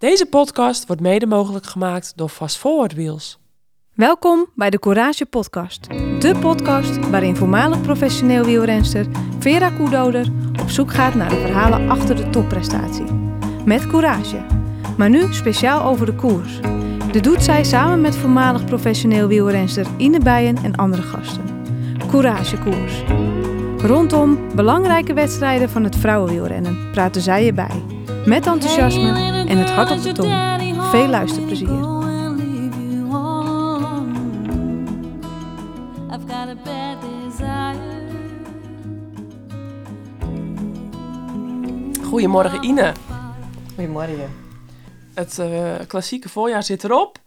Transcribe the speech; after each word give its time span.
Deze 0.00 0.26
podcast 0.26 0.86
wordt 0.86 1.02
mede 1.02 1.26
mogelijk 1.26 1.66
gemaakt 1.66 2.12
door 2.16 2.28
Fast 2.28 2.56
Forward 2.56 2.94
Wheels. 2.94 3.38
Welkom 3.94 4.46
bij 4.54 4.70
de 4.70 4.78
Courage 4.78 5.26
Podcast. 5.26 5.88
De 6.18 6.34
podcast 6.40 7.10
waarin 7.10 7.36
voormalig 7.36 7.80
professioneel 7.80 8.44
wielrenster 8.44 9.06
Vera 9.38 9.70
Koedoder 9.70 10.26
op 10.62 10.70
zoek 10.70 10.92
gaat 10.92 11.14
naar 11.14 11.28
de 11.28 11.36
verhalen 11.36 11.90
achter 11.90 12.16
de 12.16 12.30
topprestatie. 12.30 13.04
Met 13.64 13.86
courage. 13.86 14.44
Maar 14.96 15.10
nu 15.10 15.32
speciaal 15.32 15.82
over 15.82 16.06
de 16.06 16.14
koers. 16.14 16.60
Dit 17.12 17.24
doet 17.24 17.42
zij 17.42 17.64
samen 17.64 18.00
met 18.00 18.16
voormalig 18.16 18.64
professioneel 18.64 19.28
wielrenster 19.28 19.86
Ine 19.96 20.18
Bijen 20.18 20.56
en 20.56 20.76
andere 20.76 21.02
gasten. 21.02 21.44
Courage 22.10 22.58
Koers. 22.58 23.02
Rondom 23.76 24.54
belangrijke 24.54 25.12
wedstrijden 25.12 25.70
van 25.70 25.84
het 25.84 25.96
vrouwenwielrennen 25.96 26.90
praten 26.92 27.22
zij 27.22 27.44
je 27.44 27.52
bij. 27.52 27.82
Met 28.24 28.46
enthousiasme 28.46 29.39
en 29.50 29.58
het 29.58 29.70
hart 29.70 29.90
op 29.90 30.02
de 30.02 30.12
tong. 30.12 30.32
Veel 30.90 31.08
luisterplezier. 31.08 31.88
Goedemorgen 42.02 42.62
Ine. 42.64 42.92
Goedemorgen. 43.74 44.30
Het 45.14 45.38
eh, 45.38 45.72
klassieke 45.86 46.28
voorjaar 46.28 46.62
zit 46.62 46.84
erop. 46.84 47.18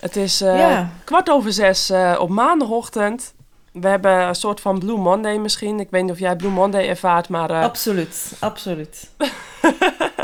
Het 0.00 0.16
is 0.16 0.40
eh, 0.40 0.58
Ja. 0.58 0.90
kwart 1.04 1.30
over 1.30 1.52
zes 1.52 1.90
eh, 1.90 2.16
op 2.18 2.28
maandagochtend. 2.28 3.34
We 3.72 3.88
hebben 3.88 4.28
een 4.28 4.34
soort 4.34 4.60
van 4.60 4.78
Blue 4.78 4.96
Monday 4.98 5.36
misschien. 5.36 5.80
Ik 5.80 5.90
weet 5.90 6.02
niet 6.02 6.10
of 6.12 6.18
jij 6.18 6.36
Blue 6.36 6.50
Monday 6.50 6.88
ervaart, 6.88 7.28
maar... 7.28 7.50
eh, 7.50 7.62
Absoluut, 7.62 8.32
absoluut. 8.40 9.10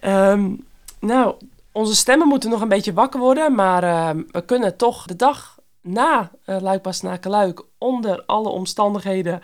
Ehm, 0.00 0.54
nou, 1.00 1.34
onze 1.72 1.94
stemmen 1.94 2.28
moeten 2.28 2.50
nog 2.50 2.60
een 2.60 2.68
beetje 2.68 2.92
wakker 2.92 3.20
worden, 3.20 3.54
maar 3.54 3.82
ehm, 3.82 4.22
we 4.30 4.44
kunnen 4.44 4.76
toch 4.76 5.06
de 5.06 5.16
dag 5.16 5.58
na 5.84 6.30
uh, 6.46 6.60
Luik 6.60 7.00
naar 7.02 7.18
Luik, 7.22 7.62
onder 7.78 8.22
alle 8.26 8.48
omstandigheden 8.48 9.42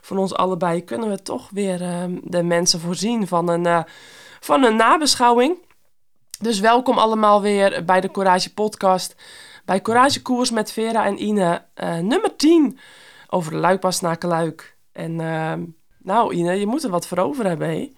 van 0.00 0.18
ons 0.18 0.34
allebei, 0.34 0.84
kunnen 0.84 1.10
we 1.10 1.22
toch 1.22 1.50
weer 1.50 1.82
ehm, 1.82 2.18
de 2.22 2.42
mensen 2.42 2.80
voorzien 2.80 3.26
van 3.26 3.48
een, 3.48 3.66
eh, 3.66 3.82
van 4.40 4.64
een 4.64 4.76
nabeschouwing. 4.76 5.58
Dus 6.40 6.60
welkom 6.60 6.98
allemaal 6.98 7.42
weer 7.42 7.84
bij 7.84 8.00
de 8.00 8.10
Courage 8.10 8.54
Podcast, 8.54 9.14
bij 9.64 9.80
Courage 9.80 10.22
Koers 10.22 10.50
met 10.50 10.72
Vera 10.72 11.04
en 11.04 11.22
Ine, 11.22 11.62
eh, 11.74 11.98
nummer 11.98 12.36
10 12.36 12.78
over 13.28 13.52
de 13.52 13.58
Luik 13.58 13.82
naar 14.00 14.18
Luik. 14.20 14.76
En 14.92 15.16
nou 15.98 16.34
Ine, 16.34 16.52
je 16.52 16.66
moet 16.66 16.84
er 16.84 16.90
wat 16.90 17.06
voor 17.06 17.18
over 17.18 17.46
hebben, 17.46 17.68
hé? 17.68 17.92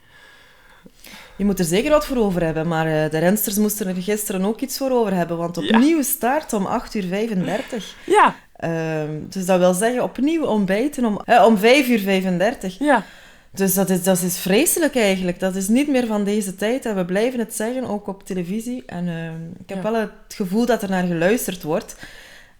Je 1.38 1.44
moet 1.44 1.58
er 1.58 1.64
zeker 1.64 1.90
wat 1.90 2.06
voor 2.06 2.16
over 2.16 2.42
hebben, 2.44 2.68
maar 2.68 2.86
eh, 2.86 3.10
de 3.10 3.18
rensters 3.18 3.56
moesten 3.56 3.86
er 3.88 4.02
gisteren 4.02 4.44
ook 4.44 4.60
iets 4.60 4.78
voor 4.78 4.90
over 4.90 5.14
hebben, 5.14 5.36
want 5.36 5.56
opnieuw 5.56 6.02
start 6.02 6.52
om 6.52 6.66
8 6.66 6.94
uur 6.94 7.04
35. 7.08 7.94
Ja, 8.06 8.34
Ehm, 8.58 9.10
dus 9.28 9.46
dat 9.46 9.58
wil 9.58 9.74
zeggen 9.74 10.02
opnieuw 10.02 10.44
ontbijten 10.44 11.04
om, 11.04 11.20
eh, 11.24 11.44
om 11.46 11.58
5 11.58 11.88
uur 11.88 11.98
35. 11.98 12.78
ja. 12.78 13.04
Dus 13.50 13.74
dat 13.74 13.90
is, 13.90 14.02
dat 14.02 14.22
is 14.22 14.38
vreselijk 14.38 14.96
eigenlijk. 14.96 15.40
Dat 15.40 15.54
is 15.54 15.68
niet 15.68 15.88
meer 15.88 16.06
van 16.06 16.24
deze 16.24 16.54
tijd 16.56 16.86
en 16.86 16.96
we 16.96 17.04
blijven 17.04 17.38
het 17.38 17.54
zeggen, 17.54 17.84
ook 17.86 18.06
op 18.06 18.22
televisie. 18.26 18.82
En 18.86 19.08
ehm, 19.08 19.42
ik 19.62 19.68
heb 19.68 19.82
Ja. 19.82 19.90
wel 19.90 20.00
het 20.00 20.10
gevoel 20.34 20.66
dat 20.66 20.82
er 20.82 20.90
naar 20.90 21.06
geluisterd 21.06 21.62
wordt. 21.62 21.96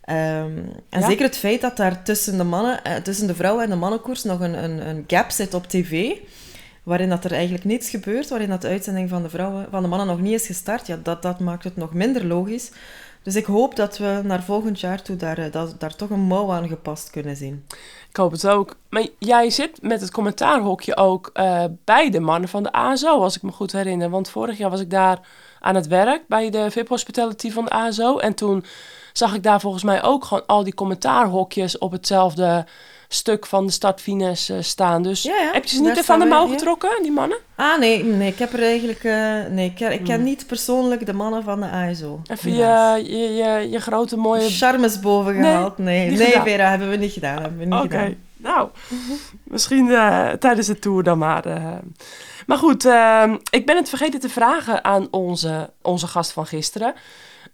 Ehm, 0.05 0.17
en 0.89 1.01
Ja. 1.01 1.07
zeker 1.07 1.25
het 1.25 1.37
feit 1.37 1.61
dat 1.61 1.77
daar 1.77 2.03
tussen 2.03 2.37
de, 2.37 2.45
mannen, 2.45 2.85
eh, 2.85 2.95
tussen 2.97 3.27
de 3.27 3.35
vrouwen 3.35 3.65
en 3.65 3.71
de 3.71 3.77
mannenkoers 3.77 4.23
nog 4.25 4.41
een, 4.41 4.65
een, 4.65 4.89
een 4.89 5.05
gap 5.07 5.31
zit 5.31 5.55
op 5.55 5.67
tv, 5.69 6.11
waarin 6.89 7.09
dat 7.09 7.25
er 7.25 7.33
eigenlijk 7.33 7.65
niets 7.65 7.91
gebeurt, 7.91 8.29
waarin 8.29 8.49
dat 8.49 8.63
de 8.63 8.69
uitzending 8.69 9.09
van 9.09 9.23
de, 9.23 9.29
vrouwen, 9.29 9.67
van 9.71 9.83
de 9.83 9.89
mannen 9.89 10.07
nog 10.07 10.21
niet 10.21 10.33
is 10.33 10.47
gestart, 10.47 10.87
ja, 10.87 10.99
dat, 11.03 11.23
dat 11.23 11.41
maakt 11.41 11.65
het 11.65 11.77
nog 11.77 11.93
minder 11.93 12.27
logisch. 12.27 12.71
Dus 13.23 13.37
ik 13.37 13.45
hoop 13.45 13.77
dat 13.77 13.99
we 13.99 14.21
naar 14.25 14.43
volgend 14.43 14.81
jaar 14.81 15.03
toe 15.03 15.17
daar, 15.17 15.39
eh, 15.39 15.65
daar 15.79 15.97
toch 15.97 16.11
een 16.11 16.21
mouw 16.21 16.53
aan 16.53 16.69
gepast 16.69 17.11
kunnen 17.11 17.37
zien. 17.37 17.65
Ik 18.11 18.17
hoop 18.17 18.31
het 18.31 18.47
ook. 18.49 18.77
Maar 18.89 19.07
jij 19.19 19.51
zit 19.51 19.83
met 19.83 20.01
het 20.01 20.11
commentaarhokje 20.11 20.97
ook 20.97 21.31
eh, 21.33 21.65
bij 21.85 22.11
de 22.11 22.21
mannen 22.21 22.49
van 22.49 22.63
de 22.63 22.73
ASO, 22.73 23.21
als 23.21 23.37
ik 23.37 23.43
me 23.43 23.53
goed 23.53 23.73
herinner. 23.73 24.11
Want 24.11 24.31
vorig 24.31 24.59
jaar 24.59 24.71
was 24.71 24.81
ik 24.81 24.91
daar 24.91 25.29
aan 25.61 25.75
het 25.75 25.87
werk 25.87 26.23
bij 26.29 26.51
de 26.51 26.71
VIP 26.71 26.89
Hospitality 26.89 27.51
van 27.51 27.65
de 27.65 27.71
ASO. 27.71 28.19
En 28.19 28.35
toen 28.35 28.65
zag 29.13 29.35
ik 29.35 29.43
daar 29.43 29.61
volgens 29.61 29.85
mij 29.85 30.03
ook 30.03 30.25
gewoon 30.25 30.47
al 30.47 30.65
die 30.65 30.75
commentaarhokjes 30.75 31.79
op 31.79 31.93
hetzelfde 31.93 32.67
stuk 33.09 33.47
van 33.47 33.67
de 33.67 33.73
stadfines 33.73 34.49
eh, 34.49 34.57
staan. 34.61 35.03
Dus 35.03 35.23
Ja, 35.23 35.37
ja, 35.37 35.53
heb 35.53 35.65
je 35.65 35.77
ze 35.77 35.83
niet 35.83 36.09
aan 36.11 36.19
de 36.19 36.25
mouw 36.25 36.47
getrokken, 36.47 37.03
die 37.03 37.13
mannen? 37.13 37.39
Ah, 37.57 37.79
nee, 37.79 38.05
nee, 38.05 38.29
ik 38.33 38.39
heb 38.39 38.53
er 38.53 38.63
eigenlijk... 38.63 39.05
eh, 39.05 39.13
nee, 39.51 39.67
ik 39.67 39.75
ken, 39.75 39.93
ik 39.93 40.05
ken 40.05 40.15
Hmm. 40.15 40.25
niet 40.25 40.47
persoonlijk 40.47 41.07
de 41.07 41.13
mannen 41.13 41.43
van 41.43 41.61
de 41.61 41.67
ASO. 41.67 42.21
Even 42.27 42.51
je, 42.55 43.01
je, 43.05 43.35
je, 43.35 43.69
je 43.71 43.81
grote 43.81 44.17
mooie... 44.17 44.51
Charmes 44.51 45.01
boven 45.01 45.33
Nee, 45.35 45.43
gehaald. 45.51 45.79
Nee, 45.79 46.11
nee. 46.11 46.41
Vera, 46.41 46.69
hebben 46.71 46.91
we 46.91 46.97
niet 46.97 47.13
gedaan. 47.13 47.41
Hebben 47.43 47.59
we 47.59 47.65
niet 47.65 47.81
gedaan. 47.81 48.15
nou, 48.37 48.69
misschien 49.45 49.91
eh, 49.91 50.29
tijdens 50.29 50.67
de 50.67 50.79
tour 50.79 51.03
dan 51.03 51.19
maar. 51.19 51.45
Maar 52.47 52.59
goed, 52.59 52.85
eh, 52.85 53.33
ik 53.51 53.67
ben 53.67 53.77
het 53.77 53.89
vergeten 53.89 54.21
te 54.21 54.29
vragen 54.29 54.85
aan 54.85 55.09
onze, 55.11 55.71
onze 55.83 56.07
gast 56.07 56.33
van 56.33 56.47
gisteren. 56.47 56.95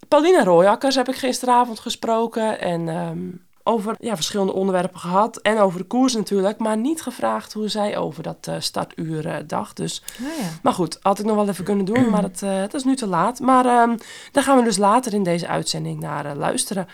Paulina 0.09 0.45
Rooijakkers 0.45 0.95
heb 0.95 1.09
ik 1.09 1.15
gisteravond 1.17 1.79
gesproken 1.81 2.61
en 2.61 2.89
ehm, 2.89 3.19
over 3.65 3.95
ja, 3.99 4.15
verschillende 4.15 4.53
onderwerpen 4.53 5.01
gehad. 5.01 5.37
En 5.37 5.59
over 5.59 5.79
de 5.79 5.87
koers 5.87 6.15
natuurlijk, 6.15 6.59
maar 6.59 6.77
niet 6.77 7.03
gevraagd 7.03 7.53
hoe 7.53 7.69
zij 7.69 7.97
over 7.97 8.23
dat 8.23 8.47
eh, 8.47 8.55
startuur 8.59 9.27
eh, 9.27 9.37
dacht. 9.47 9.77
Dus 9.77 10.03
ja. 10.19 10.49
maar 10.63 10.73
goed, 10.73 10.99
had 11.03 11.19
ik 11.19 11.25
nog 11.25 11.37
wel 11.37 11.49
even 11.49 11.65
kunnen 11.65 11.85
doen, 11.85 12.11
maar 12.11 12.23
het, 12.23 12.43
eh, 12.43 12.73
is 12.73 12.85
nu 12.85 12.97
te 12.97 13.07
laat. 13.07 13.41
Maar 13.41 13.67
ehm, 13.67 13.97
daar 14.33 14.43
gaan 14.43 14.59
we 14.59 14.65
dus 14.65 14.77
later 14.77 15.15
in 15.15 15.23
deze 15.23 15.49
uitzending 15.49 16.01
naar 16.01 16.37
luisteren. 16.37 16.89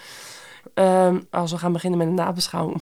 Ehm, 0.74 1.20
als 1.30 1.50
we 1.50 1.58
gaan 1.58 1.72
beginnen 1.72 1.98
met 1.98 2.08
een 2.08 2.14
nabeschouwing. 2.14 2.78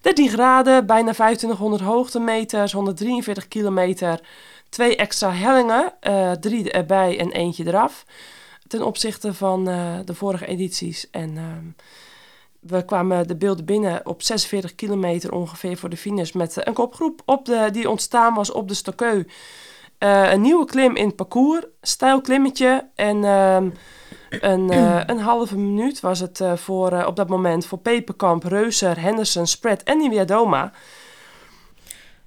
13 0.00 0.28
graden, 0.28 0.86
bijna 0.86 1.12
2500 1.12 1.82
hoogtemeters, 1.82 2.72
143 2.72 3.48
kilometer. 3.48 4.20
Twee 4.68 4.96
extra 4.96 5.32
hellingen, 5.32 5.92
drie 6.40 6.70
erbij 6.70 7.18
en 7.18 7.32
eentje 7.32 7.66
eraf. 7.66 8.04
Ten 8.66 8.82
opzichte 8.82 9.34
van 9.34 9.64
de 10.04 10.14
vorige 10.14 10.46
edities. 10.46 11.10
En 11.10 11.36
ehm, 11.36 11.66
we 12.60 12.84
kwamen 12.84 13.26
de 13.26 13.36
beelden 13.36 13.64
binnen 13.64 14.06
op 14.06 14.22
46 14.22 14.74
kilometer 14.74 15.32
ongeveer 15.32 15.76
voor 15.76 15.88
de 15.88 15.96
finish. 15.96 16.32
Met 16.32 16.56
eh, 16.56 16.64
een 16.66 16.74
kopgroep 16.74 17.22
op 17.24 17.44
de, 17.44 17.68
die 17.72 17.90
ontstaan 17.90 18.34
was 18.34 18.52
op 18.52 18.68
de 18.68 18.74
Stokkeu. 18.74 19.24
Eh, 19.98 20.32
een 20.32 20.40
nieuwe 20.40 20.64
klim 20.64 20.96
in 20.96 21.06
het 21.06 21.16
parcours, 21.16 21.64
stijl 21.80 22.20
klimmetje. 22.20 22.88
En 22.94 23.24
ehm, 23.24 23.70
een, 24.30 24.70
eh, 24.70 25.00
een 25.06 25.18
halve 25.18 25.56
minuut 25.58 26.00
was 26.00 26.20
het 26.20 26.42
voor, 26.54 27.04
op 27.04 27.16
dat 27.16 27.28
moment 27.28 27.66
voor 27.66 27.78
Peperkamp, 27.78 28.44
Reuser, 28.44 29.00
Henderson, 29.00 29.46
Spread 29.46 29.82
en 29.82 29.98
Niviadoma. 29.98 30.72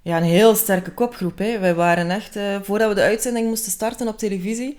ja, 0.02 0.16
een 0.16 0.22
heel 0.22 0.54
sterke 0.54 0.90
kopgroep. 0.90 1.38
Hè. 1.38 1.58
Wij 1.58 1.74
waren 1.74 2.10
echt, 2.10 2.38
voordat 2.62 2.88
we 2.88 2.94
de 2.94 3.00
uitzending 3.00 3.48
moesten 3.48 3.72
starten 3.72 4.08
op 4.08 4.18
televisie, 4.18 4.78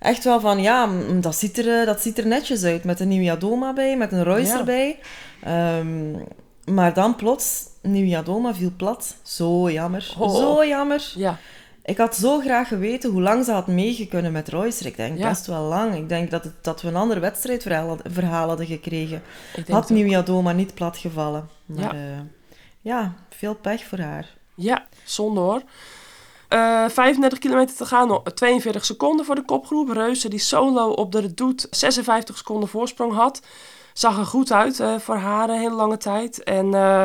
echt 0.00 0.24
wel 0.24 0.40
van, 0.40 0.62
ja, 0.62 0.88
dat 1.20 1.34
ziet 1.36 1.58
er, 1.58 1.80
eh, 1.80 1.86
dat 1.86 2.00
ziet 2.00 2.18
er 2.18 2.26
netjes 2.26 2.64
uit. 2.64 2.84
Met 2.84 3.00
een 3.00 3.08
Nieuwiadoma 3.08 3.72
bij, 3.72 3.96
met 3.96 4.12
een 4.12 4.24
Royce 4.24 4.52
Ja. 4.52 4.58
erbij. 4.58 4.98
Ehm, 5.42 6.12
maar 6.74 6.94
dan 6.94 7.16
plots, 7.16 7.62
Nieuwiadoma 7.82 8.54
viel 8.54 8.72
plat. 8.76 9.16
Zo 9.22 9.70
jammer. 9.70 10.14
Oh. 10.18 10.34
Zo 10.36 10.64
jammer. 10.66 11.12
Ja, 11.16 11.38
Ik 11.84 11.96
had 11.98 12.16
zo 12.16 12.40
graag 12.40 12.68
geweten 12.68 13.10
hoe 13.10 13.22
lang 13.22 13.44
ze 13.44 13.52
had 13.52 13.66
meegekunnen 13.66 14.32
met 14.32 14.48
Royce. 14.48 14.86
Ik 14.86 14.96
denk 14.96 15.18
Ja. 15.18 15.28
best 15.28 15.46
wel 15.46 15.62
lang. 15.62 15.94
Ik 15.94 16.08
denk 16.08 16.30
dat, 16.30 16.44
het, 16.44 16.52
dat 16.62 16.82
we 16.82 16.88
een 16.88 16.96
ander 16.96 17.20
wedstrijdverhaal 17.20 17.98
verhaal 18.10 18.48
hadden 18.48 18.66
gekregen. 18.66 19.22
Had. 19.68 19.90
Nieuwiadoma 19.90 20.52
niet 20.52 20.74
platgevallen. 20.74 21.48
Maar 21.66 21.96
Ja. 21.96 22.02
ja. 22.02 22.24
ja, 22.80 23.14
veel 23.30 23.54
pech 23.54 23.84
voor 23.84 23.98
haar. 23.98 24.26
Ja, 24.54 24.86
zonde 25.04 25.40
hoor. 25.40 25.62
Eh 26.50 26.84
35 26.88 27.38
kilometer 27.38 27.76
te 27.76 27.84
gaan, 27.86 28.08
nog 28.08 28.22
42 28.34 28.84
seconden 28.84 29.24
voor 29.26 29.34
de 29.34 29.44
kopgroep. 29.44 29.88
Reuzen 29.90 30.30
die 30.30 30.38
solo 30.38 30.90
op 30.90 31.12
de 31.12 31.20
redoute 31.20 31.66
56 31.70 32.36
seconden 32.36 32.68
voorsprong 32.68 33.14
had. 33.14 33.40
Zag 33.92 34.18
er 34.18 34.24
goed 34.26 34.52
uit 34.52 34.80
eh, 34.80 34.94
voor 34.98 35.16
haar 35.16 35.48
een 35.48 35.58
hele 35.58 35.74
lange 35.74 35.96
tijd. 35.96 36.42
En 36.42 36.74
eh 36.74 37.04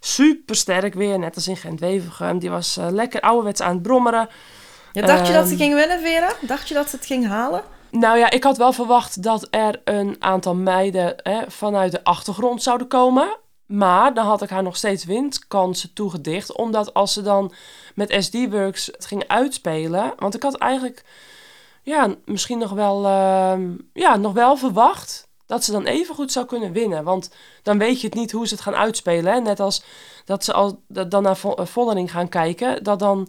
super 0.00 0.56
sterk 0.56 0.94
weer, 0.94 1.18
net 1.18 1.34
als 1.34 1.48
in 1.48 1.56
Gent-Wevergem. 1.56 2.38
Die 2.38 2.50
was 2.50 2.76
eh, 2.76 2.86
lekker 2.90 3.20
ouderwets 3.20 3.60
aan 3.62 3.72
het 3.74 3.82
brommeren. 3.82 4.28
Ja, 4.92 5.06
dacht 5.06 5.26
je 5.26 5.32
dat 5.32 5.44
ze 5.44 5.50
Ehm. 5.50 5.60
ging 5.60 5.74
winnen, 5.74 6.00
Vera? 6.00 6.32
Dacht 6.40 6.68
je 6.68 6.74
dat 6.74 6.90
ze 6.90 6.96
het 6.96 7.06
ging 7.06 7.26
halen? 7.26 7.62
Nou 7.90 8.18
ja, 8.18 8.30
ik 8.30 8.44
had 8.44 8.56
wel 8.56 8.72
verwacht 8.72 9.22
dat 9.22 9.46
er 9.50 9.80
een 9.84 10.16
aantal 10.18 10.54
meiden 10.54 11.14
hè, 11.22 11.40
vanuit 11.48 11.92
de 11.92 12.04
achtergrond 12.04 12.62
zouden 12.62 12.88
komen. 12.88 13.36
Maar 13.66 14.14
dan 14.14 14.26
had 14.26 14.42
ik 14.42 14.48
haar 14.50 14.62
nog 14.62 14.76
steeds 14.76 15.04
winstkansen 15.04 15.92
toegedicht. 15.92 16.56
Omdat 16.56 16.94
als 16.94 17.12
ze 17.12 17.22
dan 17.22 17.52
met 17.94 18.16
SD-Works 18.24 18.86
het 18.86 19.06
ging 19.06 19.24
uitspelen. 19.26 20.12
Want 20.18 20.34
ik 20.34 20.42
had 20.42 20.56
eigenlijk 20.56 21.04
ja, 21.82 22.14
misschien 22.24 22.58
nog 22.58 22.70
wel, 22.70 23.04
ehm, 23.06 23.72
ja, 23.92 24.16
nog 24.16 24.32
wel 24.32 24.56
verwacht 24.56 25.28
dat 25.46 25.64
ze 25.64 25.72
dan 25.72 25.84
even 25.84 26.14
goed 26.14 26.32
zou 26.32 26.46
kunnen 26.46 26.72
winnen. 26.72 27.04
Want 27.04 27.30
dan 27.62 27.78
weet 27.78 28.00
je 28.00 28.06
het 28.06 28.16
niet 28.16 28.32
hoe 28.32 28.46
ze 28.46 28.54
het 28.54 28.62
gaan 28.62 28.74
uitspelen. 28.74 29.32
Hè? 29.32 29.40
Net 29.40 29.60
als 29.60 29.84
dat 30.24 30.44
ze 30.44 30.52
al, 30.52 30.82
dat 30.88 31.10
dan 31.10 31.22
naar 31.22 31.36
Vo- 31.36 31.64
Vollering 31.64 32.10
gaan 32.10 32.28
kijken. 32.28 32.82
Dat 32.84 32.98
dan 32.98 33.28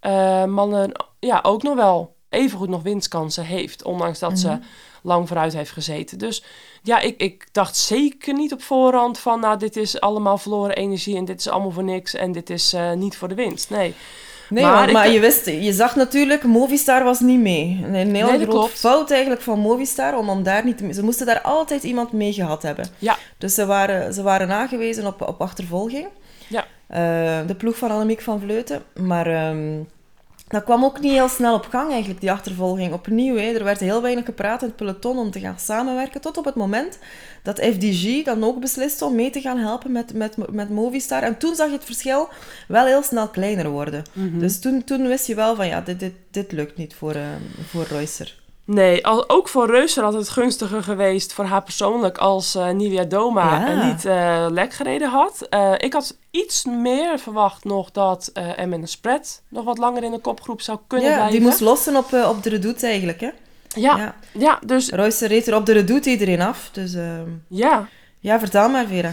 eh, 0.00 0.44
mannen 0.44 0.92
ja, 1.18 1.40
ook 1.42 1.62
nog 1.62 1.74
wel 1.74 2.14
evengoed 2.28 2.68
nog 2.68 2.82
winstkansen 2.82 3.44
heeft. 3.44 3.84
Ondanks 3.84 4.18
dat 4.18 4.38
ze 4.38 4.48
Mhm. 4.48 4.60
Lang 5.02 5.28
vooruit 5.28 5.52
heeft 5.52 5.70
gezeten. 5.70 6.18
Dus 6.18 6.44
ja, 6.82 7.00
ik, 7.00 7.20
ik 7.20 7.46
dacht 7.52 7.76
zeker 7.76 8.34
niet 8.34 8.52
op 8.52 8.62
voorhand 8.62 9.18
van... 9.18 9.40
nou, 9.40 9.58
dit 9.58 9.76
is 9.76 10.00
allemaal 10.00 10.38
verloren 10.38 10.76
energie 10.76 11.16
en 11.16 11.24
dit 11.24 11.40
is 11.40 11.48
allemaal 11.48 11.70
voor 11.70 11.84
niks... 11.84 12.14
en 12.14 12.32
dit 12.32 12.50
is 12.50 12.72
eh, 12.72 12.92
niet 12.92 13.16
voor 13.16 13.28
de 13.28 13.34
winst. 13.34 13.70
Nee. 13.70 13.94
Nee, 14.48 14.64
Maar 14.64 14.72
maar, 14.72 14.86
ik- 14.88 14.92
maar 14.92 15.08
je 15.10 15.20
wist, 15.20 15.46
je 15.46 15.72
zag 15.72 15.96
natuurlijk, 15.96 16.42
Movistar 16.44 17.04
was 17.04 17.20
niet 17.20 17.40
mee. 17.40 17.80
Een 17.84 17.94
hele 17.94 18.36
Nee, 18.36 18.46
klopt. 18.46 18.72
fout 18.78 19.10
eigenlijk 19.10 19.42
van 19.42 19.58
Movistar, 19.58 20.18
om, 20.18 20.28
om 20.28 20.42
daar 20.42 20.64
niet 20.64 20.78
te, 20.78 20.92
ze 20.92 21.02
moesten 21.04 21.26
daar 21.26 21.40
altijd 21.40 21.82
iemand 21.82 22.12
mee 22.12 22.32
gehad 22.32 22.62
hebben. 22.62 22.86
Ja. 22.98 23.16
Dus 23.38 23.54
ze 23.54 23.66
waren, 23.66 24.14
ze 24.14 24.22
waren 24.22 24.50
aangewezen 24.50 25.06
op, 25.06 25.20
op 25.28 25.40
achtervolging. 25.40 26.06
Ja. 26.48 26.64
Eh, 26.86 27.46
de 27.46 27.54
ploeg 27.54 27.76
van 27.76 27.90
Annemiek 27.90 28.20
van 28.22 28.40
Vleuten. 28.40 28.82
Maar 28.94 29.26
ehm, 29.26 29.80
dat 30.52 30.64
kwam 30.64 30.84
ook 30.84 31.00
niet 31.00 31.12
heel 31.12 31.28
snel 31.28 31.54
op 31.54 31.66
gang 31.70 31.90
eigenlijk, 31.90 32.20
die 32.20 32.30
achtervolging. 32.30 32.92
Opnieuw, 32.92 33.36
hè. 33.36 33.52
er 33.52 33.64
werd 33.64 33.80
heel 33.80 34.02
weinig 34.02 34.24
gepraat 34.24 34.62
in 34.62 34.68
het 34.68 34.76
peloton 34.76 35.18
om 35.18 35.30
te 35.30 35.40
gaan 35.40 35.58
samenwerken. 35.58 36.20
Tot 36.20 36.36
op 36.36 36.44
het 36.44 36.54
moment 36.54 36.98
dat 37.42 37.60
FDG 37.60 38.24
dan 38.24 38.44
ook 38.44 38.60
besliste 38.60 39.04
om 39.04 39.14
mee 39.14 39.30
te 39.30 39.40
gaan 39.40 39.58
helpen 39.58 39.92
met, 39.92 40.14
met, 40.14 40.36
met 40.52 40.70
Movistar. 40.70 41.22
En 41.22 41.38
toen 41.38 41.54
zag 41.54 41.66
je 41.66 41.72
het 41.72 41.84
verschil 41.84 42.28
wel 42.68 42.86
heel 42.86 43.02
snel 43.02 43.28
kleiner 43.28 43.68
worden. 43.68 44.02
Mhm. 44.12 44.38
Dus 44.38 44.60
toen, 44.60 44.84
toen 44.84 45.08
wist 45.08 45.26
je 45.26 45.34
wel 45.34 45.54
van 45.54 45.66
ja, 45.66 45.80
dit, 45.80 46.00
dit, 46.00 46.14
dit 46.30 46.52
lukt 46.52 46.76
niet 46.76 46.94
voor, 46.94 47.14
eh 47.14 47.26
voor 47.68 47.86
Reusser. 47.88 48.41
Nee, 48.64 49.06
al, 49.06 49.28
ook 49.28 49.48
voor 49.48 49.66
Reuser 49.70 50.02
had 50.04 50.12
het 50.14 50.28
gunstiger 50.28 50.82
geweest 50.82 51.32
voor 51.32 51.44
haar 51.44 51.62
persoonlijk 51.62 52.18
als 52.18 52.58
Nivea 52.72 53.04
Doma 53.04 53.66
Ja. 53.66 53.86
niet 53.86 54.04
eh, 54.04 54.46
lek 54.50 54.72
gereden 54.72 55.08
had. 55.10 55.46
Eh, 55.50 55.72
ik 55.76 55.92
had 55.92 56.16
iets 56.30 56.64
meer 56.64 57.18
verwacht 57.18 57.64
nog 57.64 57.90
dat 57.90 58.30
Emma 58.56 58.86
Spread 58.86 59.42
nog 59.48 59.64
wat 59.64 59.78
langer 59.78 60.02
in 60.02 60.10
de 60.10 60.18
kopgroep 60.18 60.60
zou 60.60 60.78
kunnen 60.86 61.08
Ja, 61.08 61.14
blijven. 61.14 61.36
die 61.38 61.46
moest 61.48 61.60
lossen 61.60 61.96
op, 61.96 62.12
op 62.12 62.42
de 62.42 62.48
redoute 62.48 62.86
eigenlijk. 62.86 63.20
Hè? 63.20 63.30
ja, 63.74 63.96
ja. 63.96 64.14
Ja. 64.32 64.58
dus 64.66 64.90
Reusser 64.90 65.28
reed 65.28 65.46
er 65.46 65.54
op 65.56 65.66
de 65.66 65.72
redoute 65.72 66.10
iedereen 66.10 66.40
af. 66.40 66.68
Dus 66.72 66.94
ehm, 66.94 67.28
ja. 67.48 67.88
ja, 68.18 68.38
vertel 68.38 68.68
maar 68.68 68.86
Vera. 68.86 69.10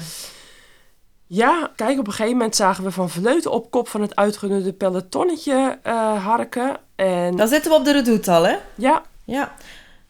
Ja, 1.28 1.72
kijk, 1.76 2.00
op 2.00 2.08
een 2.08 2.14
gegeven 2.14 2.38
moment 2.38 2.56
zagen 2.56 2.84
we 2.84 2.92
Van 2.92 3.10
Vleuten 3.10 3.52
op 3.52 3.72
kop 3.72 3.88
van 3.88 4.02
het 4.02 4.16
uitgenudde 4.16 4.74
pelotonnetje 4.74 5.80
harken. 6.24 6.78
En 6.96 7.36
Dan 7.36 7.48
zitten 7.48 7.72
we 7.72 7.78
op 7.78 7.86
de 7.86 7.92
redoute 7.92 8.32
al, 8.32 8.44
hè? 8.48 8.56
ja, 8.76 9.02
Ja. 9.30 9.54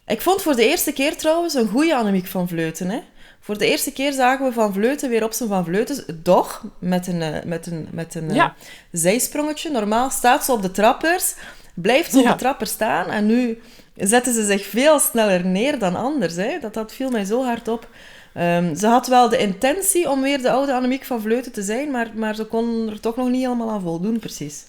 Ik 0.07 0.21
vond 0.21 0.42
voor 0.42 0.56
de 0.56 0.68
eerste 0.68 0.92
keer 0.92 1.18
trouwens 1.18 1.54
een 1.54 1.68
goede 1.68 1.95
Annemiek 1.95 2.27
van 2.27 2.48
Vleuten. 2.48 2.89
Hè? 2.89 3.00
Voor 3.39 3.57
de 3.57 3.68
eerste 3.68 3.92
keer 3.92 4.13
zagen 4.13 4.45
we 4.45 4.51
Van 4.51 4.74
Vleuten 4.74 5.10
weer 5.10 5.24
op 5.24 5.33
zijn 5.33 5.50
Van 5.50 5.66
Vleuten. 5.66 6.19
Doch, 6.24 6.63
met 6.80 7.07
een, 7.07 7.21
eh, 7.21 7.44
met 7.44 7.68
een, 7.68 7.88
met 7.92 8.16
een 8.16 8.30
eh, 8.30 8.36
Ja. 8.36 8.56
zijsprongetje. 8.92 9.71
Normaal 9.71 10.10
staat 10.10 10.45
ze 10.45 10.51
op 10.51 10.62
de 10.62 10.71
trappers, 10.71 11.36
blijft 11.74 12.12
ze 12.12 12.19
op 12.19 12.25
de 12.27 12.36
trapper 12.36 12.68
staan. 12.68 13.07
En 13.10 13.25
nu 13.25 13.62
zetten 13.95 14.33
ze 14.33 14.45
zich 14.45 14.66
veel 14.66 15.00
sneller 15.00 15.45
neer 15.45 15.80
dan 15.80 15.95
anders. 15.95 16.36
Hè? 16.36 16.60
Dat, 16.62 16.74
dat 16.74 16.94
viel 16.94 17.10
mij 17.10 17.24
zo 17.25 17.44
hard 17.44 17.68
op. 17.68 17.88
Ehm, 18.33 18.75
ze 18.75 18.88
had 18.88 19.07
wel 19.07 19.30
de 19.30 19.38
intentie 19.38 20.10
om 20.10 20.21
weer 20.21 20.42
de 20.42 20.51
oude 20.51 20.74
Annemiek 20.74 21.06
van 21.06 21.21
Vleuten 21.21 21.51
te 21.51 21.62
zijn, 21.63 21.92
maar, 21.92 22.07
maar 22.16 22.36
ze 22.36 22.45
kon 22.45 22.89
er 22.89 23.00
toch 23.00 23.16
nog 23.16 23.30
niet 23.30 23.42
helemaal 23.44 23.69
aan 23.69 23.81
voldoen, 23.81 24.19
precies. 24.19 24.63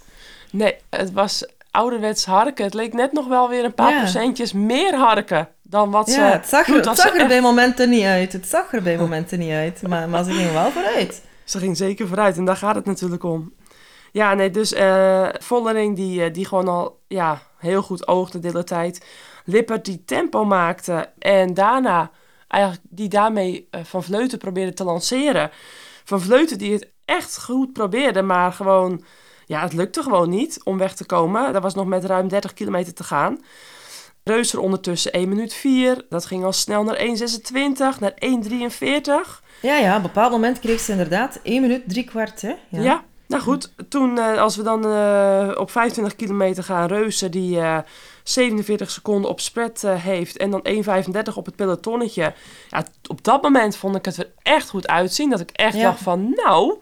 nee, 0.52 0.74
het 0.90 1.12
was 1.12 1.44
ouderwets 1.70 2.24
harken. 2.24 2.64
Het 2.64 2.74
leek 2.74 2.92
net 2.92 3.12
nog 3.12 3.26
wel 3.26 3.48
weer 3.48 3.64
een 3.64 3.74
paar 3.74 3.92
Ja. 3.92 3.98
procentjes 3.98 4.52
meer 4.52 4.94
harken 4.94 5.48
dan 5.62 5.90
wat 5.90 6.10
ze 6.10 6.20
Ja, 6.20 6.30
het 6.30 6.46
zag 6.46 6.66
er, 6.66 6.74
doet 6.74 6.84
het 6.84 6.96
zag 6.98 7.06
ze 7.06 7.12
er 7.14 7.18
echt- 7.20 7.28
bij 7.28 7.40
momenten 7.40 7.88
niet 7.90 8.04
uit. 8.04 8.32
Het 8.32 8.46
zag 8.46 8.72
er 8.72 8.82
bij 8.82 8.96
momenten 8.98 9.38
niet 9.38 9.52
uit. 9.52 9.82
Maar, 9.88 10.08
maar 10.08 10.24
ze 10.24 10.32
ging 10.32 10.52
wel 10.52 10.70
vooruit. 10.70 11.22
Ze 11.44 11.58
ging 11.58 11.76
zeker 11.76 12.06
vooruit 12.08 12.36
en 12.36 12.44
daar 12.44 12.56
gaat 12.56 12.74
het 12.74 12.84
natuurlijk 12.84 13.24
om. 13.24 13.52
Ja, 14.12 14.34
nee, 14.34 14.50
dus 14.50 14.72
eh 14.72 15.28
Vollering 15.38 15.96
die, 15.96 16.24
eh, 16.24 16.32
die 16.32 16.46
gewoon 16.46 16.68
al 16.68 17.00
ja, 17.08 17.42
heel 17.58 17.82
goed 17.82 18.08
oogde 18.08 18.38
de 18.38 18.46
hele 18.46 18.64
tijd. 18.64 19.06
Lippert 19.44 19.84
die 19.84 20.04
tempo 20.04 20.44
maakte 20.44 21.10
en 21.18 21.54
daarna 21.54 22.10
eigenlijk 22.48 22.82
die 22.88 23.08
daarmee 23.08 23.68
eh, 23.70 23.80
Van 23.84 24.02
Vleuten 24.02 24.38
probeerde 24.38 24.72
te 24.72 24.84
lanceren. 24.84 25.50
Van 26.04 26.20
Vleuten 26.20 26.58
die 26.58 26.72
het 26.72 26.88
echt 27.04 27.42
goed 27.42 27.72
probeerde, 27.72 28.22
maar 28.22 28.52
gewoon... 28.52 29.04
Ja, 29.50 29.60
het 29.60 29.72
lukte 29.72 30.02
gewoon 30.02 30.28
niet 30.28 30.60
om 30.64 30.78
weg 30.78 30.94
te 30.94 31.04
komen. 31.04 31.54
Er 31.54 31.60
was 31.60 31.74
nog 31.74 31.86
met 31.86 32.04
ruim 32.04 32.28
30 32.28 32.54
kilometer 32.54 32.94
te 32.94 33.04
gaan. 33.04 33.40
Reuser 34.24 34.60
ondertussen 34.60 35.12
1 35.12 35.28
minuut 35.28 35.54
4. 35.54 36.04
Dat 36.08 36.24
ging 36.26 36.44
al 36.44 36.52
snel 36.52 36.82
naar 36.84 36.96
1,26, 36.96 37.98
naar 38.00 38.14
1,43. 38.14 39.42
Ja, 39.62 39.76
ja, 39.76 39.90
op 39.90 39.96
een 39.96 40.02
bepaald 40.02 40.30
moment 40.30 40.58
kreeg 40.58 40.80
ze 40.80 40.92
inderdaad 40.92 41.40
1 41.42 41.60
minuut, 41.60 41.82
drie 41.86 42.04
kwart. 42.04 42.42
Hè? 42.42 42.54
Ja. 42.68 43.04
nou 43.26 43.42
goed. 43.42 43.72
Toen, 43.88 44.18
eh, 44.18 44.38
als 44.40 44.56
we 44.56 44.62
dan 44.62 44.84
eh, 44.86 45.50
op 45.60 45.70
25 45.70 46.16
kilometer 46.16 46.64
gaan, 46.64 46.88
Reuzen 46.88 47.30
die 47.30 47.60
eh, 47.60 47.78
47 48.22 48.90
seconden 48.90 49.30
op 49.30 49.40
spread 49.40 49.84
eh, 49.84 50.02
heeft 50.04 50.36
en 50.36 50.50
dan 50.50 50.66
1,35 50.68 51.34
op 51.34 51.46
het 51.46 51.56
pelotonnetje. 51.56 52.34
Ja, 52.68 52.84
op 53.06 53.24
dat 53.24 53.42
moment 53.42 53.76
vond 53.76 53.96
ik 53.96 54.04
het 54.04 54.16
er 54.16 54.30
echt 54.42 54.68
goed 54.68 54.86
uitzien. 54.88 55.30
Dat 55.30 55.40
ik 55.40 55.50
echt 55.50 55.76
Ja. 55.76 55.82
dacht 55.82 56.02
van, 56.02 56.30
nou, 56.44 56.78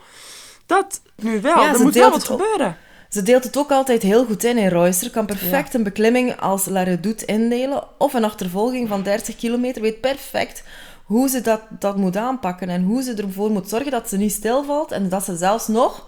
dat 0.69 1.01
nu 1.17 1.41
wel. 1.41 1.61
Ja, 1.61 1.73
er 1.73 1.81
moet 1.81 1.95
wel 1.95 2.11
wat 2.11 2.25
gebeuren. 2.25 2.77
Ze 3.09 3.23
deelt 3.23 3.45
het 3.45 3.57
ook 3.57 3.71
altijd 3.71 4.03
heel 4.03 4.25
goed 4.25 4.45
in 4.45 4.59
in 4.59 4.69
Royster. 4.71 5.11
Kan 5.11 5.27
perfect 5.27 5.75
een 5.75 5.83
beklimming 5.83 6.41
als 6.41 6.67
La 6.67 6.83
Redoute 6.83 7.25
indelen. 7.25 7.85
Of 7.99 8.15
een 8.15 8.25
achtervolging 8.25 8.89
van 8.89 9.03
30 9.03 9.37
kilometer. 9.37 9.83
Weet 9.83 10.01
perfect 10.01 10.63
hoe 11.05 11.29
ze 11.29 11.41
dat, 11.41 11.61
dat 11.71 11.97
moet 11.97 12.17
aanpakken. 12.17 12.69
En 12.69 12.83
hoe 12.83 13.03
ze 13.03 13.15
ervoor 13.15 13.51
moet 13.51 13.69
zorgen 13.69 13.91
dat 13.91 14.09
ze 14.09 14.17
niet 14.17 14.33
stilvalt. 14.33 14.93
En 14.93 15.09
dat 15.09 15.25
ze 15.25 15.37
zelfs 15.37 15.69
nog 15.69 16.07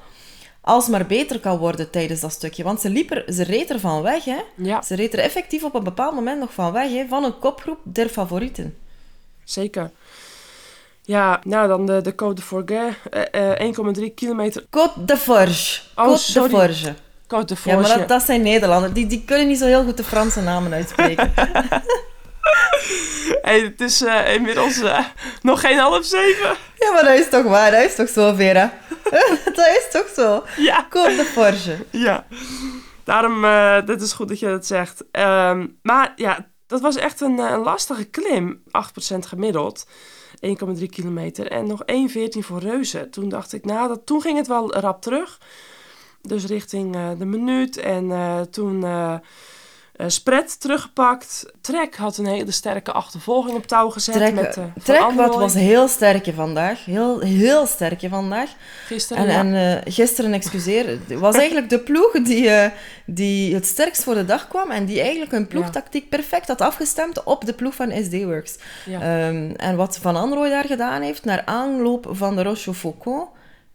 alsmaar 0.60 1.06
beter 1.06 1.40
kan 1.40 1.58
worden 1.58 1.90
tijdens 1.90 2.20
dat 2.20 2.32
stukje. 2.32 2.62
Want 2.62 2.80
ze, 2.80 2.90
liep 2.90 3.10
er, 3.10 3.32
ze 3.32 3.42
reed 3.42 3.70
er 3.70 3.80
van 3.80 4.02
weg. 4.02 4.24
Hè? 4.24 4.38
Ja, 4.54 4.82
Ze 4.82 4.94
reed 4.94 5.12
er 5.12 5.18
effectief 5.18 5.62
op 5.64 5.74
een 5.74 5.84
bepaald 5.84 6.14
moment 6.14 6.40
nog 6.40 6.52
van 6.54 6.72
weg. 6.72 6.90
Hè? 6.90 7.06
Van 7.08 7.24
een 7.24 7.38
kopgroep 7.38 7.78
der 7.82 8.08
favorieten. 8.08 8.76
zeker. 9.44 9.90
Ja, 11.10 11.40
nou 11.44 11.68
dan 11.68 11.86
de, 11.86 12.00
de 12.00 12.12
Côte 12.12 12.34
de 12.34 12.42
Forget. 12.42 12.94
eh, 13.10 13.60
eh, 13.68 13.74
1,3 13.98 14.14
kilometer. 14.14 14.62
Côte 14.62 15.04
de 15.04 15.16
Forge. 15.16 15.80
Oh, 15.94 16.06
Côte 16.16 16.32
de. 16.32 16.48
Forge. 16.48 16.94
Côte 17.26 17.44
de 17.44 17.54
Ja, 17.64 17.74
maar 17.74 17.84
Forge. 17.84 17.98
dat, 17.98 18.08
dat 18.08 18.22
zijn 18.22 18.42
Nederlanders. 18.42 18.92
Die, 18.92 19.06
die 19.06 19.22
kunnen 19.26 19.48
niet 19.48 19.58
zo 19.58 19.66
heel 19.66 19.84
goed 19.84 19.96
de 19.96 20.04
Franse 20.04 20.40
namen 20.40 20.72
uitspreken. 20.72 21.32
Hey, 23.42 23.60
het 23.60 23.80
is 23.80 24.02
eh, 24.02 24.34
inmiddels 24.34 24.80
eh, 24.80 25.04
nog 25.42 25.60
geen 25.60 25.78
half 25.78 26.04
zeven. 26.04 26.56
Ja, 26.78 26.92
maar 26.92 27.04
dat 27.04 27.18
is 27.18 27.28
toch 27.28 27.44
waar? 27.44 27.70
Dat 27.70 27.84
is 27.84 27.94
toch 27.94 28.08
zo, 28.08 28.34
Vera? 28.34 28.72
dat 29.54 29.66
is 29.66 29.86
toch 29.92 30.08
zo? 30.14 30.44
Ja. 30.56 30.86
Côte 30.88 31.16
de 31.16 31.24
Forge. 31.32 31.76
Ja, 31.90 32.26
daarom, 33.04 33.44
eh 33.44 33.86
dit 33.86 34.02
is 34.02 34.12
goed 34.12 34.28
dat 34.28 34.38
je 34.38 34.46
dat 34.46 34.66
zegt. 34.66 35.04
Ehm, 35.10 35.66
maar 35.82 36.12
ja, 36.16 36.46
dat 36.66 36.80
was 36.80 36.96
echt 36.96 37.20
een, 37.20 37.38
eh, 37.38 37.50
een 37.50 37.62
lastige 37.62 38.04
klim. 38.04 38.62
8% 38.70 39.26
gemiddeld, 39.26 39.86
1,3 40.46 40.86
kilometer. 40.86 41.50
En 41.50 41.66
nog 41.66 41.82
1,14 41.84 42.38
voor 42.38 42.58
Reuzen. 42.58 43.10
Toen 43.10 43.28
dacht 43.28 43.52
ik, 43.52 43.64
nou, 43.64 43.88
dat, 43.88 44.06
toen 44.06 44.20
ging 44.20 44.36
het 44.36 44.46
wel 44.46 44.74
rap 44.74 45.02
terug. 45.02 45.40
Dus 46.22 46.44
richting 46.44 46.94
eh, 46.94 47.10
de 47.18 47.24
minuut. 47.24 47.76
En 47.76 48.10
eh, 48.10 48.40
toen 48.40 48.84
eh 50.00 50.08
spread 50.08 50.60
teruggepakt. 50.60 51.52
Trek 51.60 51.96
had 51.96 52.16
een 52.16 52.26
hele 52.26 52.50
sterke 52.50 52.92
achtervolging 52.92 53.56
op 53.56 53.66
touw 53.66 53.90
gezet. 53.90 54.14
Trek, 54.14 54.34
met, 54.34 54.56
eh, 54.56 54.64
Trek 54.82 55.10
wat 55.10 55.34
was 55.34 55.54
heel 55.54 55.88
sterkje 55.88 56.32
vandaag. 56.34 56.84
Heel, 56.84 57.20
heel 57.20 57.66
sterkje 57.66 58.08
vandaag. 58.08 58.50
gisteren. 58.86 59.26
En, 59.26 59.32
ja. 59.32 59.38
en 59.38 59.82
eh, 59.84 59.92
gisteren, 59.92 60.32
excuseer, 60.32 60.98
was 61.08 61.36
eigenlijk 61.36 61.68
de 61.68 61.78
ploeg 61.78 62.12
die, 62.12 62.50
die 63.06 63.54
het 63.54 63.66
sterkst 63.66 64.02
voor 64.02 64.14
de 64.14 64.24
dag 64.24 64.48
kwam 64.48 64.70
en 64.70 64.84
die 64.84 65.00
eigenlijk 65.00 65.30
hun 65.30 65.46
ploegtactiek 65.46 66.08
perfect 66.08 66.48
had 66.48 66.60
afgestemd 66.60 67.22
op 67.24 67.44
de 67.44 67.52
ploeg 67.52 67.74
van 67.74 67.92
SD 68.04 68.22
Works. 68.24 68.56
Ja. 68.86 69.00
Ehm, 69.00 69.50
en 69.56 69.76
wat 69.76 69.98
Van 69.98 70.16
Androoy 70.16 70.48
daar 70.48 70.64
gedaan 70.64 71.02
heeft, 71.02 71.24
naar 71.24 71.42
aanloop 71.44 72.08
van 72.10 72.36
de 72.36 72.42
Rochefoucauld, 72.42 73.28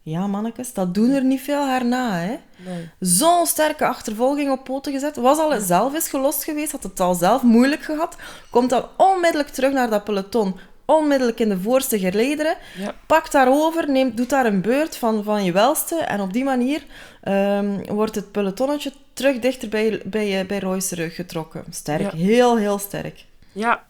ja 0.06 0.28
mannetjes, 0.28 0.74
dat 0.74 0.94
doen 0.94 1.10
er 1.12 1.24
niet 1.24 1.42
veel 1.42 1.66
haar 1.66 1.86
na, 1.86 2.12
hè. 2.20 2.36
nee. 2.66 2.90
Zo'n 3.00 3.46
sterke 3.46 3.86
achtervolging 3.86 4.52
op 4.52 4.64
poten 4.64 4.92
gezet. 4.92 5.16
Was 5.16 5.38
al 5.38 5.60
zelf 5.60 5.94
eens 5.94 6.10
gelost 6.10 6.44
geweest, 6.44 6.72
had 6.72 6.84
het 6.84 7.00
al 7.00 7.14
zelf 7.14 7.42
moeilijk 7.42 7.82
gehad. 7.84 8.16
Komt 8.50 8.70
dan 8.70 8.86
onmiddellijk 8.98 9.50
terug 9.50 9.72
naar 9.74 9.90
dat 9.90 10.04
peloton. 10.04 10.56
Onmiddellijk 10.86 11.40
in 11.40 11.50
de 11.50 11.60
voorste 11.60 12.00
gelederen. 12.00 12.56
Ja. 12.78 12.94
Pakt 13.08 13.32
daarover, 13.32 13.90
neemt, 13.92 14.18
doet 14.18 14.30
daar 14.30 14.46
een 14.46 14.62
beurt 14.62 14.98
van, 14.98 15.24
van 15.24 15.44
je 15.44 15.52
welste. 15.52 15.96
En 15.96 16.22
op 16.22 16.34
die 16.34 16.44
manier 16.44 16.86
ehm, 17.22 17.94
wordt 17.94 18.16
het 18.16 18.32
pelotonnetje 18.32 18.92
terug 19.14 19.40
dichter 19.40 19.70
bij, 19.70 20.02
bij, 20.06 20.40
eh, 20.40 20.48
bij 20.48 20.60
Royce 20.60 21.10
getrokken. 21.10 21.64
Sterk, 21.70 22.02
Ja. 22.02 22.18
heel, 22.18 22.58
heel 22.58 22.78
sterk. 22.78 23.26
Ja. 23.52 23.84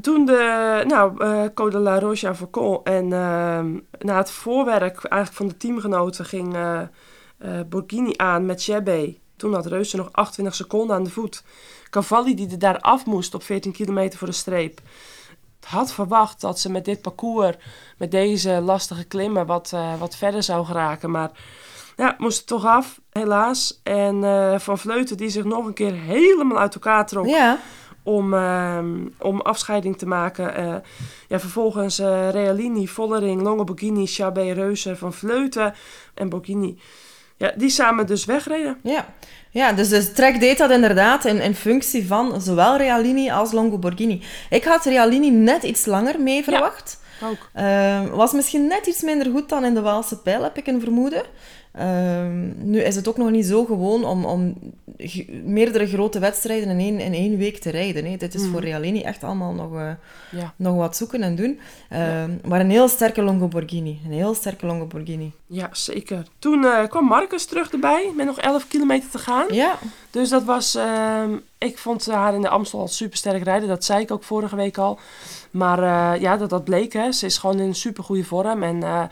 Toen 0.00 0.24
de, 0.24 0.84
nou, 0.86 1.24
eh 1.24 1.44
Code 1.54 1.70
de 1.70 1.78
la 1.78 1.98
Roche 1.98 2.34
Faucon 2.34 2.80
en 2.84 3.12
ehm, 3.12 3.78
na 3.98 4.16
het 4.16 4.30
voorwerk 4.30 5.04
eigenlijk 5.04 5.32
van 5.32 5.48
de 5.48 5.56
teamgenoten 5.56 6.24
ging 6.24 6.54
eh 6.54 6.80
eh, 7.42 7.60
Borghini 7.68 8.14
aan 8.16 8.46
met 8.46 8.62
Chebe. 8.62 9.16
Toen 9.36 9.54
had 9.54 9.66
Reuzen 9.66 9.98
nog 9.98 10.08
28 10.12 10.54
seconden 10.54 10.96
aan 10.96 11.04
de 11.04 11.10
voet. 11.10 11.44
Cavalli 11.90 12.34
die 12.34 12.50
er 12.50 12.58
daar 12.58 12.78
af 12.78 13.06
moest 13.06 13.34
op 13.34 13.42
14 13.42 13.72
kilometer 13.72 14.18
voor 14.18 14.28
de 14.28 14.34
streep. 14.34 14.80
Had 15.66 15.92
verwacht 15.92 16.40
dat 16.40 16.60
ze 16.60 16.70
met 16.70 16.84
dit 16.84 17.02
parcours, 17.02 17.56
met 17.98 18.10
deze 18.10 18.50
lastige 18.50 19.04
klimmen, 19.04 19.46
wat, 19.46 19.72
wat 19.98 20.16
verder 20.16 20.42
zou 20.42 20.64
geraken. 20.66 21.10
Maar 21.10 21.30
Ja, 21.96 22.14
moest 22.18 22.40
er 22.40 22.46
toch 22.46 22.66
af, 22.66 23.00
helaas. 23.10 23.80
En 23.82 24.20
Van 24.60 24.78
Vleuten 24.78 25.16
die 25.16 25.28
zich 25.28 25.44
nog 25.44 25.66
een 25.66 25.74
keer 25.74 25.92
helemaal 25.92 26.58
uit 26.58 26.74
elkaar 26.74 27.06
trok 27.06 27.26
Ja, 27.26 27.58
om, 28.02 28.34
ehm, 28.34 29.06
om 29.18 29.40
afscheiding 29.40 29.98
te 29.98 30.06
maken. 30.06 30.54
Eh, 30.54 30.74
ja, 31.28 31.40
vervolgens 31.40 31.98
eh 31.98 32.30
Realini, 32.30 32.86
Vollering, 32.86 33.42
Longoborghini, 33.42 34.06
Chabé, 34.06 34.52
Reuser, 34.52 34.96
Van 34.96 35.12
Vleuten 35.12 35.74
en 36.14 36.28
Borghini. 36.28 36.78
Ja, 37.36 37.52
die 37.56 37.70
samen 37.70 38.06
dus 38.06 38.24
wegreden. 38.24 38.78
ja. 38.82 39.06
ja 39.50 39.72
dus 39.72 39.88
de 39.88 40.12
trek 40.12 40.40
deed 40.40 40.58
dat 40.58 40.70
inderdaad 40.70 41.24
in, 41.24 41.40
in 41.40 41.54
functie 41.54 42.06
van 42.06 42.40
zowel 42.40 42.76
Realini 42.76 43.30
als 43.30 43.52
Longoborghini. 43.52 44.22
Ik 44.50 44.64
had 44.64 44.84
Realini 44.84 45.30
net 45.30 45.62
iets 45.62 45.86
langer 45.86 46.20
mee 46.20 46.44
verwacht. 46.44 47.00
Ook. 47.24 47.48
Ehm, 47.52 48.08
was 48.08 48.32
misschien 48.32 48.66
net 48.66 48.86
iets 48.86 49.02
minder 49.02 49.30
goed 49.30 49.48
dan 49.48 49.64
in 49.64 49.74
de 49.74 49.80
Waalse 49.80 50.18
pijl, 50.18 50.42
heb 50.42 50.56
ik 50.56 50.66
een 50.66 50.80
vermoeden. 50.80 51.22
Ehm, 51.72 52.70
nu 52.70 52.80
is 52.80 52.96
het 52.96 53.08
ook 53.08 53.16
nog 53.16 53.30
niet 53.30 53.46
zo 53.46 53.64
gewoon 53.64 54.04
om, 54.04 54.24
om 54.24 54.54
meerdere 55.44 55.86
grote 55.86 56.18
wedstrijden 56.18 56.68
in 56.68 56.78
één, 56.78 57.00
in 57.00 57.12
één 57.14 57.36
week 57.38 57.58
te 57.58 57.70
rijden. 57.70 58.04
Hè. 58.04 58.16
Dit 58.16 58.34
is 58.34 58.46
voor 58.46 58.60
Realini 58.60 59.00
echt 59.02 59.24
allemaal 59.24 59.52
nog, 59.52 59.74
eh, 59.76 59.90
Ja. 60.30 60.52
nog 60.56 60.76
wat 60.76 60.96
zoeken 60.96 61.22
en 61.22 61.34
doen. 61.36 61.60
Ehm, 61.88 62.30
Maar 62.44 62.60
een 62.60 62.70
heel 62.70 62.88
sterke 62.88 63.22
Longoborghini. 63.22 64.00
Een 64.04 64.12
heel 64.12 64.34
sterke 64.34 64.66
Longoborghini. 64.66 65.32
ja, 65.46 65.68
zeker. 65.72 66.22
Toen 66.38 66.64
eh, 66.64 66.88
kwam 66.88 67.04
Marcus 67.04 67.44
terug 67.46 67.70
erbij 67.72 68.10
met 68.16 68.26
nog 68.26 68.38
11 68.38 68.68
kilometer 68.68 69.10
te 69.10 69.18
gaan. 69.18 69.46
Ja, 69.54 69.78
Dus 70.10 70.28
dat 70.28 70.44
was... 70.44 70.74
ehm, 70.74 71.36
ik 71.58 71.78
vond 71.78 72.06
haar 72.06 72.34
in 72.34 72.40
de 72.42 72.48
Amstel 72.48 72.78
al 72.80 72.88
super 72.88 73.16
sterk 73.16 73.42
rijden. 73.42 73.68
Dat 73.68 73.84
zei 73.84 74.00
ik 74.02 74.10
ook 74.10 74.22
vorige 74.24 74.56
week 74.56 74.78
al. 74.78 74.98
Maar 75.50 75.78
eh, 76.14 76.20
ja, 76.20 76.36
dat, 76.36 76.50
dat 76.50 76.64
bleek. 76.64 76.92
Hè. 76.92 77.12
Ze 77.12 77.26
is 77.26 77.38
gewoon 77.38 77.58
in 77.58 77.66
een 77.66 77.74
super 77.74 78.04
goede 78.04 78.24
vorm. 78.24 78.62
En 78.62 78.82
eh, 78.82 79.02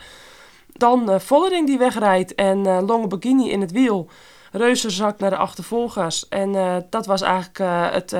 dan 0.73 1.11
eh, 1.11 1.19
Vollering 1.19 1.67
die 1.67 1.77
wegrijdt. 1.77 2.35
En 2.35 2.65
eh 2.65 2.77
Longoborghini 2.85 3.49
in 3.49 3.61
het 3.61 3.71
wiel. 3.71 4.07
Reuzer 4.51 4.91
zakt 4.91 5.19
naar 5.19 5.29
de 5.29 5.35
achtervolgers. 5.35 6.27
En 6.29 6.55
eh, 6.55 6.75
dat 6.89 7.05
was 7.05 7.21
eigenlijk 7.21 7.57
het, 7.93 8.11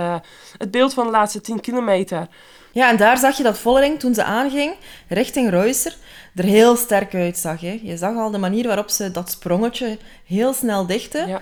het 0.57 0.71
beeld 0.71 0.93
van 0.93 1.05
de 1.05 1.11
laatste 1.11 1.41
10 1.41 1.59
kilometer. 1.59 2.27
Ja, 2.71 2.89
en 2.89 2.97
daar 2.97 3.17
zag 3.17 3.37
je 3.37 3.43
dat 3.43 3.57
Vollering, 3.57 3.99
toen 3.99 4.13
ze 4.13 4.23
aanging, 4.23 4.73
richting 5.07 5.49
Reusser, 5.49 5.95
er 6.35 6.43
heel 6.43 6.75
sterk 6.75 7.15
uitzag. 7.15 7.61
Hè. 7.61 7.79
Je 7.83 7.97
zag 7.97 8.15
al 8.15 8.31
de 8.31 8.37
manier 8.37 8.67
waarop 8.67 8.89
ze 8.89 9.11
dat 9.11 9.31
sprongetje 9.31 9.97
heel 10.25 10.53
snel 10.53 10.85
dichtte. 10.85 11.25
Ja. 11.27 11.41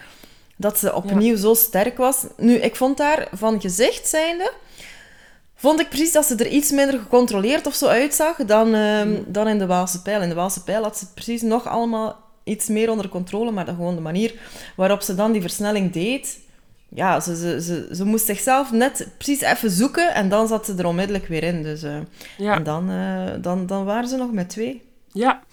Dat 0.56 0.80
ze 0.80 0.96
opnieuw 0.96 1.36
zo 1.36 1.54
sterk 1.54 1.98
was. 1.98 2.26
Nu, 2.38 2.56
ik 2.56 2.76
vond 2.76 2.98
daar 2.98 3.28
van 3.34 3.62
gezicht 3.62 4.08
zijnde... 4.08 4.52
Vond 5.60 5.80
ik 5.80 5.90
precies 5.90 6.12
dat 6.12 6.26
ze 6.26 6.36
er 6.36 6.48
iets 6.48 6.72
minder 6.72 7.00
gecontroleerd 7.00 7.68
of 7.68 7.74
zo 7.76 7.88
uitzag 7.88 8.36
dan, 8.36 8.74
ehm, 8.74 9.22
dan 9.28 9.48
in 9.48 9.60
de 9.60 9.66
Waalse 9.66 10.02
Pijl. 10.02 10.22
In 10.22 10.30
de 10.30 10.36
Waalse 10.36 10.64
Pijl 10.64 10.84
had 10.84 10.98
ze 10.98 11.04
het 11.04 11.14
precies 11.14 11.42
nog 11.42 11.68
allemaal 11.68 12.18
iets 12.44 12.68
meer 12.68 12.90
onder 12.92 13.10
controle, 13.10 13.52
maar 13.52 13.66
dan 13.66 13.76
gewoon 13.76 13.96
de 13.96 14.02
manier 14.02 14.34
waarop 14.76 15.02
ze 15.02 15.16
dan 15.16 15.32
die 15.32 15.42
versnelling 15.42 15.92
deed... 15.92 16.40
Ja, 16.96 17.20
ze, 17.20 17.36
ze, 17.36 17.62
ze, 17.62 17.90
ze 17.96 18.06
moest 18.06 18.26
zichzelf 18.26 18.72
net 18.72 19.08
precies 19.18 19.42
even 19.42 19.72
zoeken 19.72 20.14
en 20.14 20.30
dan 20.30 20.48
zat 20.48 20.66
ze 20.66 20.74
er 20.78 20.86
onmiddellijk 20.86 21.28
weer 21.28 21.44
in. 21.44 21.64
Dus, 21.64 21.84
eh, 21.84 21.98
Ja. 22.38 22.56
En 22.56 22.64
dan, 22.64 22.90
eh, 22.90 23.34
dan, 23.42 23.66
dan 23.66 23.86
waren 23.86 24.10
ze 24.10 24.18
nog 24.18 24.32
met 24.32 24.50
twee. 24.50 24.82
Ja. 25.12 25.44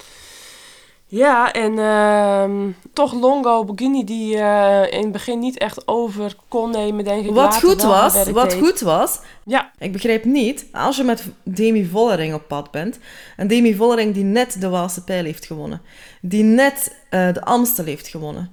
Ja, 1.09 1.53
en 1.53 1.79
ehm, 1.79 2.71
toch 2.93 3.13
Longo 3.13 3.65
Borghini 3.65 4.05
die 4.05 4.37
eh, 4.39 4.93
in 4.99 5.03
het 5.03 5.13
begin 5.13 5.39
niet 5.39 5.59
echt 5.59 5.89
over 5.89 6.35
kon 6.49 6.71
nemen, 6.71 7.05
denk 7.05 7.25
ik. 7.27 7.31
Wat 7.35 7.57
goed 7.63 7.83
was, 7.83 8.29
wat 8.31 8.51
deed. 8.51 8.59
goed 8.59 8.81
was, 8.81 9.21
Ja, 9.45 9.71
ik 9.79 9.93
begrijp 9.93 10.25
niet, 10.25 10.67
als 10.73 10.97
je 10.97 11.03
met 11.03 11.25
Demi 11.43 11.85
Vollering 11.85 12.35
op 12.35 12.49
pad 12.49 12.71
bent, 12.71 12.99
en 13.37 13.47
Demi 13.47 13.75
Vollering 13.75 14.15
die 14.15 14.25
net 14.25 14.61
de 14.61 14.69
Waalse 14.69 15.05
Pijl 15.05 15.25
heeft 15.25 15.47
gewonnen, 15.47 15.83
die 16.21 16.43
net 16.43 16.97
eh, 17.11 17.33
de 17.33 17.45
Amstel 17.45 17.85
heeft 17.85 18.09
gewonnen. 18.09 18.51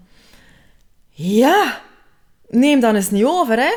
Ja, 1.10 1.82
neem 2.50 2.80
dan 2.80 2.96
eens 2.96 3.12
niet 3.12 3.26
over, 3.26 3.58
hè. 3.60 3.74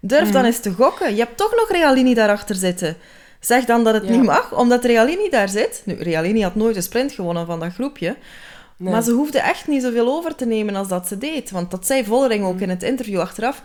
Durf 0.00 0.24
Mhm. 0.24 0.32
dan 0.32 0.44
eens 0.44 0.60
te 0.60 0.72
gokken. 0.72 1.14
Je 1.14 1.20
hebt 1.22 1.36
toch 1.36 1.54
nog 1.56 1.70
Realini 1.70 2.14
daarachter 2.14 2.54
zitten. 2.54 2.96
Zeg 3.40 3.64
dan 3.64 3.84
dat 3.84 3.94
het 3.94 4.04
Ja. 4.04 4.10
niet 4.10 4.22
mag, 4.22 4.52
omdat 4.58 4.84
Realini 4.84 5.28
daar 5.30 5.48
zit. 5.48 5.82
Nu, 5.84 5.94
Realini 5.94 6.42
had 6.42 6.54
nooit 6.54 6.76
een 6.76 6.82
sprint 6.82 7.12
gewonnen 7.12 7.46
van 7.46 7.60
dat 7.60 7.72
groepje. 7.72 8.16
nee. 8.76 8.92
Maar 8.92 9.02
ze 9.02 9.10
hoefde 9.12 9.38
echt 9.40 9.66
niet 9.66 9.82
zoveel 9.82 10.06
over 10.16 10.34
te 10.34 10.46
nemen 10.46 10.76
als 10.76 10.88
dat 10.88 11.08
ze 11.08 11.18
deed. 11.18 11.50
Want 11.50 11.70
dat 11.70 11.86
zei 11.86 12.04
Vollering 12.04 12.44
ook 12.44 12.60
in 12.60 12.68
het 12.68 12.82
interview 12.82 13.20
achteraf. 13.20 13.62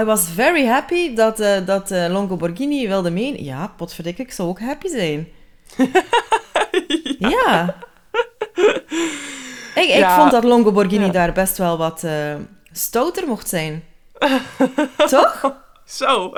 I 0.00 0.02
was 0.04 0.28
very 0.34 0.66
happy 0.66 1.14
dat, 1.14 1.40
eh 1.40 1.66
dat 1.66 1.90
eh, 1.90 2.06
Longo 2.08 2.36
Borghini 2.36 2.88
wilde 2.88 3.10
mee. 3.10 3.44
Ja, 3.44 3.72
potverdikke, 3.76 4.22
ik 4.22 4.32
zou 4.32 4.48
ook 4.48 4.60
happy 4.60 4.88
zijn. 4.88 5.28
ja. 7.18 7.76
Ik, 9.74 9.82
ik 9.88 9.96
Ja. 9.96 10.16
vond 10.18 10.30
dat 10.30 10.44
Longo 10.44 10.72
Borghini 10.72 11.04
Ja. 11.04 11.10
daar 11.12 11.32
best 11.32 11.58
wel 11.58 11.78
wat 11.78 12.04
eh, 12.04 12.34
stouter 12.72 13.26
mocht 13.28 13.48
zijn. 13.48 13.84
Toch? 14.96 15.54
Zo. 15.84 16.32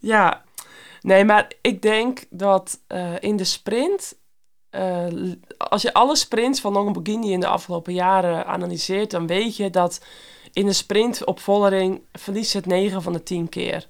Ja. 0.00 0.42
Nee, 1.06 1.24
maar 1.24 1.50
ik 1.60 1.82
denk 1.82 2.24
dat 2.30 2.78
eh, 2.86 3.12
in 3.20 3.36
de 3.36 3.44
sprint... 3.44 4.14
eh, 4.70 5.04
als 5.56 5.82
je 5.82 5.92
alle 5.92 6.16
sprints 6.16 6.60
van 6.60 6.72
Longoborghini 6.72 7.32
in 7.32 7.40
de 7.40 7.46
afgelopen 7.46 7.92
jaren 7.92 8.46
analyseert... 8.46 9.10
dan 9.10 9.26
weet 9.26 9.56
je 9.56 9.70
dat 9.70 10.00
in 10.52 10.66
de 10.66 10.72
sprint 10.72 11.24
op 11.24 11.40
Vollering 11.40 12.00
verliest 12.12 12.50
ze 12.50 12.56
het 12.56 12.66
9 12.66 13.02
van 13.02 13.12
de 13.12 13.22
10 13.22 13.48
keer. 13.48 13.88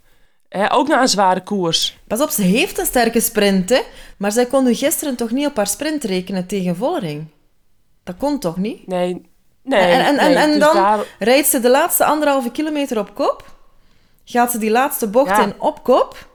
Hè, 0.48 0.72
ook 0.72 0.88
na 0.88 1.00
een 1.00 1.08
zware 1.08 1.42
koers. 1.42 1.98
Pas 2.06 2.20
op, 2.22 2.30
ze 2.30 2.42
heeft 2.42 2.78
een 2.78 2.86
sterke 2.86 3.20
sprint, 3.20 3.68
hè. 3.70 3.80
Maar 4.18 4.32
zij 4.32 4.46
kon 4.46 4.64
nu 4.64 4.74
gisteren 4.74 5.16
toch 5.16 5.30
niet 5.30 5.46
op 5.46 5.56
haar 5.56 5.66
sprint 5.66 6.04
rekenen 6.04 6.46
tegen 6.46 6.76
Vollering? 6.76 7.26
Dat 8.04 8.16
kon 8.16 8.38
toch 8.38 8.56
niet? 8.56 8.86
Nee, 8.86 9.30
nee. 9.62 9.80
En- 9.80 10.04
en- 10.04 10.18
en- 10.18 10.26
nee, 10.30 10.36
en 10.36 10.50
dus 10.50 10.58
dan- 10.58 10.74
daar- 10.74 11.06
Rijdt 11.18 11.46
ze 11.48 11.60
de 11.60 11.70
laatste 11.70 12.04
anderhalve 12.04 12.50
kilometer 12.50 12.98
op 12.98 13.14
kop? 13.14 13.54
Gaat 14.24 14.50
ze 14.50 14.58
die 14.58 14.70
laatste 14.70 15.08
bocht 15.08 15.30
Ja. 15.36 15.42
in 15.42 15.54
op 15.58 15.82
kop? 15.82 16.34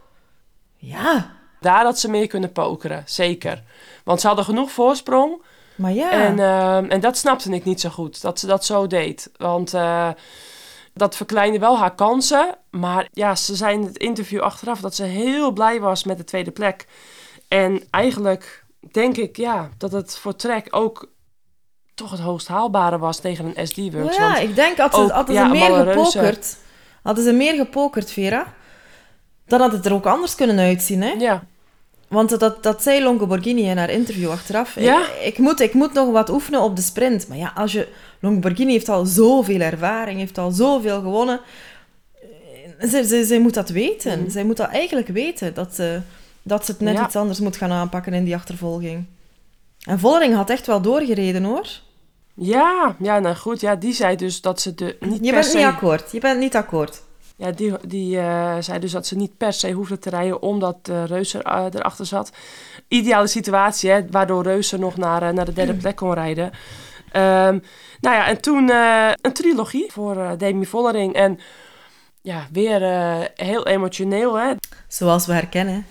Ja, 0.82 1.32
Daar 1.60 1.84
had 1.84 2.00
ze 2.00 2.10
mee 2.10 2.28
kunnen 2.28 2.52
pokeren, 2.52 3.04
zeker. 3.06 3.64
Want 4.04 4.22
ze 4.22 4.28
hadden 4.28 4.46
genoeg 4.46 4.72
voorsprong. 4.72 5.42
maar 5.76 5.92
ja. 5.92 6.12
En, 6.12 6.40
ehm, 6.40 6.86
en 6.86 7.00
dat 7.00 7.18
snapte 7.18 7.52
ik 7.52 7.64
niet 7.64 7.82
zo 7.82 7.90
goed, 7.90 8.22
dat 8.22 8.40
ze 8.40 8.48
dat 8.48 8.66
zo 8.66 8.88
deed. 8.88 9.32
Want 9.38 9.74
eh, 9.74 10.10
dat 10.94 11.16
verkleinde 11.16 11.60
wel 11.60 11.78
haar 11.78 11.96
kansen. 11.96 12.58
Maar 12.70 13.08
ja, 13.12 13.36
ze 13.36 13.56
zei 13.56 13.74
in 13.74 13.84
het 13.84 13.98
interview 13.98 14.40
achteraf 14.40 14.80
dat 14.80 14.96
ze 14.96 15.04
heel 15.04 15.52
blij 15.52 15.80
was 15.80 16.04
met 16.04 16.18
de 16.18 16.24
tweede 16.24 16.52
plek. 16.52 16.86
En 17.48 17.84
eigenlijk 17.90 18.66
denk 18.92 19.18
ik 19.18 19.38
ja, 19.38 19.70
dat 19.78 19.92
het 19.92 20.18
voor 20.18 20.36
Trek 20.36 20.68
ook 20.70 21.10
toch 21.94 22.12
het 22.12 22.20
hoogst 22.20 22.48
haalbare 22.48 22.98
was 22.98 23.20
tegen 23.20 23.46
een 23.46 23.68
SD-Works. 23.68 24.18
ja, 24.18 24.38
ik 24.38 24.56
denk, 24.56 24.78
had 24.78 24.94
ze, 24.94 25.34
ja, 25.34 25.46
ze 25.46 25.52
meer 25.52 25.86
gepokerd, 25.86 26.58
hadden 27.04 27.24
ze 27.24 27.32
meer 27.32 27.56
gepokerd, 27.56 28.12
Vera, 28.12 28.54
dan 29.52 29.62
had 29.62 29.72
het 29.72 29.86
er 29.86 29.94
ook 29.94 30.06
anders 30.06 30.36
kunnen 30.36 30.60
uitzien, 30.60 31.02
hè? 31.02 31.12
ja, 31.12 31.44
Want 32.08 32.40
dat, 32.40 32.64
dat 32.64 32.84
zei 32.84 33.04
Longo 33.04 33.28
Borghini 33.28 33.70
in 33.70 33.78
haar 33.78 33.90
interview 33.90 34.30
achteraf. 34.30 34.80
Ja? 34.80 35.00
Ik, 35.08 35.24
ik, 35.24 35.38
moet, 35.38 35.60
ik 35.60 35.74
moet 35.74 35.94
nog 35.94 36.12
wat 36.12 36.30
oefenen 36.30 36.62
op 36.62 36.76
de 36.76 36.82
sprint. 36.82 37.28
Maar 37.28 37.38
ja, 37.38 37.52
als 37.56 37.72
je... 37.72 37.88
Longo 38.20 38.40
Borghini 38.40 38.72
heeft 38.72 38.90
al 38.90 39.06
zoveel 39.06 39.60
ervaring, 39.60 40.20
heeft 40.20 40.38
al 40.38 40.52
zoveel 40.52 41.02
gewonnen. 41.02 41.40
Zij, 42.80 43.04
zij, 43.04 43.24
zij 43.24 43.40
moet 43.40 43.54
dat 43.54 43.70
weten. 43.70 44.20
Mhm. 44.20 44.30
Zij 44.30 44.44
moet 44.44 44.58
dat 44.58 44.70
eigenlijk 44.70 45.08
weten, 45.08 45.54
dat 45.54 45.76
ze, 45.76 46.02
dat 46.44 46.66
ze 46.66 46.72
het 46.72 46.82
net 46.82 46.96
Ja. 46.96 47.06
iets 47.06 47.16
anders 47.16 47.40
moet 47.40 47.58
gaan 47.58 47.72
aanpakken 47.72 48.14
in 48.14 48.24
die 48.24 48.36
achtervolging. 48.36 49.06
En 49.82 50.00
Vollering 50.00 50.36
had 50.36 50.50
echt 50.50 50.68
wel 50.68 50.82
doorgereden, 50.82 51.44
hoor. 51.44 51.68
ja, 52.34 52.96
ja, 53.00 53.20
nou 53.20 53.36
goed. 53.36 53.62
Ja, 53.62 53.76
die 53.76 53.94
zei 53.94 54.16
dus 54.16 54.42
dat 54.42 54.62
ze 54.62 54.76
de 54.76 54.98
niet 55.00 55.26
Je 55.26 55.32
bent 55.32 55.46
se... 55.46 55.58
niet 55.58 55.66
akkoord. 55.66 56.12
Je 56.12 56.20
bent 56.20 56.40
niet 56.40 56.56
akkoord. 56.56 57.02
Ja, 57.42 57.52
die, 57.52 57.74
die 57.88 58.20
eh, 58.20 58.56
zei 58.60 58.80
dus 58.80 58.92
dat 58.92 59.08
ze 59.08 59.16
niet 59.16 59.38
per 59.38 59.54
se 59.54 59.72
hoefde 59.72 60.00
te 60.00 60.10
rijden 60.10 60.42
omdat 60.42 60.78
uh, 60.90 61.06
Reuser 61.06 61.46
uh, 61.46 61.66
erachter 61.74 62.06
zat. 62.06 62.32
Ideale 62.88 63.28
situatie, 63.28 63.90
hè, 63.90 64.10
waardoor 64.10 64.44
Reuser 64.44 64.80
nog 64.80 64.98
naar, 64.98 65.24
uh, 65.24 65.30
naar 65.30 65.46
de 65.46 65.54
derde 65.54 65.74
plek 65.74 65.96
kon 65.96 66.14
rijden. 66.14 66.46
Um, 66.46 67.64
nou 68.00 68.16
ja, 68.16 68.28
en 68.28 68.42
toen 68.42 68.70
een 69.22 69.34
trilogie 69.34 69.92
voor 69.92 70.38
Demi 70.38 70.66
Vollering. 70.66 71.14
En 71.14 71.40
ja, 72.22 72.48
weer 72.52 72.82
heel 73.36 73.68
emotioneel, 73.68 74.40
hè. 74.40 74.54
Zoals 74.88 75.26
we 75.26 75.34
herkennen. 75.34 75.86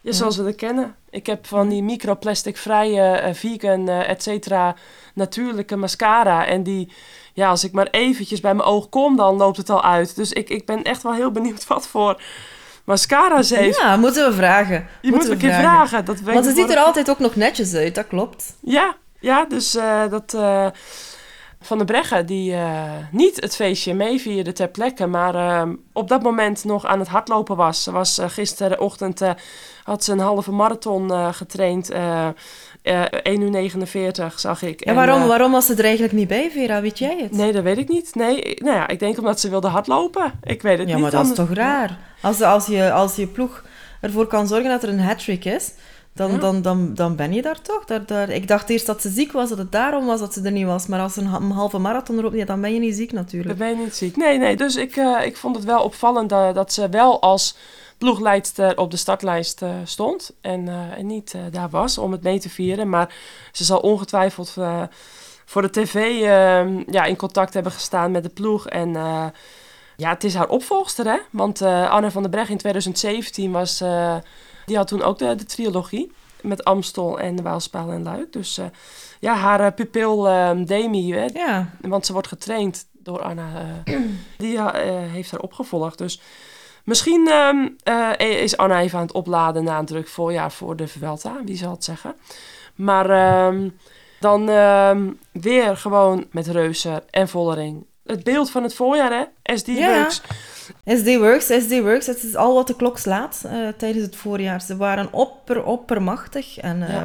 Ja, 0.00 0.12
zoals 0.12 0.36
we 0.36 0.44
dat 0.44 0.54
kennen. 0.54 0.94
Ik 1.10 1.26
heb 1.26 1.46
van 1.46 1.68
die 1.68 1.82
microplasticvrije, 1.82 3.30
vegan, 3.34 3.88
et 3.88 4.22
cetera, 4.22 4.74
natuurlijke 5.14 5.76
mascara. 5.76 6.46
En 6.46 6.62
die, 6.62 6.92
ja, 7.34 7.48
als 7.48 7.64
ik 7.64 7.72
maar 7.72 7.88
eventjes 7.90 8.40
bij 8.40 8.54
mijn 8.54 8.68
oog 8.68 8.88
kom, 8.88 9.16
dan 9.16 9.36
loopt 9.36 9.56
het 9.56 9.70
al 9.70 9.82
uit. 9.82 10.16
Dus 10.16 10.32
ik, 10.32 10.48
ik 10.48 10.66
ben 10.66 10.82
echt 10.82 11.02
wel 11.02 11.14
heel 11.14 11.30
benieuwd 11.30 11.66
wat 11.74 11.86
voor 11.86 12.22
mascara 12.84 13.42
ze 13.42 13.56
heeft. 13.56 13.78
Ja, 13.78 13.96
moeten 13.96 14.28
we 14.28 14.34
vragen. 14.34 14.86
Je 15.00 15.10
moet 15.10 15.28
een 15.28 15.38
keer 15.38 15.52
vragen. 15.52 15.88
vragen. 15.88 16.04
Dat 16.04 16.20
Want 16.20 16.44
ze 16.44 16.52
ziet 16.52 16.70
er 16.70 16.78
altijd 16.78 17.10
ook 17.10 17.18
nog 17.18 17.36
netjes 17.36 17.74
uit, 17.74 17.94
dat 17.94 18.06
klopt. 18.06 18.56
Ja, 18.60 18.96
ja 19.20 19.44
dus 19.44 19.76
uh, 19.76 20.10
dat... 20.10 20.34
Uh, 20.34 20.66
van 21.64 21.76
der 21.76 21.86
Breggen, 21.86 22.26
die 22.26 22.52
eh, 22.52 22.82
niet 23.10 23.40
het 23.40 23.56
feestje 23.56 23.94
meevierde 23.94 24.52
ter 24.52 24.68
plekke, 24.68 25.06
maar 25.06 25.34
eh, 25.34 25.68
op 25.92 26.08
dat 26.08 26.22
moment 26.22 26.64
nog 26.64 26.84
aan 26.84 26.98
het 26.98 27.08
hardlopen 27.08 27.56
was. 27.56 27.82
Ze 27.82 27.92
was 27.92 28.18
uh, 28.18 28.28
gisterenochtend, 28.28 29.20
had 29.82 30.04
ze 30.04 30.12
een 30.12 30.18
halve 30.18 30.52
marathon 30.52 31.34
getraind. 31.34 31.90
1 32.84 33.40
uur 33.40 33.50
49 33.50 34.40
zag 34.40 34.62
ik. 34.62 34.80
En, 34.80 34.94
waarom, 34.94 35.26
waarom 35.26 35.52
was 35.52 35.66
ze 35.66 35.74
er 35.74 35.84
eigenlijk 35.84 36.12
niet 36.12 36.28
bij, 36.28 36.50
Vera? 36.50 36.80
Weet 36.80 36.98
jij 36.98 37.18
het? 37.22 37.32
Nee, 37.32 37.52
dat 37.52 37.62
weet 37.62 37.78
ik 37.78 37.88
niet. 37.88 38.14
Nee, 38.14 38.56
nou 38.58 38.76
ja, 38.76 38.88
ik 38.88 38.98
denk 38.98 39.18
omdat 39.18 39.40
ze 39.40 39.50
wilde 39.50 39.68
hardlopen. 39.68 40.32
Ik 40.42 40.62
weet 40.62 40.78
het 40.78 40.88
ja, 40.88 40.94
niet. 40.94 41.04
Ja, 41.04 41.10
maar 41.10 41.10
dat 41.10 41.26
is 41.26 41.34
toch 41.34 41.52
raar? 41.52 41.98
Als, 42.20 42.40
als, 42.40 42.66
je, 42.66 42.92
als 42.92 43.16
je 43.16 43.26
ploeg 43.26 43.64
ervoor 44.00 44.26
kan 44.26 44.46
zorgen 44.46 44.68
dat 44.68 44.82
er 44.82 44.88
een 44.88 45.00
hat-trick 45.00 45.44
is 45.44 45.72
dan, 46.14 46.40
dan, 46.40 46.62
dan, 46.62 46.94
dan 46.94 47.16
ben 47.16 47.32
je 47.32 47.42
daar 47.42 47.60
toch. 47.60 47.84
Daar, 47.84 48.06
daar, 48.06 48.30
ik 48.30 48.48
dacht 48.48 48.70
eerst 48.70 48.86
dat 48.86 49.00
ze 49.00 49.10
ziek 49.10 49.32
was, 49.32 49.48
dat 49.48 49.58
het 49.58 49.72
daarom 49.72 50.06
was 50.06 50.20
dat 50.20 50.32
ze 50.32 50.42
er 50.42 50.52
niet 50.52 50.66
was. 50.66 50.86
Maar 50.86 51.00
als 51.00 51.14
ze 51.14 51.20
een, 51.20 51.50
halve 51.50 51.78
marathon 51.78 52.18
erop 52.18 52.34
ja, 52.34 52.44
dan 52.44 52.60
ben 52.60 52.74
je 52.74 52.80
niet 52.80 52.94
ziek 52.94 53.12
natuurlijk. 53.12 53.58
Dan 53.58 53.68
ben 53.68 53.78
je 53.78 53.84
niet 53.84 53.94
ziek. 53.94 54.16
Nee, 54.16 54.38
nee. 54.38 54.56
Dus 54.56 54.76
ik, 54.76 54.96
uh, 54.96 55.26
ik 55.26 55.36
vond 55.36 55.56
het 55.56 55.64
wel 55.64 55.82
opvallend 55.82 56.28
dat, 56.28 56.54
dat 56.54 56.72
ze 56.72 56.88
wel 56.88 57.20
als 57.20 57.56
ploegleidster 58.04 58.78
op 58.78 58.90
de 58.90 58.96
startlijst 58.96 59.62
uh, 59.62 59.70
stond. 59.84 60.32
En, 60.40 60.66
uh, 60.66 60.98
en 60.98 61.06
niet 61.06 61.34
daar 61.50 61.70
was 61.70 61.98
om 61.98 62.12
het 62.12 62.22
mee 62.22 62.40
te 62.40 62.48
vieren. 62.48 62.88
Maar 62.88 63.14
ze 63.52 63.64
zal 63.64 63.78
ongetwijfeld 63.78 64.56
voor 65.44 65.62
de 65.62 65.70
tv 65.70 65.94
ehm, 65.94 66.82
ja, 66.90 67.04
in 67.04 67.16
contact 67.16 67.54
hebben 67.54 67.72
gestaan 67.72 68.10
met 68.10 68.22
de 68.22 68.28
ploeg. 68.28 68.68
En 68.68 68.92
ja, 69.96 70.08
het 70.08 70.24
is 70.24 70.34
haar 70.34 70.48
opvolgster, 70.48 71.06
hè. 71.06 71.18
Want 71.30 71.62
Anne 71.62 72.10
van 72.10 72.22
der 72.22 72.30
Breg 72.30 72.48
in 72.48 72.58
2017 72.58 73.52
was 73.52 73.82
die 74.66 74.76
had 74.76 74.86
toen 74.86 75.02
ook 75.02 75.18
de, 75.18 75.34
de 75.34 75.44
trilogie 75.44 76.12
met 76.42 76.64
Amstel 76.64 77.20
en 77.20 77.36
de 77.36 77.42
Waalspaal 77.42 77.90
en 77.90 78.02
Luik. 78.02 78.32
Dus 78.32 78.60
ja, 79.20 79.34
haar 79.34 79.72
pupil 79.72 80.30
um, 80.30 80.64
Demi, 80.64 81.12
hè, 81.12 81.24
ja. 81.24 81.70
want 81.80 82.06
ze 82.06 82.12
wordt 82.12 82.28
getraind 82.28 82.86
door 82.92 83.22
Anna, 83.22 83.48
die 84.38 84.60
heeft 85.10 85.30
haar 85.30 85.40
opgevolgd. 85.40 85.98
Dus 85.98 86.20
misschien 86.84 87.30
um, 87.32 87.76
is 88.18 88.56
Anna 88.56 88.80
even 88.80 88.98
aan 88.98 89.04
het 89.06 89.14
opladen 89.14 89.64
na 89.64 89.78
een 89.78 89.86
druk 89.86 90.08
voorjaar 90.08 90.52
voor 90.52 90.76
de 90.76 90.88
Vuelta, 90.88 91.40
wie 91.44 91.56
zal 91.56 91.70
het 91.70 91.84
zeggen. 91.84 92.14
Maar 92.74 93.46
um, 93.46 93.78
dan 94.20 94.46
weer 95.32 95.76
gewoon 95.76 96.26
met 96.30 96.46
Reuser 96.46 97.02
en 97.10 97.28
Vollering. 97.28 97.84
Het 98.06 98.24
beeld 98.24 98.50
van 98.50 98.62
het 98.62 98.74
voorjaar, 98.74 99.12
hè? 99.12 99.54
SD 99.56 99.66
ja. 99.66 99.98
Works. 99.98 100.22
SD 100.84 101.16
Works, 101.16 101.44
SD 101.44 101.80
Works, 101.80 102.06
het 102.06 102.22
is 102.22 102.36
al 102.36 102.54
wat 102.54 102.66
de 102.66 102.76
klok 102.76 102.98
slaat 102.98 103.42
uh, 103.46 103.68
tijdens 103.76 104.04
het 104.04 104.16
voorjaar. 104.16 104.60
Ze 104.60 104.76
waren 104.76 105.12
opper, 105.12 105.64
oppermachtig 105.64 106.58
en 106.58 106.80
uh, 106.80 107.02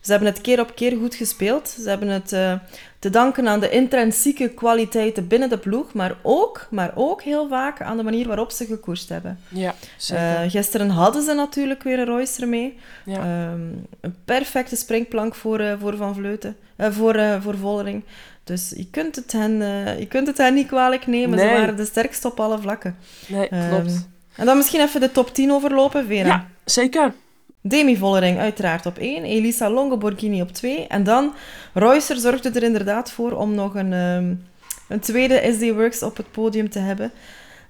ze 0.00 0.10
hebben 0.10 0.28
het 0.28 0.40
keer 0.40 0.60
op 0.60 0.74
keer 0.74 0.96
goed 0.96 1.14
gespeeld. 1.14 1.68
Ze 1.68 1.88
hebben 1.88 2.08
het 2.08 2.32
uh, 2.32 2.54
te 2.98 3.10
danken 3.10 3.48
aan 3.48 3.60
de 3.60 3.70
intrinsieke 3.70 4.48
kwaliteiten 4.48 5.26
binnen 5.26 5.48
de 5.48 5.58
ploeg, 5.58 5.92
maar 5.92 6.14
ook, 6.22 6.66
maar 6.70 6.92
ook 6.94 7.22
heel 7.22 7.48
vaak 7.48 7.82
aan 7.82 7.96
de 7.96 8.02
manier 8.02 8.26
waarop 8.26 8.50
ze 8.50 8.66
gekoerst 8.66 9.08
hebben. 9.08 9.38
Ja, 9.48 9.74
zeker. 9.96 10.50
gisteren 10.50 10.90
hadden 10.90 11.22
ze 11.22 11.34
natuurlijk 11.34 11.82
weer 11.82 11.98
een 11.98 12.06
Royster 12.06 12.48
mee. 12.48 12.78
Ja. 13.04 13.50
Um, 13.50 13.86
een 14.00 14.14
perfecte 14.24 14.76
springplank 14.76 15.34
voor, 15.34 15.76
voor 15.80 15.96
Van 15.96 16.14
Vleuten, 16.14 16.56
voor, 16.78 17.20
voor 17.40 17.56
Vollering. 17.56 18.04
Dus 18.44 18.72
je 18.76 18.86
kunt 18.90 19.16
het 19.16 19.32
hen, 19.32 19.58
je 19.98 20.06
kunt 20.06 20.26
het 20.26 20.38
hen 20.38 20.54
niet 20.54 20.66
kwalijk 20.66 21.06
nemen. 21.06 21.38
Ze 21.38 21.44
waren 21.44 21.76
de 21.76 21.84
sterkste 21.84 22.28
op 22.28 22.40
alle 22.40 22.58
vlakken. 22.58 22.96
Nee, 23.26 23.54
um, 23.54 23.68
klopt. 23.68 24.08
En 24.36 24.46
dan 24.46 24.56
misschien 24.56 24.80
even 24.80 25.00
de 25.00 25.12
top 25.12 25.34
10 25.34 25.52
overlopen, 25.52 26.06
Vera. 26.06 26.26
Ja, 26.28 26.46
zeker. 26.64 27.12
Demi 27.60 27.96
Vollering 27.96 28.38
uiteraard 28.38 28.86
op 28.86 28.98
1. 28.98 29.24
Elisa 29.24 29.70
Longo 29.70 29.96
Borghini 29.96 30.40
op 30.40 30.52
2. 30.52 30.86
En 30.86 31.04
dan, 31.04 31.34
Reusser 31.74 32.16
zorgde 32.16 32.50
er 32.50 32.62
inderdaad 32.62 33.10
voor 33.10 33.32
om 33.32 33.54
nog 33.54 33.74
een, 33.74 33.92
um, 33.92 34.42
een 34.88 35.00
tweede 35.00 35.52
SD 35.52 35.70
Works 35.70 36.02
op 36.02 36.16
het 36.16 36.30
podium 36.30 36.70
te 36.70 36.78
hebben. 36.78 37.12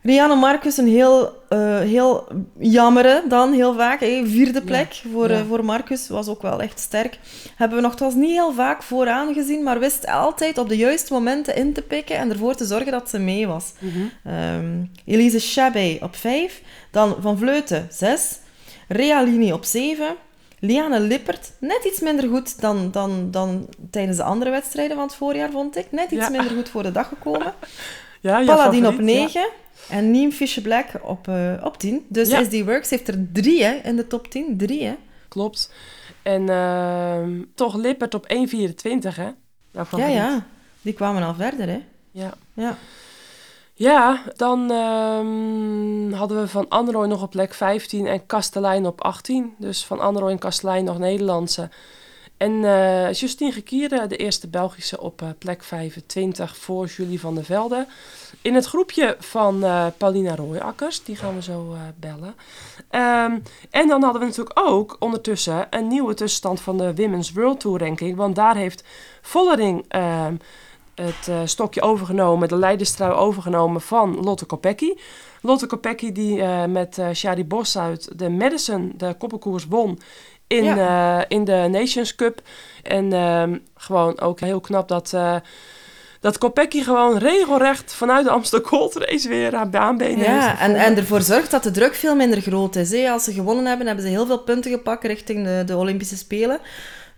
Rianne 0.02 0.34
Marcus, 0.34 0.76
een 0.76 0.88
heel, 0.88 1.42
uh, 1.48 1.78
heel 1.78 2.28
jammere 2.58 3.22
dan, 3.28 3.52
heel 3.52 3.74
vaak. 3.74 4.00
Hey, 4.00 4.22
vierde 4.26 4.62
plek 4.62 5.02
voor, 5.12 5.30
ja. 5.30 5.38
uh, 5.38 5.46
voor 5.48 5.64
Marcus, 5.64 6.08
was 6.08 6.28
ook 6.28 6.42
wel 6.42 6.60
echt 6.60 6.80
sterk. 6.80 7.18
Hebben 7.56 7.76
we 7.76 7.84
nogthans 7.84 8.14
niet 8.14 8.30
heel 8.30 8.52
vaak 8.52 8.82
vooraan 8.82 9.34
gezien, 9.34 9.62
maar 9.62 9.78
wist 9.78 10.06
altijd 10.06 10.58
op 10.58 10.68
de 10.68 10.76
juiste 10.76 11.12
momenten 11.12 11.56
in 11.56 11.72
te 11.72 11.82
pikken 11.82 12.16
en 12.16 12.30
ervoor 12.30 12.54
te 12.54 12.64
zorgen 12.64 12.92
dat 12.92 13.10
ze 13.10 13.18
mee 13.18 13.46
was. 13.46 13.72
Mm 13.78 13.90
-hmm. 13.90 14.32
um, 14.34 14.90
Elise 15.04 15.38
Chabet 15.38 16.02
op 16.02 16.16
5, 16.16 16.62
dan 16.90 17.16
Van 17.20 17.38
Vleuten 17.38 17.86
6, 17.90 18.38
Realini 18.88 19.52
op 19.52 19.64
7, 19.64 20.16
Liane 20.58 21.00
Lippert, 21.00 21.52
net 21.60 21.84
iets 21.84 22.00
minder 22.00 22.28
goed 22.28 22.60
dan, 22.60 22.90
dan, 22.90 23.30
dan 23.30 23.68
tijdens 23.90 24.16
de 24.16 24.22
andere 24.22 24.50
wedstrijden 24.50 24.96
van 24.96 25.06
het 25.06 25.14
voorjaar, 25.14 25.50
vond 25.50 25.76
ik. 25.76 25.86
Net 25.90 26.10
iets 26.10 26.22
ja. 26.22 26.28
minder 26.28 26.50
goed 26.50 26.68
voor 26.68 26.82
de 26.82 26.92
dag 26.92 27.08
gekomen. 27.08 27.54
Ja, 28.20 28.44
Paladin 28.44 28.86
op 28.86 28.98
9. 28.98 29.40
Ja. 29.40 29.48
En 29.88 30.10
Neem 30.10 30.32
Fisher 30.32 30.62
Black 30.62 30.86
op, 31.02 31.28
uh, 31.28 31.52
op 31.64 31.78
10. 31.78 32.06
Dus 32.08 32.28
ja. 32.28 32.44
SD 32.44 32.64
Works 32.64 32.90
heeft 32.90 33.08
er 33.08 33.26
drie 33.32 33.64
hè, 33.64 33.72
in 33.72 33.96
de 33.96 34.06
top 34.06 34.30
10. 34.30 34.56
Drie, 34.56 34.84
hè? 34.84 34.94
Klopt. 35.28 35.72
En 36.22 36.42
uh, 36.42 37.44
toch 37.54 37.76
Lippert 37.76 38.14
op 38.14 38.26
1,24, 38.32 38.34
hè? 39.14 39.30
Daarvan 39.72 40.00
ja, 40.00 40.06
ja. 40.06 40.46
Die 40.82 40.92
kwamen 40.92 41.22
al 41.22 41.34
verder, 41.34 41.68
hè? 41.68 41.82
Ja. 42.10 42.32
Ja. 42.54 42.78
Ja, 43.78 44.22
dan 44.36 44.70
um, 44.70 46.12
hadden 46.12 46.40
we 46.40 46.48
Van 46.48 46.68
Anrooy 46.68 47.06
nog 47.06 47.22
op 47.22 47.30
plek 47.30 47.54
15 47.54 48.06
en 48.06 48.26
Kastelein 48.26 48.86
op 48.86 49.00
18. 49.00 49.54
Dus 49.58 49.84
Van 49.84 50.00
Anrooy 50.00 50.30
en 50.30 50.38
Kastelein 50.38 50.84
nog 50.84 50.98
Nederlandse. 50.98 51.70
En 52.36 52.52
uh, 52.52 53.12
Justine 53.12 53.52
Gekierde, 53.52 54.06
de 54.06 54.16
eerste 54.16 54.48
Belgische 54.48 55.00
op 55.00 55.22
uh, 55.22 55.28
plek 55.38 55.62
25 55.62 56.56
voor 56.56 56.86
Julie 56.86 57.20
van 57.20 57.34
der 57.34 57.44
Velde. 57.44 57.86
In 58.42 58.54
het 58.54 58.66
groepje 58.66 59.16
van 59.18 59.64
uh, 59.64 59.86
Paulina 59.96 60.36
Rooijakkers, 60.36 61.04
die 61.04 61.16
gaan 61.16 61.34
we 61.34 61.42
zo 61.42 61.76
bellen. 61.96 62.34
Um, 62.90 63.42
en 63.70 63.88
dan 63.88 64.02
hadden 64.02 64.20
we 64.20 64.26
natuurlijk 64.26 64.60
ook 64.60 64.96
ondertussen 64.98 65.66
een 65.70 65.88
nieuwe 65.88 66.14
tussenstand 66.14 66.60
van 66.60 66.78
de 66.78 66.94
Women's 66.94 67.32
World 67.32 67.60
Tour 67.60 67.78
ranking. 67.78 68.16
Want 68.16 68.36
daar 68.36 68.56
heeft 68.56 68.84
Vollering 69.22 69.84
ehm, 69.88 70.34
het 71.02 71.50
stokje 71.50 71.82
overgenomen, 71.82 72.48
de 72.48 72.56
leiderstrui 72.56 73.12
overgenomen 73.12 73.80
van 73.80 74.20
Lotte 74.24 74.44
Kopecky. 74.44 74.94
Lotte 75.42 75.66
Kopecky 75.66 76.12
die 76.12 76.42
met 76.68 77.00
Shari 77.14 77.46
uit 77.74 78.18
de 78.18 78.28
Madison 78.28 78.92
de 78.96 79.14
koppelkoers 79.18 79.66
won 79.66 79.98
in, 80.48 80.64
ja. 80.64 81.18
uh, 81.18 81.24
in 81.28 81.44
de 81.44 81.68
Nations 81.70 82.14
Cup. 82.14 82.40
En 82.82 83.12
uh, 83.12 83.56
gewoon 83.76 84.20
ook 84.20 84.40
heel 84.40 84.60
knap 84.60 84.88
dat, 84.88 85.12
uh, 85.14 85.36
dat 86.20 86.38
Kopecky 86.38 86.82
gewoon 86.82 87.18
regelrecht 87.18 87.94
vanuit 87.94 88.24
de 88.24 88.30
Amsterdam 88.30 88.68
Gold 88.68 88.94
Race 88.94 89.28
weer 89.28 89.54
haar 89.54 89.70
baanbenen 89.70 90.18
ja, 90.18 90.48
heeft. 90.48 90.60
En, 90.60 90.74
en 90.74 90.96
ervoor 90.96 91.22
zorgt 91.22 91.50
dat 91.50 91.62
de 91.62 91.70
druk 91.70 91.94
veel 91.94 92.16
minder 92.16 92.40
groot 92.40 92.76
is. 92.76 92.90
Hè? 92.90 93.10
Als 93.10 93.24
ze 93.24 93.32
gewonnen 93.32 93.66
hebben, 93.66 93.86
hebben 93.86 94.04
ze 94.04 94.10
heel 94.10 94.26
veel 94.26 94.42
punten 94.42 94.70
gepakt 94.70 95.04
richting 95.04 95.44
de, 95.44 95.62
de 95.66 95.76
Olympische 95.76 96.16
Spelen. 96.16 96.58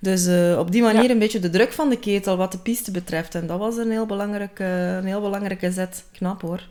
Dus 0.00 0.26
uh, 0.26 0.58
op 0.58 0.70
die 0.70 0.82
manier 0.82 1.02
ja. 1.02 1.10
een 1.10 1.18
beetje 1.18 1.38
de 1.38 1.50
druk 1.50 1.72
van 1.72 1.88
de 1.88 1.98
ketel 1.98 2.36
wat 2.36 2.52
de 2.52 2.58
piste 2.58 2.90
betreft. 2.90 3.34
En 3.34 3.46
dat 3.46 3.58
was 3.58 3.76
een 3.76 3.90
heel 3.90 4.06
belangrijke, 4.06 4.64
een 4.64 5.06
heel 5.06 5.20
belangrijke 5.20 5.72
zet. 5.72 6.04
Knap 6.12 6.40
hoor. 6.42 6.62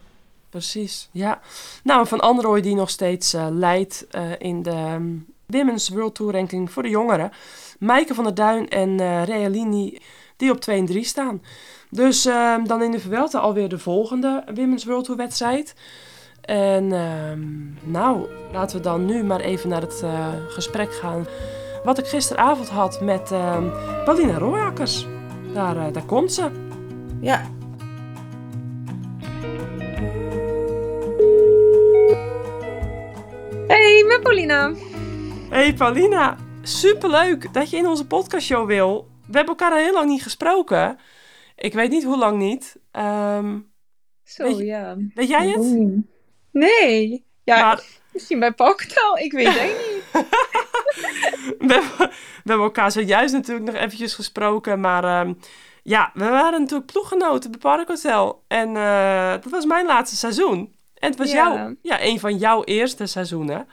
Precies, 0.49 1.09
ja. 1.11 1.39
Nou, 1.83 2.07
Van 2.07 2.19
Androoy 2.19 2.61
die 2.61 2.75
nog 2.75 2.89
steeds 2.89 3.33
uh, 3.33 3.47
leidt 3.51 4.07
uh, 4.11 4.21
in 4.37 4.63
de... 4.63 4.71
Um, 4.71 5.25
Women's 5.45 5.89
World 5.89 6.15
Tour 6.15 6.33
Ranking 6.33 6.71
voor 6.71 6.83
de 6.83 6.89
jongeren. 6.89 7.31
Maaike 7.79 8.13
van 8.13 8.23
der 8.23 8.33
Duin 8.33 8.69
en 8.69 9.23
Realini 9.25 9.97
die 10.37 10.51
op 10.51 10.59
2 10.61 10.79
en 10.79 10.85
3 10.85 11.03
staan. 11.03 11.41
Dus 11.89 12.25
uh, 12.25 12.55
dan 12.65 12.81
in 12.81 12.91
de 12.91 12.99
Vuelta 12.99 13.39
alweer 13.39 13.69
de 13.69 13.79
volgende 13.79 14.43
Women's 14.55 14.85
World 14.85 15.03
Tour 15.05 15.19
wedstrijd. 15.19 15.75
En 16.41 16.83
uh, 16.83 17.01
nou, 17.83 18.27
laten 18.51 18.77
we 18.77 18.83
dan 18.83 19.05
nu 19.05 19.23
maar 19.23 19.39
even 19.39 19.69
naar 19.69 19.81
het 19.81 20.03
gesprek 20.47 20.93
gaan. 20.93 21.25
Wat 21.83 21.97
ik 21.97 22.07
gisteravond 22.07 22.69
had 22.69 23.01
met 23.01 23.31
ehm, 23.31 23.69
Paulina 24.05 24.37
Rooijakkers. 24.37 25.05
Daar, 25.53 25.77
eh, 25.77 25.93
daar 25.93 26.05
komt 26.05 26.33
ze. 26.33 26.51
Ja. 27.21 27.49
Hey, 33.67 34.03
met 34.07 34.19
Paulina. 34.21 34.73
Hey 35.49 35.73
Paulina, 35.73 36.37
superleuk 36.61 37.53
dat 37.53 37.69
je 37.69 37.77
in 37.77 37.87
onze 37.87 38.07
podcastshow 38.07 38.67
wil. 38.67 39.07
We 39.27 39.37
hebben 39.37 39.55
elkaar 39.57 39.71
al 39.71 39.83
heel 39.83 39.93
lang 39.93 40.09
niet 40.09 40.23
gesproken. 40.23 40.99
Ik 41.55 41.73
weet 41.73 41.89
niet 41.89 42.03
hoe 42.03 42.17
lang 42.17 42.37
niet. 42.37 42.79
Um, 42.91 43.71
Zo, 44.23 44.43
weet, 44.43 44.57
ja. 44.57 44.97
Weet 45.13 45.27
jij 45.27 45.49
het? 45.49 45.75
Nee. 46.51 47.25
Ja, 47.43 47.61
maar... 47.61 47.83
misschien 48.13 48.39
bij 48.39 48.51
Paktel. 48.51 49.17
Ik 49.17 49.31
weet 49.31 49.47
het 49.47 49.61
niet. 49.61 50.27
we, 51.59 51.95
hebben, 52.43 52.65
elkaar 52.65 52.91
zojuist 52.91 53.33
natuurlijk 53.33 53.65
nog 53.65 53.75
eventjes 53.75 54.13
gesproken. 54.13 54.79
Maar 54.79 55.25
um, 55.25 55.37
ja, 55.83 56.11
we 56.13 56.29
waren 56.29 56.59
natuurlijk 56.59 56.91
ploeggenoten 56.91 57.51
bij 57.51 57.59
Park 57.59 57.87
Hotel. 57.87 58.43
En 58.47 58.69
uh, 58.69 59.31
dat 59.31 59.51
was 59.51 59.65
mijn 59.65 59.85
laatste 59.85 60.15
seizoen. 60.15 60.75
En 60.93 61.09
het 61.09 61.17
was 61.17 61.31
ja. 61.31 61.53
Jou, 61.53 61.75
ja, 61.81 62.01
een 62.01 62.19
van 62.19 62.37
jouw 62.37 62.63
eerste 62.63 63.05
seizoenen. 63.05 63.67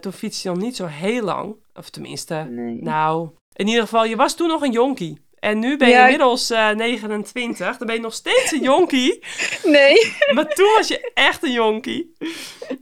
Toen 0.00 0.12
fietste 0.12 0.48
je 0.48 0.54
nog 0.54 0.64
niet 0.64 0.76
zo 0.76 0.86
heel 0.86 1.22
lang. 1.22 1.56
Of 1.74 1.90
tenminste, 1.90 2.34
nee. 2.34 2.82
nou... 2.82 3.28
In 3.52 3.66
ieder 3.66 3.82
geval, 3.82 4.04
je 4.04 4.16
was 4.16 4.34
toen 4.34 4.48
nog 4.48 4.62
een 4.62 4.72
jonkie. 4.72 5.20
En 5.42 5.58
nu 5.58 5.76
ben 5.76 5.88
je 5.88 5.94
Ja. 5.94 6.02
inmiddels 6.02 6.50
eh, 6.50 6.70
29. 6.70 7.76
Dan 7.76 7.86
ben 7.86 7.96
je 7.96 8.02
nog 8.02 8.14
steeds 8.14 8.52
een 8.52 8.62
jonkie. 8.62 9.24
Nee. 9.64 10.12
Maar 10.34 10.48
toen 10.54 10.74
was 10.76 10.88
je 10.88 11.10
echt 11.14 11.42
een 11.42 11.52
jonkie. 11.52 12.14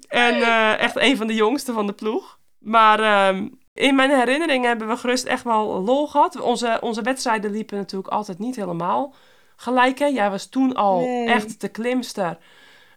En 0.09 0.35
eh, 0.35 0.79
echt 0.79 0.97
een 0.97 1.17
van 1.17 1.27
de 1.27 1.35
jongsten 1.35 1.75
van 1.75 1.87
de 1.87 1.93
ploeg. 1.93 2.39
Maar 2.61 3.01
ehm, 3.01 3.49
in 3.75 3.95
mijn 3.95 4.11
herinneringen 4.11 4.69
hebben 4.69 4.89
we 4.89 4.97
gerust 4.97 5.25
echt 5.25 5.45
wel 5.45 5.83
lol 5.83 6.07
gehad. 6.09 6.41
Onze, 6.41 6.79
onze 6.81 7.03
wedstrijden 7.03 7.51
liepen 7.51 7.77
natuurlijk 7.77 8.13
altijd 8.13 8.39
niet 8.39 8.57
helemaal 8.57 9.15
gelijk. 9.57 9.99
Hè? 9.99 10.07
Jij 10.07 10.31
was 10.31 10.47
toen 10.47 10.75
al 10.75 11.01
Nee. 11.01 11.27
echt 11.29 11.61
de 11.61 11.69
klimster. 11.69 12.39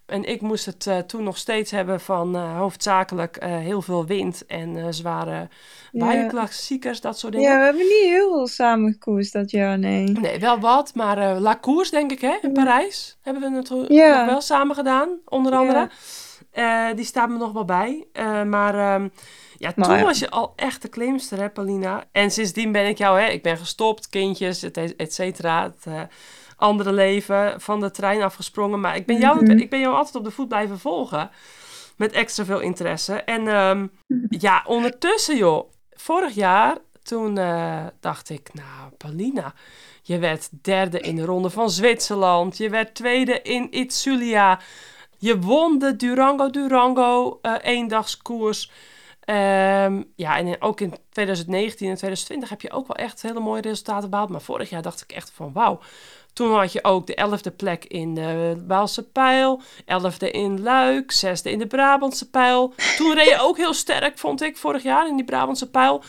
En 0.06 0.24
ik 0.24 0.42
moest 0.42 0.66
het 0.66 0.88
eh, 0.88 0.98
toen 0.98 1.24
nog 1.24 1.38
steeds 1.38 1.72
hebben 1.72 2.00
van 2.00 2.36
eh, 2.36 2.58
hoofdzakelijk 2.58 3.38
eh, 3.38 3.50
heel 3.58 3.82
veel 3.82 4.06
wind 4.06 4.46
en 4.46 4.94
zware 4.94 5.48
waaierklassiekers, 5.92 7.02
dat 7.02 7.20
soort 7.20 7.34
dingen. 7.34 7.50
Ja, 7.52 7.58
we 7.58 7.64
hebben 7.64 7.82
niet 7.82 8.04
heel 8.04 8.32
veel 8.32 8.48
samen 8.48 8.92
gekoerst 8.92 9.34
dat 9.34 9.52
jaar, 9.52 9.80
nee. 9.80 10.04
Nee, 10.10 10.40
wel 10.40 10.60
wat, 10.60 10.96
maar 10.96 11.40
La 11.40 11.58
Course, 11.62 11.92
denk 11.92 12.12
ik, 12.12 12.22
hè, 12.22 12.38
in 12.42 12.54
Parijs 12.54 13.18
hebben 13.22 13.64
we 13.64 13.86
Ja. 13.94 14.18
nog 14.18 14.26
wel 14.26 14.42
samen 14.42 14.76
gedaan, 14.76 15.10
onder 15.26 15.54
andere. 15.56 15.90
Ja. 16.54 16.94
Die 16.94 17.06
staat 17.06 17.30
me 17.30 17.38
nog 17.38 17.52
wel 17.52 17.66
bij. 17.66 18.08
Maar 18.46 18.76
ehm, 18.76 19.08
ja, 19.58 19.74
toen 19.74 19.98
ja. 19.98 20.04
was 20.04 20.20
je 20.20 20.30
al 20.30 20.54
echt 20.56 20.82
de 20.82 20.88
klimster, 20.88 21.38
hè, 21.40 21.50
Paulina. 21.50 22.04
En 22.12 22.32
sindsdien 22.32 22.72
ben 22.72 22.88
ik 22.88 22.98
jou, 22.98 23.20
hè, 23.20 23.28
ik 23.28 23.44
ben 23.44 23.58
gestopt, 23.58 24.10
kindjes, 24.10 24.64
et, 24.64 24.96
et 24.96 25.14
cetera. 25.14 25.64
Het 25.64 25.84
eh, 25.84 26.02
andere 26.58 26.94
leven, 26.94 27.62
van 27.62 27.80
de 27.80 27.92
trein 27.92 28.22
afgesprongen. 28.22 28.80
Maar 28.80 28.96
ik 28.96 29.06
ben, 29.06 29.20
jou, 29.20 29.44
Mhm. 29.44 29.58
ik 29.58 29.70
ben 29.70 29.80
jou 29.80 29.96
altijd 29.96 30.16
op 30.16 30.24
de 30.24 30.32
voet 30.32 30.48
blijven 30.48 30.80
volgen. 30.80 31.30
Met 31.98 32.12
extra 32.12 32.46
veel 32.46 32.60
interesse. 32.60 33.14
En 33.16 33.48
ehm, 33.48 33.88
ja, 34.30 34.64
ondertussen, 34.66 35.38
joh. 35.38 35.72
Vorig 35.92 36.34
jaar, 36.34 36.78
toen 37.04 37.38
eh, 37.38 37.86
dacht 38.00 38.30
ik, 38.30 38.50
nou, 38.54 38.92
Paulina, 38.98 39.54
je 40.02 40.18
werd 40.20 40.50
derde 40.52 41.00
in 41.00 41.16
de 41.16 41.26
ronde 41.26 41.50
van 41.50 41.70
Zwitserland. 41.70 42.58
Je 42.58 42.70
werd 42.70 42.96
tweede 42.96 43.42
in 43.42 43.68
Itzulia. 43.72 44.60
Je 45.18 45.40
won 45.40 45.80
de 45.80 45.96
Durango 45.96 46.50
Durango 46.50 47.40
eh 47.42 47.54
eendagskoers. 47.62 48.72
Ehm, 49.26 50.04
ja, 50.16 50.38
en 50.38 50.62
ook 50.62 50.82
in 50.82 50.94
2019 51.10 51.90
en 51.90 51.96
2020 51.96 52.50
heb 52.50 52.62
je 52.62 52.72
ook 52.72 52.88
wel 52.88 52.96
echt 53.06 53.22
hele 53.22 53.40
mooie 53.40 53.62
resultaten 53.62 54.10
behaald. 54.10 54.30
Maar 54.30 54.42
vorig 54.42 54.70
jaar 54.70 54.82
dacht 54.82 55.02
ik 55.02 55.12
echt 55.12 55.32
van 55.36 55.54
wauw. 55.54 55.80
Toen 56.34 56.54
had 56.54 56.72
je 56.72 56.84
ook 56.84 57.08
de 57.08 57.16
elfde 57.16 57.52
plek 57.52 57.86
in 57.86 58.16
de 58.16 58.64
Waalse 58.68 59.04
Pijl, 59.10 59.62
elfde 59.86 60.32
in 60.32 60.62
Luik, 60.62 61.12
zesde 61.12 61.52
in 61.52 61.60
de 61.60 61.68
Brabantse 61.68 62.30
Pijl. 62.30 62.74
Toen 62.98 63.14
reed 63.14 63.30
je 63.30 63.38
ook 63.40 63.58
heel 63.58 63.74
sterk, 63.74 64.18
vond 64.18 64.42
ik, 64.42 64.58
vorig 64.58 64.84
jaar 64.84 65.08
in 65.08 65.16
die 65.16 65.26
Brabantse 65.26 65.70
Pijl. 65.70 66.04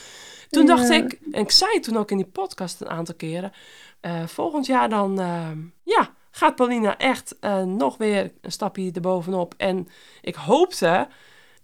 Toen 0.49 0.65
dacht 0.65 0.87
Ja. 0.87 0.93
ik, 0.95 1.19
en 1.31 1.41
ik 1.41 1.51
zei 1.51 1.73
het 1.73 1.83
toen 1.83 1.97
ook 1.97 2.11
in 2.11 2.17
die 2.17 2.25
podcast 2.25 2.81
een 2.81 2.89
aantal 2.89 3.15
keren, 3.15 3.51
eh, 3.99 4.27
volgend 4.27 4.65
jaar 4.65 4.89
dan, 4.89 5.19
ehm, 5.19 5.57
ja, 5.83 6.09
gaat 6.31 6.55
Paulina 6.55 6.97
echt 6.97 7.35
eh, 7.39 7.63
nog 7.63 7.97
weer 7.97 8.31
een 8.41 8.51
stapje 8.51 8.91
erbovenop. 8.93 9.53
En 9.57 9.87
ik 10.21 10.35
hoopte 10.35 11.07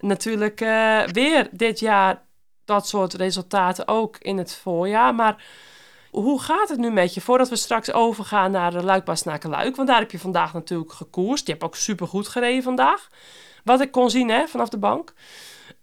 natuurlijk 0.01 0.61
eh, 0.61 1.03
weer 1.03 1.49
dit 1.51 1.79
jaar 1.79 2.23
dat 2.65 2.87
soort 2.87 3.13
resultaten 3.13 3.87
ook 3.87 4.17
in 4.17 4.37
het 4.37 4.55
voorjaar. 4.55 5.15
Maar 5.15 5.45
hoe 6.11 6.41
gaat 6.41 6.69
het 6.69 6.79
nu 6.79 6.91
met 6.91 7.13
je? 7.13 7.21
Voordat 7.21 7.49
we 7.49 7.55
straks 7.55 7.91
overgaan 7.91 8.51
naar 8.51 8.71
de 8.71 8.83
Luik 8.83 9.07
Luik, 9.43 9.75
want 9.75 9.87
daar 9.87 9.99
heb 9.99 10.11
je 10.11 10.19
vandaag 10.19 10.53
natuurlijk 10.53 10.91
gekoerst. 10.91 11.45
Je 11.45 11.51
hebt 11.51 11.63
ook 11.63 11.75
supergoed 11.75 12.27
gereden 12.27 12.63
vandaag. 12.63 13.07
Wat 13.63 13.81
ik 13.81 13.91
kon 13.91 14.09
zien 14.09 14.29
hè, 14.29 14.47
vanaf 14.47 14.69
de 14.69 14.77
bank. 14.77 15.13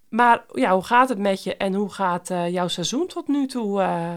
Maar 0.08 0.44
ja, 0.52 0.72
hoe 0.72 0.84
gaat 0.84 1.08
het 1.08 1.18
met 1.18 1.42
je 1.42 1.56
en 1.56 1.74
hoe 1.74 1.92
gaat 1.92 2.30
eh, 2.30 2.48
jouw 2.48 2.68
seizoen 2.68 3.06
tot 3.06 3.28
nu 3.28 3.46
toe? 3.46 3.80
eh? 3.80 4.16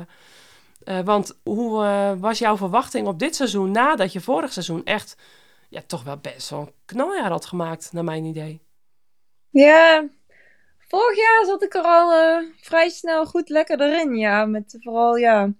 Want 1.03 1.39
hoe 1.43 2.17
was 2.19 2.39
jouw 2.39 2.57
verwachting 2.57 3.07
op 3.07 3.19
dit 3.19 3.35
seizoen 3.35 3.71
nadat 3.71 4.13
je 4.13 4.21
vorig 4.21 4.53
seizoen 4.53 4.83
echt 4.83 5.17
ja, 5.69 5.81
toch 5.87 6.03
wel 6.03 6.17
best 6.17 6.49
wel 6.49 6.59
een 6.59 6.73
knaljaar 6.85 7.31
had 7.31 7.45
gemaakt, 7.45 7.89
naar 7.93 8.03
mijn 8.03 8.25
idee? 8.25 8.61
Ja, 9.51 10.07
vorig 10.87 11.17
jaar 11.17 11.45
zat 11.45 11.63
ik 11.63 11.73
er 11.73 11.81
al 11.81 12.13
eh, 12.13 12.45
vrij 12.61 12.89
snel 12.89 13.25
goed 13.25 13.49
lekker 13.49 13.81
erin. 13.81 14.15
Ja, 14.15 14.45
met 14.45 14.77
vooral 14.79 15.15
ja, 15.15 15.53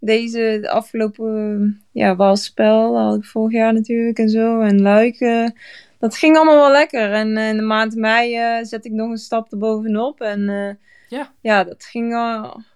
deze 0.00 0.58
de 0.60 0.70
afgelopen 0.70 1.82
ja, 1.92 2.16
Waalspel 2.16 2.98
had 2.98 3.16
ik 3.16 3.24
vorig 3.24 3.52
jaar 3.52 3.72
natuurlijk 3.72 4.18
en 4.18 4.28
zo. 4.28 4.60
En 4.60 4.80
Luik, 4.80 5.20
eh, 5.20 5.48
dat 5.98 6.16
ging 6.16 6.36
allemaal 6.36 6.56
wel 6.56 6.70
lekker. 6.70 7.12
En 7.12 7.36
eh, 7.36 7.48
in 7.48 7.56
de 7.56 7.62
maand 7.62 7.94
mei 7.94 8.36
eh, 8.36 8.58
zet 8.62 8.84
ik 8.84 8.92
nog 8.92 9.10
een 9.10 9.18
stap 9.18 9.52
erbovenop. 9.52 10.20
En 10.20 10.78
Ja. 11.08 11.32
ja, 11.40 11.64
dat 11.64 11.84
ging 11.84 12.14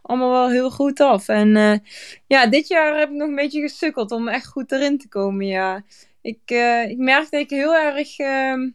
allemaal 0.03 0.31
wel 0.31 0.51
heel 0.51 0.71
goed 0.71 1.01
af. 1.01 1.29
En 1.29 1.83
ja, 2.27 2.47
dit 2.47 2.69
jaar 2.69 2.99
heb 2.99 3.09
ik 3.09 3.15
nog 3.15 3.29
een 3.29 3.35
beetje 3.35 3.61
gesukkeld 3.61 4.11
om 4.11 4.29
echt 4.29 4.47
goed 4.47 4.73
erin 4.73 4.99
te 4.99 5.09
komen, 5.09 5.47
ja. 5.47 5.83
Ik, 6.23 6.51
ik 6.89 6.99
merk 6.99 7.31
dat 7.31 7.41
ik 7.41 7.51
heel 7.51 7.77
erg 7.77 8.19
ehm, 8.19 8.71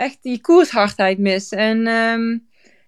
echt 0.00 0.18
die 0.22 0.40
koershardheid 0.40 1.18
mis. 1.18 1.48
En 1.48 1.86
ehm, 1.86 2.38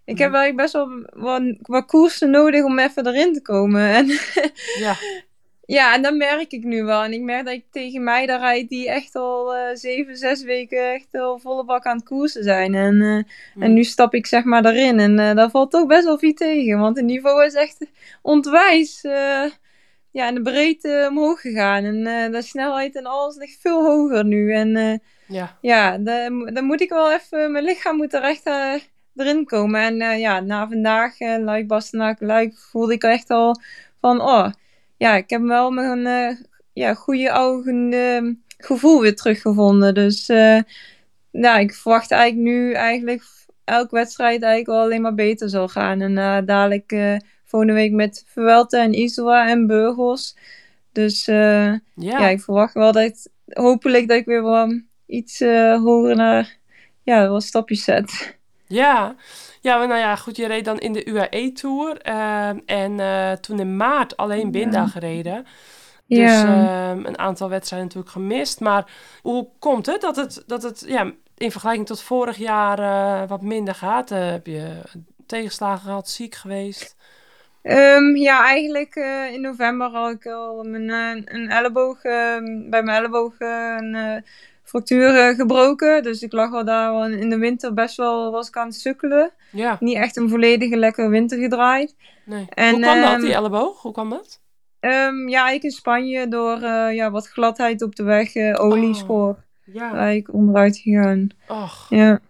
ik 0.04 0.18
heb 0.18 0.30
wel 0.30 0.54
best 0.54 0.72
wel 0.72 0.88
wat, 1.12 1.42
wat 1.60 1.86
koersen 1.86 2.30
nodig 2.30 2.64
om 2.64 2.78
even 2.78 3.06
erin 3.06 3.32
te 3.32 3.42
komen. 3.42 3.94
En 3.94 4.06
Ja, 4.84 4.96
ja, 5.66 5.94
en 5.94 6.02
dat 6.02 6.14
merk 6.14 6.52
ik 6.52 6.64
nu 6.64 6.84
wel. 6.84 7.02
En 7.02 7.12
ik 7.12 7.20
merk 7.20 7.44
dat 7.44 7.54
ik 7.54 7.64
tegen 7.70 8.04
mij 8.04 8.26
daar 8.26 8.40
rijd 8.40 8.68
die 8.68 8.90
echt 8.90 9.14
al 9.14 9.54
eh, 9.54 9.76
zeven, 9.76 10.16
zes 10.16 10.42
weken 10.42 10.92
echt 10.92 11.08
al 11.12 11.38
volle 11.38 11.64
bak 11.64 11.84
aan 11.84 11.96
het 11.96 12.04
koersen 12.04 12.42
zijn. 12.42 12.74
En, 12.74 13.00
eh, 13.00 13.62
en 13.64 13.72
nu 13.72 13.84
stap 13.84 14.14
ik 14.14 14.26
zeg 14.26 14.44
maar 14.44 14.62
daarin. 14.62 14.98
En 14.98 15.18
eh 15.18 15.34
daar 15.34 15.50
valt 15.50 15.70
toch 15.70 15.86
best 15.86 16.04
wel 16.04 16.18
veel 16.18 16.32
tegen. 16.32 16.78
Want 16.78 16.96
het 16.96 17.04
niveau 17.06 17.44
is 17.44 17.54
echt 17.54 17.86
ontwijs 18.22 19.00
ja, 20.10 20.28
in 20.28 20.34
de 20.34 20.42
breedte 20.42 21.06
omhoog 21.10 21.40
gegaan. 21.40 21.84
En 21.84 22.32
de 22.32 22.42
snelheid 22.42 22.96
en 22.96 23.06
alles 23.06 23.36
ligt 23.36 23.60
veel 23.60 23.84
hoger 23.84 24.24
nu. 24.24 24.52
En 24.52 25.02
ja, 25.26 25.58
ja, 25.60 25.98
dan, 25.98 26.50
dan 26.54 26.64
moet 26.64 26.80
ik 26.80 26.88
wel 26.88 27.12
even... 27.12 27.52
Mijn 27.52 27.64
lichaam 27.64 27.96
moet 27.96 28.14
er 28.14 28.22
echt 28.22 28.46
eh, 28.46 28.74
erin 29.16 29.44
komen. 29.44 29.80
En 29.80 30.00
eh, 30.00 30.18
ja, 30.20 30.40
na 30.40 30.68
vandaag, 30.68 31.18
eh 31.18 31.38
Luik, 31.38 31.66
Bastenaak, 31.66 32.20
Luik, 32.20 32.58
voelde 32.58 32.92
ik 32.92 33.02
echt 33.02 33.30
al 33.30 33.60
van... 34.00 34.20
Oh, 34.20 34.50
ja, 34.96 35.14
ik 35.16 35.30
heb 35.30 35.42
wel 35.42 35.70
mijn 35.70 36.38
ja, 36.72 36.94
goede 36.94 37.32
oude 37.32 37.96
eh, 37.96 38.34
gevoel 38.66 39.00
weer 39.00 39.16
teruggevonden. 39.16 39.94
Dus 39.94 40.28
eh, 40.28 40.58
nou, 41.30 41.60
ik 41.60 41.74
verwacht 41.74 42.10
eigenlijk 42.10 42.48
nu 42.48 42.72
eigenlijk 42.72 43.22
elke 43.64 43.94
wedstrijd 43.94 44.42
eigenlijk 44.42 44.66
wel 44.66 44.84
alleen 44.84 45.02
maar 45.02 45.14
beter 45.14 45.48
zal 45.48 45.68
gaan. 45.68 46.00
En 46.00 46.44
dadelijk 46.46 46.94
volgende 47.44 47.74
week 47.74 47.92
met 47.92 48.24
Vuelta 48.26 48.82
en 48.82 48.94
Isola 48.94 49.48
en 49.48 49.66
Burgos. 49.66 50.36
Dus 50.92 51.28
eh, 51.28 51.36
ja. 51.36 51.80
ja. 51.94 52.28
ik 52.28 52.40
verwacht 52.40 52.74
wel 52.74 52.92
dat 52.92 53.02
ik, 53.02 53.16
hopelijk 53.46 54.08
dat 54.08 54.16
ik 54.16 54.24
weer 54.24 54.42
wel 54.42 54.80
iets 55.12 55.40
eh, 55.40 55.76
hoger 55.82 56.16
naar, 56.16 56.56
ja, 57.02 57.20
wel 57.20 57.40
stapjes 57.40 57.84
zet. 57.84 58.38
Ja, 58.66 59.14
ja, 59.60 59.78
maar 59.78 59.88
nou 59.88 60.00
ja, 60.00 60.16
goed, 60.16 60.36
je 60.36 60.46
reed 60.46 60.64
dan 60.64 60.78
in 60.78 60.92
de 60.92 61.04
UAE-tour 61.08 61.98
en 62.66 63.00
eh, 63.00 63.32
toen 63.32 63.60
in 63.60 63.76
maart 63.76 64.16
alleen 64.16 64.50
Binda 64.50 64.86
gereden. 64.86 65.46
Dus 66.06 66.42
Ja. 66.42 66.90
ehm, 66.90 67.04
een 67.04 67.18
aantal 67.18 67.48
wedstrijden 67.48 67.88
natuurlijk 67.88 68.14
gemist. 68.14 68.60
Maar 68.60 68.90
hoe 69.22 69.48
komt 69.58 69.86
het 69.86 70.00
dat 70.00 70.16
het, 70.16 70.42
dat 70.46 70.62
het 70.62 70.84
ja, 70.86 71.12
in 71.36 71.50
vergelijking 71.50 71.86
tot 71.86 72.02
vorig 72.02 72.36
jaar 72.36 72.78
eh, 72.78 73.28
wat 73.28 73.42
minder 73.42 73.74
gaat? 73.74 74.10
Eh, 74.10 74.30
heb 74.30 74.46
je 74.46 74.80
tegenslagen 75.26 75.84
gehad, 75.84 76.08
ziek 76.08 76.34
geweest? 76.34 76.96
Ehm, 77.62 78.16
ja, 78.16 78.44
eigenlijk 78.44 78.94
eh, 78.94 79.32
in 79.32 79.40
november 79.40 79.90
had 79.90 80.10
ik 80.12 80.26
al 80.26 80.62
mijn, 80.64 80.90
eh, 80.90 81.22
een 81.34 81.50
elleboog, 81.50 82.02
eh, 82.02 82.36
bij 82.70 82.82
mijn 82.82 82.88
elleboog 82.98 83.38
eh, 83.38 83.74
een 83.78 83.94
eh, 83.94 84.22
fractuur 84.72 85.16
eh, 85.28 85.34
gebroken. 85.36 86.02
Dus 86.02 86.22
ik 86.22 86.32
lag 86.32 86.52
al 86.52 86.64
daar 86.64 87.10
in 87.10 87.30
de 87.30 87.38
winter 87.38 87.74
best 87.74 87.96
wel, 87.96 88.30
was 88.30 88.48
ik 88.48 88.56
aan 88.56 88.66
het 88.66 88.74
sukkelen. 88.80 89.30
Ja, 89.50 89.76
Niet 89.80 89.96
echt 89.96 90.16
een 90.16 90.28
volledige 90.28 90.76
lekker 90.76 91.10
winter 91.10 91.38
gedraaid. 91.38 91.94
nee. 92.24 92.46
En, 92.48 92.70
Hoe 92.70 92.80
kwam 92.80 93.00
dat, 93.00 93.10
ehm, 93.12 93.20
die 93.20 93.34
elleboog? 93.34 93.82
Hoe 93.82 93.92
kwam 93.92 94.10
dat? 94.10 94.40
Ehm, 94.80 95.28
ja, 95.28 95.50
ik 95.50 95.62
in 95.62 95.70
Spanje 95.70 96.28
door 96.28 96.56
eh, 96.62 96.94
ja, 96.94 97.10
wat 97.10 97.28
gladheid 97.28 97.82
op 97.82 97.96
de 97.96 98.02
weg, 98.02 98.34
eh 98.34 98.64
oliespoor, 98.64 99.36
Ja, 99.64 99.92
eigenlijk 99.94 100.34
onderuit 100.34 100.76
gegaan. 100.76 101.28
och, 101.48 101.86
Ja. 101.88 102.20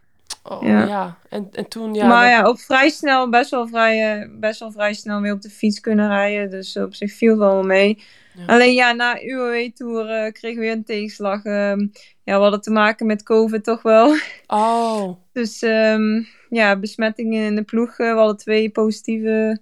oh, 0.43 0.63
ja. 0.63 0.87
Ja. 0.87 1.17
En, 1.29 1.49
en 1.53 1.69
toen, 1.69 1.95
ja... 1.95 2.07
maar 2.07 2.31
dat- 2.31 2.39
ja, 2.41 2.45
ook 2.45 2.61
vrij 2.61 2.89
snel, 2.89 3.29
best 3.31 3.51
wel 3.51 3.69
vrij, 3.69 4.29
best 4.41 4.61
wel 4.61 4.73
vrij 4.73 4.93
snel 4.95 5.21
weer 5.21 5.33
op 5.33 5.41
de 5.43 5.51
fiets 5.51 5.81
kunnen 5.81 6.09
rijden. 6.09 6.51
Dus 6.51 6.77
op 6.77 6.95
zich 6.95 7.13
viel 7.13 7.39
wel 7.39 7.63
mee. 7.63 8.03
Ja. 8.37 8.45
Alleen 8.47 8.75
ja, 8.75 8.93
na 8.93 9.23
UAE-tour 9.23 10.09
eh 10.11 10.33
kregen 10.33 10.59
we 10.61 10.65
weer 10.67 10.73
een 10.77 10.85
tegenslag. 10.85 11.45
Ehm, 11.45 11.81
ja, 12.25 12.37
we 12.37 12.43
hadden 12.43 12.61
te 12.61 12.71
maken 12.71 13.07
met 13.07 13.23
COVID 13.23 13.65
toch 13.65 13.83
wel. 13.83 14.17
Oh, 14.47 15.17
Dus 15.33 15.63
ehm, 15.63 16.23
ja, 16.49 16.77
besmettingen 16.79 17.45
in 17.47 17.55
de 17.55 17.63
ploeg. 17.63 17.91
eh, 17.99 18.13
we 18.13 18.19
hadden 18.19 18.37
twee 18.37 18.71
positieve. 18.71 19.61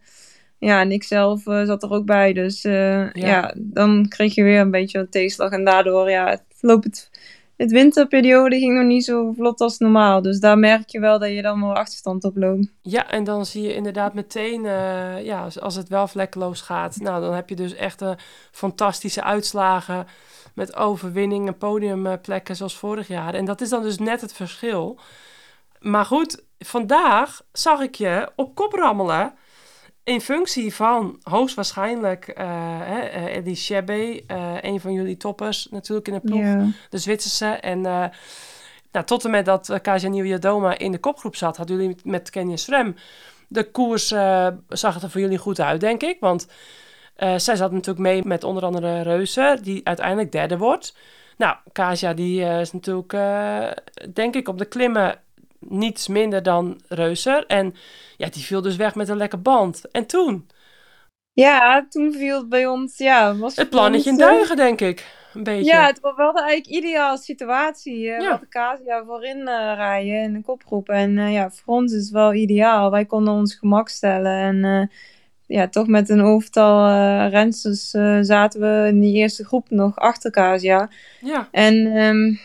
Ja, 0.59 0.81
en 0.81 0.93
ik 0.93 1.03
zelf 1.05 1.47
eh, 1.47 1.65
zat 1.65 1.83
er 1.83 1.91
ook 1.91 2.05
bij. 2.07 2.33
Dus 2.33 2.63
Ja. 2.63 3.11
ja. 3.13 3.55
dan 3.57 4.09
kreeg 4.09 4.35
je 4.35 4.43
weer 4.43 4.61
een 4.61 4.71
beetje 4.71 4.99
een 4.99 5.11
tegenslag. 5.11 5.51
En 5.51 5.65
daardoor 5.65 6.11
ja, 6.11 6.29
het 6.29 6.43
loopt 6.61 6.85
het 6.85 7.11
het 7.61 7.71
winterperiode 7.71 8.59
ging 8.59 8.75
nog 8.75 8.85
niet 8.85 9.05
zo 9.05 9.33
vlot 9.33 9.61
als 9.61 9.79
normaal. 9.79 10.23
Dus 10.23 10.41
daar 10.41 10.59
merk 10.59 10.89
je 10.89 11.01
wel 11.01 11.19
dat 11.19 11.31
je 11.31 11.43
dan 11.43 11.61
wel 11.61 11.75
achterstand 11.75 12.25
op 12.25 12.37
loopt. 12.37 12.73
Ja, 12.83 13.11
en 13.11 13.25
dan 13.25 13.47
zie 13.47 13.63
je 13.63 13.75
inderdaad 13.75 14.15
meteen, 14.15 14.65
uh, 14.65 15.25
ja, 15.25 15.49
als 15.61 15.75
het 15.75 15.89
wel 15.89 16.09
vlekkeloos 16.09 16.61
gaat, 16.61 16.97
nou, 16.97 17.21
dan 17.21 17.35
heb 17.35 17.49
je 17.49 17.57
dus 17.57 17.75
echt 17.75 18.01
een 18.01 18.19
fantastische 18.51 19.23
uitslagen 19.23 20.07
met 20.55 20.77
overwinningen, 20.77 21.57
podiumplekken 21.57 22.57
zoals 22.57 22.77
vorig 22.77 23.09
jaar. 23.09 23.35
En 23.35 23.45
dat 23.45 23.61
is 23.61 23.69
dan 23.69 23.83
dus 23.83 23.99
net 23.99 24.21
het 24.21 24.33
verschil. 24.33 24.99
Maar 25.81 26.05
goed, 26.05 26.45
vandaag 26.59 27.43
zag 27.53 27.81
ik 27.81 27.95
je 27.95 28.29
op 28.37 28.55
kop 28.55 28.73
rammelen 28.73 29.35
in 30.05 30.21
functie 30.21 30.75
van 30.75 31.19
hoogstwaarschijnlijk 31.23 32.39
uh, 32.39 33.37
Eddie 33.37 33.55
Shebe, 33.55 34.23
uh, 34.27 34.55
een 34.61 34.81
van 34.81 34.93
jullie 34.93 35.17
toppers 35.17 35.69
natuurlijk 35.71 36.09
in 36.09 36.15
de 36.15 36.21
ploeg, 36.21 36.75
de 36.91 36.99
Zwitserse. 36.99 37.47
En 37.47 37.81
nou, 37.81 39.05
tot 39.05 39.25
en 39.25 39.31
met 39.31 39.45
dat 39.45 39.79
Kaja 39.83 40.09
Nieuwjadoma 40.09 40.79
in 40.79 40.93
de 40.93 40.99
kopgroep 40.99 41.37
zat, 41.37 41.57
hadden 41.57 41.77
jullie 41.77 41.97
met 42.05 42.31
Kenny 42.31 42.57
Srem 42.57 42.95
de 43.49 43.71
koers, 43.71 44.07
zag 44.69 44.95
het 44.95 45.03
er 45.03 45.11
voor 45.11 45.21
jullie 45.21 45.39
goed 45.39 45.61
uit, 45.61 45.81
denk 45.81 46.03
ik. 46.03 46.17
Want 46.21 46.47
zij 47.17 47.57
zat 47.57 47.73
natuurlijk 47.73 47.99
mee 47.99 48.25
met 48.25 48.45
onder 48.45 48.65
andere 48.65 49.03
Reuze, 49.03 49.59
die 49.63 49.87
uiteindelijk 49.87 50.33
derde 50.33 50.59
wordt. 50.59 50.97
Nou, 51.37 51.57
Kaja 51.73 52.15
die 52.15 52.43
is 52.43 52.73
natuurlijk, 52.73 53.13
denk 54.15 54.35
ik, 54.35 54.49
op 54.49 54.59
de 54.59 54.65
klimmen 54.65 55.21
niets 55.61 56.09
minder 56.09 56.43
dan 56.43 56.81
Reuser. 56.89 57.47
En 57.47 57.75
ja, 58.17 58.29
die 58.29 58.45
viel 58.45 58.63
dus 58.63 58.77
weg 58.77 58.95
met 58.95 59.09
een 59.09 59.17
lekker 59.17 59.43
band. 59.43 59.91
En 59.91 60.07
toen? 60.07 60.49
Ja, 61.33 61.87
toen 61.89 62.13
viel 62.13 62.39
het 62.39 62.49
bij 62.49 62.67
ons, 62.67 62.99
ja... 62.99 63.37
Was 63.37 63.57
het 63.57 63.71
plannetje 63.71 64.11
in 64.11 64.21
eh, 64.21 64.27
duigen, 64.27 64.57
denk 64.57 64.81
ik. 64.81 65.19
Een 65.35 65.43
beetje. 65.43 65.65
Ja, 65.65 65.87
het 65.87 66.01
was 66.01 66.17
wel 66.17 66.33
de 66.33 66.43
eigenlijk 66.43 66.85
ideale 66.85 67.19
situatie. 67.19 68.05
Uh, 68.05 68.21
ja. 68.21 68.37
de 68.37 68.49
Casia 68.49 69.05
voorin 69.05 69.39
uh, 69.39 69.73
rijden 69.75 70.23
in 70.23 70.33
de 70.33 70.43
kopgroep. 70.43 70.89
En 70.89 71.31
ja, 71.33 71.51
voor 71.51 71.75
ons 71.75 71.93
is 71.93 72.03
het 72.03 72.11
wel 72.11 72.35
ideaal. 72.35 72.91
Wij 72.91 73.05
konden 73.05 73.35
ons 73.35 73.55
gemak 73.55 73.89
stellen. 73.89 74.63
En 74.63 74.91
ja, 75.47 75.69
toch 75.69 75.87
met 75.87 76.09
een 76.09 76.23
overtal 76.23 76.89
rensters 77.29 77.91
zaten 78.21 78.61
we 78.61 78.89
in 78.89 79.01
die 79.01 79.15
eerste 79.15 79.45
groep 79.45 79.71
nog 79.71 79.97
achter 79.97 80.31
Casia. 80.31 80.89
Ja. 81.21 81.49
En... 81.51 81.75
Um, 81.77 82.39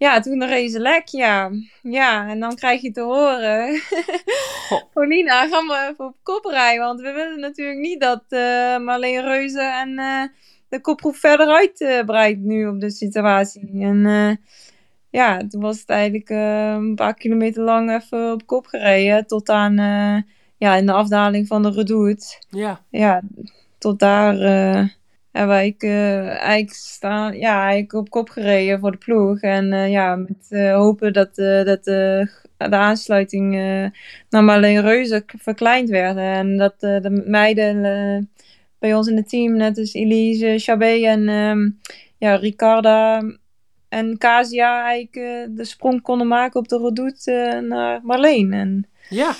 ja, 0.00 0.20
toen 0.20 0.68
ze 0.68 0.80
lek, 0.80 1.06
ja. 1.06 1.50
Ja, 1.82 2.28
en 2.28 2.40
dan 2.40 2.54
krijg 2.54 2.80
je 2.80 2.90
te 2.90 3.00
horen. 3.00 3.80
Paulina, 4.94 5.48
gaan 5.48 5.66
we 5.66 5.88
even 5.90 6.04
op 6.04 6.16
kop 6.22 6.44
rijden. 6.44 6.84
Want 6.84 7.00
we 7.00 7.12
willen 7.12 7.40
natuurlijk 7.40 7.78
niet 7.78 8.00
dat 8.00 8.24
uh, 8.28 8.78
Marleen 8.78 9.22
Reuze 9.22 9.60
en 9.60 9.88
uh, 9.88 10.22
de 10.68 10.80
kopgroep 10.80 11.16
verder 11.16 11.48
uitbreidt 11.48 12.40
uh, 12.40 12.46
nu 12.46 12.66
op 12.66 12.80
de 12.80 12.90
situatie. 12.90 13.70
En 13.80 14.38
ja, 15.10 15.46
toen 15.48 15.60
was 15.60 15.80
het 15.80 15.88
eigenlijk 15.88 16.28
een 16.28 16.94
paar 16.94 17.14
kilometer 17.14 17.62
lang 17.62 17.90
even 17.90 18.32
op 18.32 18.46
kop 18.46 18.66
gereden. 18.66 19.26
Tot 19.26 19.48
aan, 19.48 19.74
ja, 20.56 20.74
in 20.74 20.86
de 20.86 20.92
afdaling 20.92 21.46
van 21.46 21.62
de 21.62 21.70
Redoute. 21.70 22.42
Ja. 22.48 22.80
Ja, 22.90 23.22
tot 23.78 23.98
daar 23.98 24.34
hebben 25.32 25.56
wij 25.56 25.74
uh, 25.78 26.28
eigenlijk 26.28 26.72
staan, 26.72 27.38
ja, 27.38 27.62
eigenlijk 27.62 27.92
op 27.92 28.10
kop 28.10 28.28
gereden 28.28 28.80
voor 28.80 28.90
de 28.90 28.96
ploeg. 28.96 29.40
En 29.40 29.72
uh, 29.72 29.90
ja, 29.90 30.16
met 30.16 30.46
uh, 30.50 30.74
hopen 30.74 31.12
dat, 31.12 31.34
dat 31.34 31.84
de 31.84 32.28
aansluiting 32.56 33.52
naar 34.28 34.44
Marleen 34.44 34.80
Reuze 34.80 35.24
verkleind 35.26 35.88
werd. 35.88 36.16
En 36.16 36.56
dat 36.56 36.80
de 36.80 37.22
meiden 37.26 37.82
bij 38.78 38.94
ons 38.94 39.08
in 39.08 39.16
het 39.16 39.28
team, 39.28 39.56
net 39.56 39.78
als 39.78 39.92
Elise, 39.92 40.54
Chabé 40.58 41.06
en 41.06 41.28
um, 41.28 41.80
ja, 42.18 42.34
Ricarda 42.34 43.22
en 43.88 44.18
Casia, 44.18 44.84
eigenlijk 44.84 45.56
de 45.56 45.64
sprong 45.64 46.02
konden 46.02 46.28
maken 46.28 46.60
op 46.60 46.68
de 46.68 46.78
redoute 46.78 47.64
naar 47.68 48.00
Marleen. 48.02 48.52
En, 48.52 48.88
ja. 49.08 49.34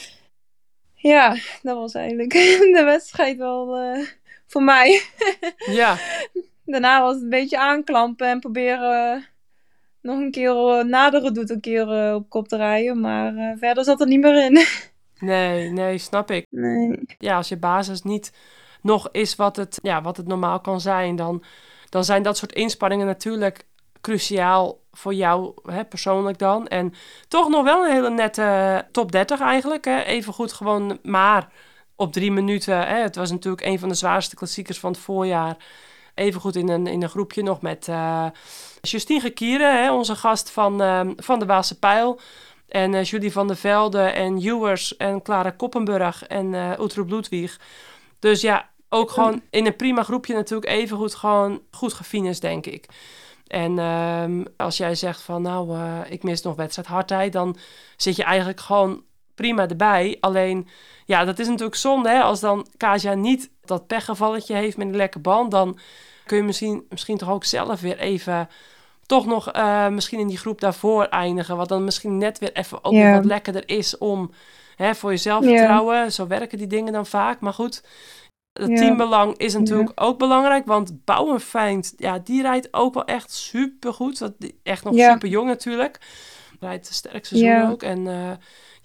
Ja, 0.94 1.36
dat 1.62 1.76
was 1.76 1.94
eigenlijk 1.94 2.32
de 2.76 2.82
wedstrijd 2.84 3.36
wel 3.36 3.78
voor 4.50 4.62
mij. 4.62 5.02
Ja. 5.80 5.96
Daarna 6.64 7.02
was 7.02 7.14
het 7.14 7.22
een 7.22 7.28
beetje 7.28 7.58
aanklampen 7.58 8.28
en 8.28 8.40
proberen 8.40 9.24
nog 10.02 10.18
een 10.18 10.30
keer 10.30 10.54
uh, 10.54 10.84
naderen 10.84 11.34
doet 11.34 11.50
een 11.50 11.60
keer 11.60 12.06
uh, 12.08 12.14
op 12.14 12.28
kop 12.28 12.48
te 12.48 12.56
rijden. 12.56 13.00
Maar 13.00 13.56
verder 13.58 13.84
zat 13.84 14.00
er 14.00 14.06
niet 14.06 14.20
meer 14.20 14.44
in. 14.44 14.66
nee, 15.30 15.70
nee, 15.70 15.98
snap 15.98 16.30
ik. 16.30 16.46
Nee. 16.50 17.00
Ja, 17.18 17.36
als 17.36 17.48
je 17.48 17.56
basis 17.56 18.02
niet 18.02 18.32
nog 18.82 19.08
is 19.12 19.36
wat 19.36 19.56
het, 19.56 19.78
ja, 19.82 20.02
wat 20.02 20.16
het 20.16 20.26
normaal 20.26 20.60
kan 20.60 20.80
zijn, 20.80 21.16
dan, 21.16 21.44
dan 21.88 22.04
zijn 22.04 22.22
dat 22.22 22.36
soort 22.36 22.52
inspanningen 22.52 23.06
natuurlijk 23.06 23.66
cruciaal 24.00 24.80
voor 24.92 25.14
jou 25.14 25.52
hè, 25.62 25.84
persoonlijk 25.84 26.38
dan. 26.38 26.66
En 26.66 26.94
toch 27.28 27.48
nog 27.48 27.64
wel 27.64 27.84
een 27.84 27.92
hele 27.92 28.10
nette 28.10 28.86
top 28.92 29.12
30 29.12 29.40
eigenlijk. 29.40 29.84
Hè. 29.84 30.00
Even 30.02 30.32
goed 30.32 30.52
gewoon 30.52 30.98
maar 31.02 31.48
op 32.00 32.12
drie 32.12 32.32
minuten. 32.32 32.86
Hè, 32.86 33.02
het 33.02 33.16
was 33.16 33.30
natuurlijk 33.30 33.62
een 33.62 33.78
van 33.78 33.88
de 33.88 33.94
zwaarste 33.94 34.36
klassiekers 34.36 34.78
van 34.78 34.92
het 34.92 35.00
voorjaar. 35.00 35.56
Even 36.14 36.40
goed 36.40 36.56
in 36.56 36.68
een, 36.68 36.86
in 36.86 37.02
een 37.02 37.08
groepje 37.08 37.42
nog 37.42 37.60
met 37.62 37.86
uh, 37.88 38.26
Justine 38.80 39.20
Gekieren, 39.20 39.82
hè, 39.82 39.92
onze 39.92 40.14
gast 40.14 40.50
van, 40.50 40.82
uh, 40.82 41.00
van 41.16 41.38
de 41.38 41.46
Waalse 41.46 41.78
Pijl. 41.78 42.20
En 42.68 42.92
uh, 42.92 43.04
Julie 43.04 43.32
van 43.32 43.46
der 43.46 43.56
Velde 43.56 44.00
en 44.00 44.38
Ewers 44.38 44.96
en 44.96 45.22
Clara 45.22 45.50
Koppenburg 45.50 46.26
en 46.26 46.52
uh, 46.52 47.06
Ludwig. 47.06 47.60
Dus 48.18 48.40
ja, 48.40 48.68
ook 48.88 49.10
gewoon 49.10 49.42
in 49.50 49.66
een 49.66 49.76
prima 49.76 50.02
groepje 50.02 50.34
natuurlijk 50.34 50.70
even 50.70 50.96
goed 50.96 51.14
gewoon 51.14 51.60
goed 51.70 51.92
gefinished, 51.92 52.40
denk 52.40 52.66
ik. 52.66 52.86
En 53.46 53.78
um, 53.78 54.46
als 54.56 54.76
jij 54.76 54.94
zegt 54.94 55.22
van 55.22 55.42
nou, 55.42 55.78
ik 56.08 56.22
mis 56.22 56.42
nog 56.42 56.56
wedstrijd 56.56 56.88
hardheid, 56.88 57.32
dan 57.32 57.56
zit 57.96 58.16
je 58.16 58.24
eigenlijk 58.24 58.60
gewoon 58.60 59.02
prima 59.40 59.68
erbij. 59.68 60.16
Alleen, 60.20 60.68
ja, 61.06 61.24
dat 61.24 61.38
is 61.38 61.46
natuurlijk 61.46 61.76
zonde 61.76 62.08
hè. 62.08 62.20
Als 62.20 62.40
dan 62.40 62.66
Kaja 62.76 63.14
niet 63.14 63.50
dat 63.64 63.86
pechgevalletje 63.86 64.54
heeft 64.54 64.76
met 64.76 64.86
een 64.86 64.96
lekker 64.96 65.20
band, 65.20 65.50
dan 65.50 65.78
kun 66.26 66.36
je 66.36 66.42
misschien, 66.42 66.86
misschien 66.88 67.16
toch 67.16 67.30
ook 67.30 67.44
zelf 67.44 67.80
weer 67.80 67.98
even 67.98 68.48
toch 69.06 69.26
nog 69.26 69.54
uh, 69.54 69.88
misschien 69.88 70.18
in 70.18 70.26
die 70.26 70.38
groep 70.38 70.60
daarvoor 70.60 71.04
eindigen. 71.04 71.56
Wat 71.56 71.68
dan 71.68 71.84
misschien 71.84 72.18
net 72.18 72.38
weer 72.38 72.52
even 72.52 72.84
ook 72.84 72.92
yeah. 72.92 73.14
wat 73.14 73.24
lekkerder 73.24 73.68
is 73.68 73.98
om 73.98 74.30
hè, 74.76 74.94
voor 74.94 75.10
jezelf 75.10 75.42
te 75.42 75.48
vertrouwen. 75.48 76.12
Zo 76.12 76.26
werken 76.26 76.58
die 76.58 76.66
dingen 76.66 76.92
dan 76.92 77.06
vaak. 77.06 77.40
Maar 77.40 77.54
goed, 77.54 77.82
het 78.52 78.76
teambelang 78.76 79.36
is 79.36 79.54
natuurlijk 79.54 79.92
ook 79.94 80.18
belangrijk. 80.18 80.66
Want 80.66 81.04
Bouwenfeind, 81.04 81.94
ja, 81.96 82.18
die 82.18 82.42
rijdt 82.42 82.68
ook 82.70 82.94
wel 82.94 83.04
echt 83.04 83.32
super 83.32 83.94
goed. 83.94 84.30
Echt 84.62 84.84
nog 84.84 84.94
super 84.94 85.28
jong 85.28 85.46
natuurlijk. 85.46 85.98
Rijdt 86.60 86.88
de 86.88 86.94
sterkste 86.94 87.36
seizoen 87.36 87.70
ook. 87.70 87.82
En 87.82 88.06
uh, 88.06 88.30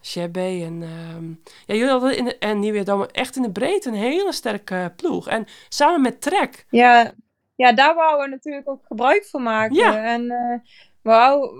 Chebe 0.06 0.40
en... 0.40 0.82
Uh, 0.82 1.36
ja, 1.66 1.74
jullie 1.74 1.90
hadden 1.90 2.18
in 2.18 2.26
de, 2.26 2.38
en 2.38 2.60
Nieuwe 2.60 3.10
echt 3.12 3.36
in 3.36 3.42
de 3.42 3.52
breedte 3.52 3.90
een 3.90 3.96
hele 3.96 4.34
sterke 4.34 4.94
ploeg. 4.96 5.28
En 5.28 5.46
samen 5.70 6.02
met 6.02 6.22
Trek. 6.22 6.66
Ja, 6.70 7.12
ja 7.56 7.74
daar 7.74 7.96
wouden 7.96 8.26
we 8.26 8.32
natuurlijk 8.32 8.70
ook 8.70 8.86
gebruik 8.86 9.26
van 9.26 9.44
maken. 9.44 9.76
Ja. 9.76 10.04
En 10.04 10.22
uh, 10.22 10.60
we, 11.02 11.12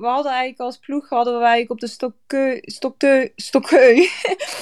hadden 0.08 0.32
eigenlijk 0.32 0.60
als 0.60 0.78
ploeg 0.78 1.10
hadden 1.10 1.34
we 1.34 1.40
eigenlijk 1.40 1.72
op 1.72 1.80
de 1.80 1.88
stokke, 1.88 2.62
stokte, 2.62 3.32
stokkeu. 3.36 4.08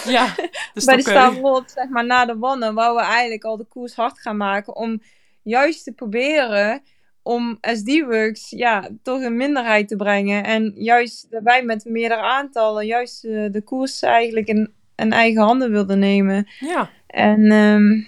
Ja, 0.06 0.34
de 0.74 0.86
Bij 0.86 0.96
de 0.96 1.02
Stavrold, 1.02 1.72
zeg 1.72 1.90
maar, 1.90 2.06
na 2.06 2.26
de 2.26 2.38
wannen, 2.38 2.74
wouden 2.74 3.04
we 3.04 3.10
eigenlijk 3.10 3.44
al 3.44 3.58
de 3.58 3.66
koers 3.66 3.96
hard 3.96 4.20
gaan 4.20 4.38
maken 4.38 4.76
om 4.76 5.02
juist 5.42 5.84
te 5.84 5.92
proberen 5.92 6.84
om 7.24 7.58
SD-Works 7.62 8.50
ja, 8.50 8.90
toch 9.04 9.22
een 9.22 9.38
minderheid 9.38 9.88
te 9.88 9.96
brengen. 9.96 10.44
En 10.44 10.72
juist 10.76 11.28
wij 11.44 11.64
met 11.64 11.86
meerdere 11.86 12.22
aantallen 12.22 12.86
juist 12.86 13.26
uh, 13.26 13.52
de 13.52 13.62
koers 13.62 14.02
eigenlijk 14.02 14.48
in, 14.48 14.72
in, 14.96 15.12
eigen 15.12 15.42
handen 15.42 15.72
wilden 15.72 16.00
nemen. 16.00 16.48
Ja. 16.60 16.90
En 17.08 17.52
um, 17.52 18.08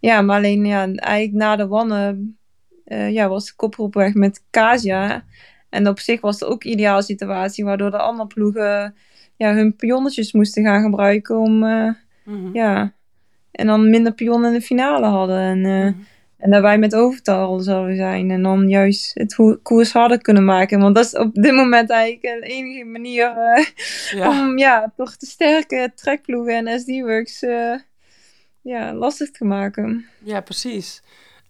ja, 0.00 0.22
maar 0.22 0.36
alleen 0.36 0.64
ja, 0.64 0.92
eigenlijk 0.94 1.32
na 1.32 1.56
de 1.56 1.66
wannen 1.66 2.38
uh, 2.86 3.12
ja, 3.12 3.28
was 3.28 3.46
de 3.46 3.52
kopgroep 3.56 3.94
weg 3.94 4.14
met 4.14 4.44
Kasia. 4.50 5.24
En 5.68 5.88
op 5.88 5.98
zich 5.98 6.20
was 6.20 6.40
het 6.40 6.48
ook 6.48 6.64
een 6.64 6.70
ideale 6.70 7.02
situatie, 7.02 7.64
waardoor 7.64 7.90
de 7.90 7.98
andere 7.98 8.26
ploegen 8.26 8.94
ja, 9.36 9.54
hun 9.54 9.76
pionnetjes 9.76 10.32
moesten 10.32 10.64
gaan 10.64 10.82
gebruiken 10.82 11.38
om 11.38 11.64
uh, 11.64 11.92
mm 12.24 12.44
-hmm. 12.44 12.54
ja, 12.54 12.92
en 13.50 13.66
dan 13.66 13.90
minder 13.90 14.12
pionnen 14.12 14.52
in 14.52 14.58
de 14.58 14.64
finale 14.64 15.06
hadden. 15.06 15.38
En 15.38 15.58
mm 15.58 15.64
-hmm. 15.64 16.06
En 16.40 16.50
dat 16.50 16.62
wij 16.62 16.78
met 16.78 16.94
overtal 16.94 17.58
zouden 17.58 17.96
zijn. 17.96 18.30
En 18.30 18.42
dan 18.42 18.68
juist 18.68 19.10
het 19.14 19.60
koers 19.62 19.92
harder 19.92 20.20
kunnen 20.20 20.44
maken. 20.44 20.80
Want 20.80 20.94
dat 20.94 21.04
is 21.04 21.16
op 21.16 21.34
dit 21.34 21.52
moment 21.52 21.90
eigenlijk 21.90 22.42
de 22.42 22.48
enige 22.48 22.84
manier 22.84 23.36
uh, 23.36 23.66
ja. 24.20 24.28
om 24.28 24.58
ja, 24.58 24.92
toch 24.96 25.16
de 25.16 25.26
sterke 25.26 25.92
trekploegen 25.94 26.66
en 26.66 26.80
SD-Works 26.80 27.42
uh, 27.42 27.74
ja, 28.62 28.94
lastig 28.94 29.30
te 29.30 29.44
maken. 29.44 30.06
Ja, 30.18 30.40
precies. 30.40 31.02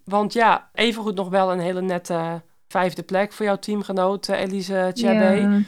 Want 0.04 0.32
ja, 0.32 0.70
evengoed 0.74 1.14
nog 1.14 1.28
wel 1.28 1.52
een 1.52 1.60
hele 1.60 1.82
nette 1.82 2.42
vijfde 2.68 3.02
plek 3.02 3.32
voor 3.32 3.46
jouw 3.46 3.58
teamgenoot 3.58 4.28
Elise 4.28 4.90
Chabé. 4.94 5.32
Ja. 5.32 5.62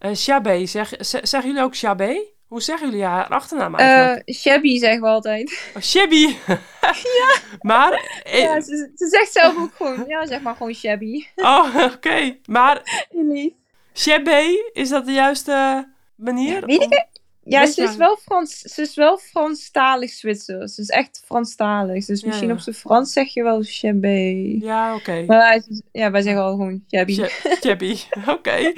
Uh, 0.00 0.10
Chabé, 0.12 0.66
zeg, 0.66 0.94
zeggen 0.98 1.46
jullie 1.46 1.62
ook 1.62 1.76
Chabé? 1.76 2.33
Hoe 2.54 2.62
zeggen 2.62 2.88
jullie 2.90 3.04
haar 3.04 3.28
achternaam 3.28 3.74
eigenlijk? 3.74 4.28
Eh, 4.28 4.34
shabby 4.34 4.78
zeggen 4.78 5.00
we 5.00 5.06
altijd. 5.06 5.70
Oh, 5.76 5.82
Shabby. 5.82 6.36
ja. 7.20 7.34
Maar, 7.60 8.20
eh, 8.24 8.42
Ja, 8.42 8.60
ze, 8.60 8.90
ze 8.94 9.06
zegt 9.08 9.32
zelf 9.32 9.56
ook 9.56 9.74
gewoon, 9.76 10.04
ja, 10.08 10.26
zeg 10.26 10.40
maar 10.40 10.56
gewoon 10.56 10.74
shabby. 10.74 11.26
oh, 11.36 11.76
oké. 11.94 12.36
Maar. 12.46 13.06
Shabby, 13.94 14.56
is 14.72 14.88
dat 14.88 15.06
de 15.06 15.12
juiste 15.12 15.88
manier? 16.16 16.66
Weet 16.66 16.82
ik 16.82 16.82
Om- 16.82 16.90
het? 16.90 17.13
Ja, 17.46 17.66
ze 17.66 17.82
is, 17.82 17.96
wel- 17.96 18.16
Frans, 18.16 18.58
ze 18.58 18.80
is 18.82 18.94
wel 18.94 19.16
Franstalig 19.18 20.10
Zwitsers. 20.10 20.74
Ze 20.74 20.80
is 20.80 20.88
echt 20.88 21.22
Franstalig. 21.24 22.04
Dus 22.04 22.22
misschien 22.24 22.48
ja. 22.48 22.52
op 22.54 22.60
zijn 22.60 22.74
Frans 22.76 23.12
zeg 23.12 23.34
je 23.34 23.42
wel 23.42 23.62
shabby. 23.64 24.58
Ja, 24.60 24.94
oké. 24.94 25.24
Maar 25.26 25.46
hij 25.46 25.62
is- 25.68 25.82
ja, 25.92 26.10
wij 26.10 26.22
zeggen 26.22 26.42
al 26.42 26.50
gewoon 26.50 26.84
shabby. 26.94 27.12
Sha- 27.14 27.54
Shabby, 27.62 27.96
oké. 28.36 28.72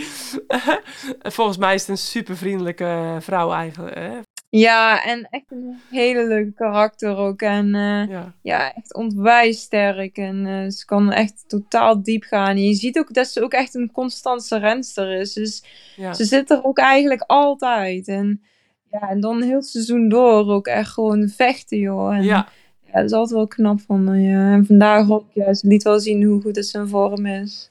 Volgens 1.37 1.57
mij 1.57 1.75
is 1.75 1.81
het 1.81 1.91
een 1.91 1.99
super 1.99 2.37
vriendelijke 2.37 3.17
vrouw 3.21 3.53
eigenlijk. 3.53 3.95
Hè? 3.95 4.11
Ja, 4.49 5.05
en 5.05 5.27
echt 5.31 5.45
een 5.49 5.81
hele 5.91 6.27
leuke 6.27 6.53
karakter 6.53 7.17
ook. 7.17 7.41
En 7.43 7.75
eh, 7.75 8.09
Ja. 8.09 8.35
ja, 8.43 8.75
echt 8.75 8.95
onwijs 8.95 9.61
sterk. 9.61 10.17
En 10.17 10.47
eh, 10.47 10.71
ze 10.71 10.85
kan 10.85 11.13
echt 11.13 11.45
totaal 11.49 12.03
diep 12.03 12.23
gaan. 12.23 12.49
En 12.49 12.63
je 12.69 12.75
ziet 12.75 12.99
ook 12.99 13.15
dat 13.15 13.27
ze 13.29 13.43
ook 13.43 13.53
echt 13.53 13.75
een 13.75 13.91
constante 13.93 14.59
renster 14.59 15.13
is. 15.21 15.33
Dus 15.33 15.65
Ja. 15.97 16.13
ze 16.13 16.25
zit 16.25 16.51
er 16.51 16.65
ook 16.65 16.79
eigenlijk 16.79 17.25
altijd. 17.27 18.09
En 18.09 18.43
ja, 18.91 19.09
en 19.09 19.21
dan 19.21 19.43
heel 19.43 19.57
het 19.57 19.67
seizoen 19.67 20.09
door 20.09 20.49
ook 20.53 20.67
echt 20.67 20.93
gewoon 20.93 21.29
vechten, 21.29 21.79
joh. 21.79 22.15
En, 22.15 22.23
ja, 22.23 22.49
Ja, 22.87 22.93
dat 22.93 23.05
is 23.05 23.13
altijd 23.13 23.31
wel 23.39 23.47
knap 23.47 23.81
van 23.81 24.21
ja. 24.21 24.53
En 24.53 24.67
vandaag 24.67 25.11
ook, 25.11 25.25
ze 25.35 25.59
liet 25.63 25.83
wel 25.83 26.01
zien 26.01 26.23
hoe 26.25 26.41
goed 26.43 26.57
het 26.57 26.67
zijn 26.67 26.89
vorm 26.89 27.27
is. 27.27 27.71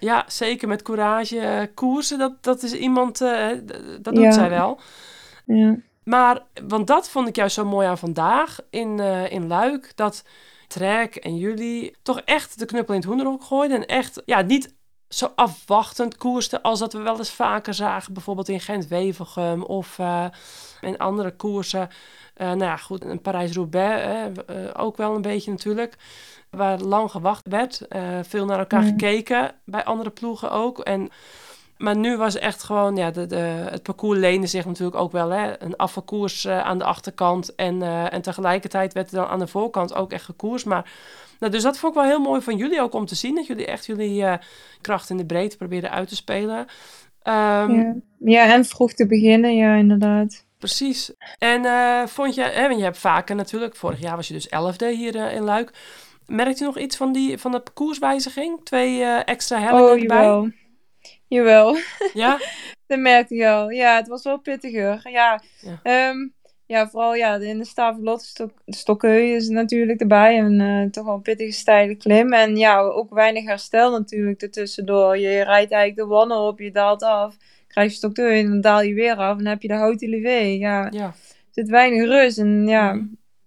ja, 0.00 0.24
zeker 0.28 0.68
met 0.68 0.82
courage. 0.82 1.38
eh, 1.38 1.62
Koersen, 1.74 2.18
dat, 2.18 2.32
dat 2.40 2.62
is 2.62 2.72
iemand, 2.74 3.20
eh, 3.20 3.46
dat 4.00 4.14
doet 4.14 4.24
Ja. 4.24 4.32
zij 4.32 4.50
wel. 4.50 4.80
Ja. 5.46 5.76
Maar, 6.04 6.42
want 6.68 6.86
dat 6.86 7.08
vond 7.08 7.28
ik 7.28 7.36
juist 7.36 7.54
zo 7.54 7.64
mooi 7.64 7.86
aan 7.86 7.98
vandaag 7.98 8.58
in, 8.70 9.00
eh, 9.00 9.32
in 9.32 9.46
Luik. 9.46 9.92
Dat 9.94 10.24
Trek 10.68 11.14
en 11.16 11.36
jullie 11.36 11.96
toch 12.02 12.20
echt 12.20 12.58
de 12.58 12.64
knuppel 12.66 12.94
in 12.94 13.00
het 13.00 13.08
hoenderhok 13.08 13.42
gooiden. 13.42 13.76
En 13.78 13.86
echt, 13.86 14.22
ja, 14.24 14.40
niet 14.42 14.74
zo 15.08 15.32
afwachtend 15.34 16.16
koersten 16.16 16.62
als 16.62 16.78
dat 16.78 16.92
we 16.92 16.98
wel 16.98 17.18
eens 17.18 17.30
vaker 17.30 17.74
zagen. 17.74 18.12
Bijvoorbeeld 18.12 18.48
in 18.48 18.60
Gent-Wevelgem 18.60 19.62
of 19.62 19.98
eh, 19.98 20.24
in 20.80 20.98
andere 20.98 21.36
koersen. 21.36 21.88
Eh, 22.34 22.46
nou 22.46 22.64
ja, 22.64 22.76
goed, 22.76 23.04
in 23.04 23.20
Parijs-Roubaix 23.20 24.02
eh, 24.46 24.56
ook 24.76 24.96
wel 24.96 25.14
een 25.14 25.22
beetje 25.22 25.50
natuurlijk. 25.50 25.96
Waar 26.50 26.78
lang 26.78 27.10
gewacht 27.10 27.46
werd. 27.48 27.80
veel 28.22 28.44
naar 28.44 28.58
elkaar 28.58 28.82
Ja. 28.84 28.88
gekeken. 28.88 29.52
Bij 29.64 29.84
andere 29.84 30.10
ploegen 30.10 30.50
ook. 30.50 30.78
En 30.78 31.10
maar 31.78 31.96
nu 31.96 32.16
was 32.16 32.38
echt 32.38 32.62
gewoon, 32.62 32.96
ja, 32.96 33.10
de, 33.10 33.26
de, 33.26 33.36
het 33.70 33.82
parcours 33.82 34.18
leende 34.18 34.46
zich 34.46 34.64
natuurlijk 34.64 34.96
ook 34.96 35.12
wel. 35.12 35.30
Hè? 35.30 35.62
Een 35.62 35.76
afvalkoers 35.76 36.44
eh, 36.44 36.60
aan 36.60 36.78
de 36.78 36.84
achterkant. 36.84 37.54
En, 37.54 37.82
eh, 37.82 38.12
en 38.12 38.22
tegelijkertijd 38.22 38.92
werd 38.92 39.10
er 39.10 39.16
dan 39.16 39.26
aan 39.26 39.38
de 39.38 39.46
voorkant 39.46 39.94
ook 39.94 40.12
echt 40.12 40.24
gekoers. 40.24 40.64
Maar, 40.64 40.90
nou, 41.38 41.52
dus 41.52 41.62
dat 41.62 41.78
vond 41.78 41.94
ik 41.94 42.00
wel 42.00 42.08
heel 42.08 42.20
mooi 42.20 42.40
van 42.40 42.56
jullie 42.56 42.80
ook 42.80 42.94
om 42.94 43.06
te 43.06 43.14
zien. 43.14 43.34
Dat 43.34 43.46
jullie 43.46 43.66
echt 43.66 43.86
jullie 43.86 44.24
eh, 44.24 44.34
kracht 44.80 45.10
in 45.10 45.16
de 45.16 45.26
breedte 45.26 45.56
probeerden 45.56 45.90
uit 45.90 46.08
te 46.08 46.16
spelen. 46.16 46.66
Ehm, 47.22 47.72
Ja. 47.72 47.94
ja, 48.18 48.52
en 48.52 48.64
vroeg 48.64 48.92
te 48.92 49.06
beginnen, 49.06 49.56
ja, 49.56 49.74
inderdaad. 49.74 50.46
Precies. 50.58 51.12
En 51.38 51.62
vond 52.08 52.34
je, 52.34 52.42
hè, 52.42 52.66
want 52.66 52.78
je 52.78 52.84
hebt 52.84 52.98
vaker 52.98 53.36
natuurlijk, 53.36 53.76
vorig 53.76 54.00
jaar 54.00 54.16
was 54.16 54.28
je 54.28 54.34
dus 54.34 54.48
elfde 54.48 54.94
hier 54.94 55.32
in 55.32 55.42
Luik. 55.42 55.72
Merkt 56.26 56.60
u 56.60 56.64
nog 56.64 56.78
iets 56.78 56.96
van, 56.96 57.12
die, 57.12 57.38
van 57.38 57.52
de 57.52 57.60
parcourswijziging? 57.60 58.60
Twee 58.64 59.04
extra 59.04 59.58
hellingen 59.58 59.92
Oh, 59.92 60.00
erbij? 60.00 60.52
Jawel. 61.28 61.76
Ja? 62.14 62.38
dat 62.86 62.98
merkte 62.98 63.34
je 63.34 63.48
al. 63.48 63.70
Ja, 63.70 63.96
het 63.96 64.08
was 64.08 64.22
wel 64.24 64.38
pittiger. 64.40 65.00
Ja, 65.10 65.42
Ja. 65.60 65.80
ja. 65.82 66.12
ja 66.66 66.88
vooral 66.88 67.14
ja, 67.14 67.34
in 67.36 67.58
de 67.58 67.64
Stavelot 67.64 68.22
stok, 68.22 68.50
Stokkeu 68.66 69.20
is 69.34 69.48
natuurlijk 69.48 70.00
erbij. 70.00 70.38
En 70.38 70.60
eh, 70.60 70.90
toch 70.90 71.04
wel 71.04 71.14
een 71.14 71.22
pittige 71.22 71.52
steile 71.52 71.94
klim. 71.94 72.32
En 72.32 72.56
ja, 72.56 72.80
ook 72.80 73.14
weinig 73.14 73.44
herstel 73.44 73.90
natuurlijk 73.90 74.42
ertussendoor. 74.42 75.18
Je 75.18 75.28
rijdt 75.42 75.72
eigenlijk 75.72 75.96
de 75.96 76.06
wannen 76.16 76.38
op, 76.38 76.58
je 76.58 76.70
daalt 76.70 77.02
af. 77.02 77.36
Krijg 77.66 77.90
je 77.90 77.96
Stokkeu 77.96 78.38
en 78.38 78.46
dan 78.48 78.60
daal 78.60 78.82
je 78.82 78.94
weer 78.94 79.16
af. 79.16 79.30
En 79.30 79.42
dan 79.44 79.52
heb 79.52 79.62
je 79.62 79.68
de 79.68 79.74
Houte 79.74 80.08
Livé. 80.08 80.38
Ja, 80.38 80.88
Ja. 80.90 81.04
er 81.06 81.14
zit 81.50 81.68
weinig 81.68 82.04
rust. 82.08 82.38
En 82.38 82.66
ja, 82.68 82.92
Mhm. 82.92 83.04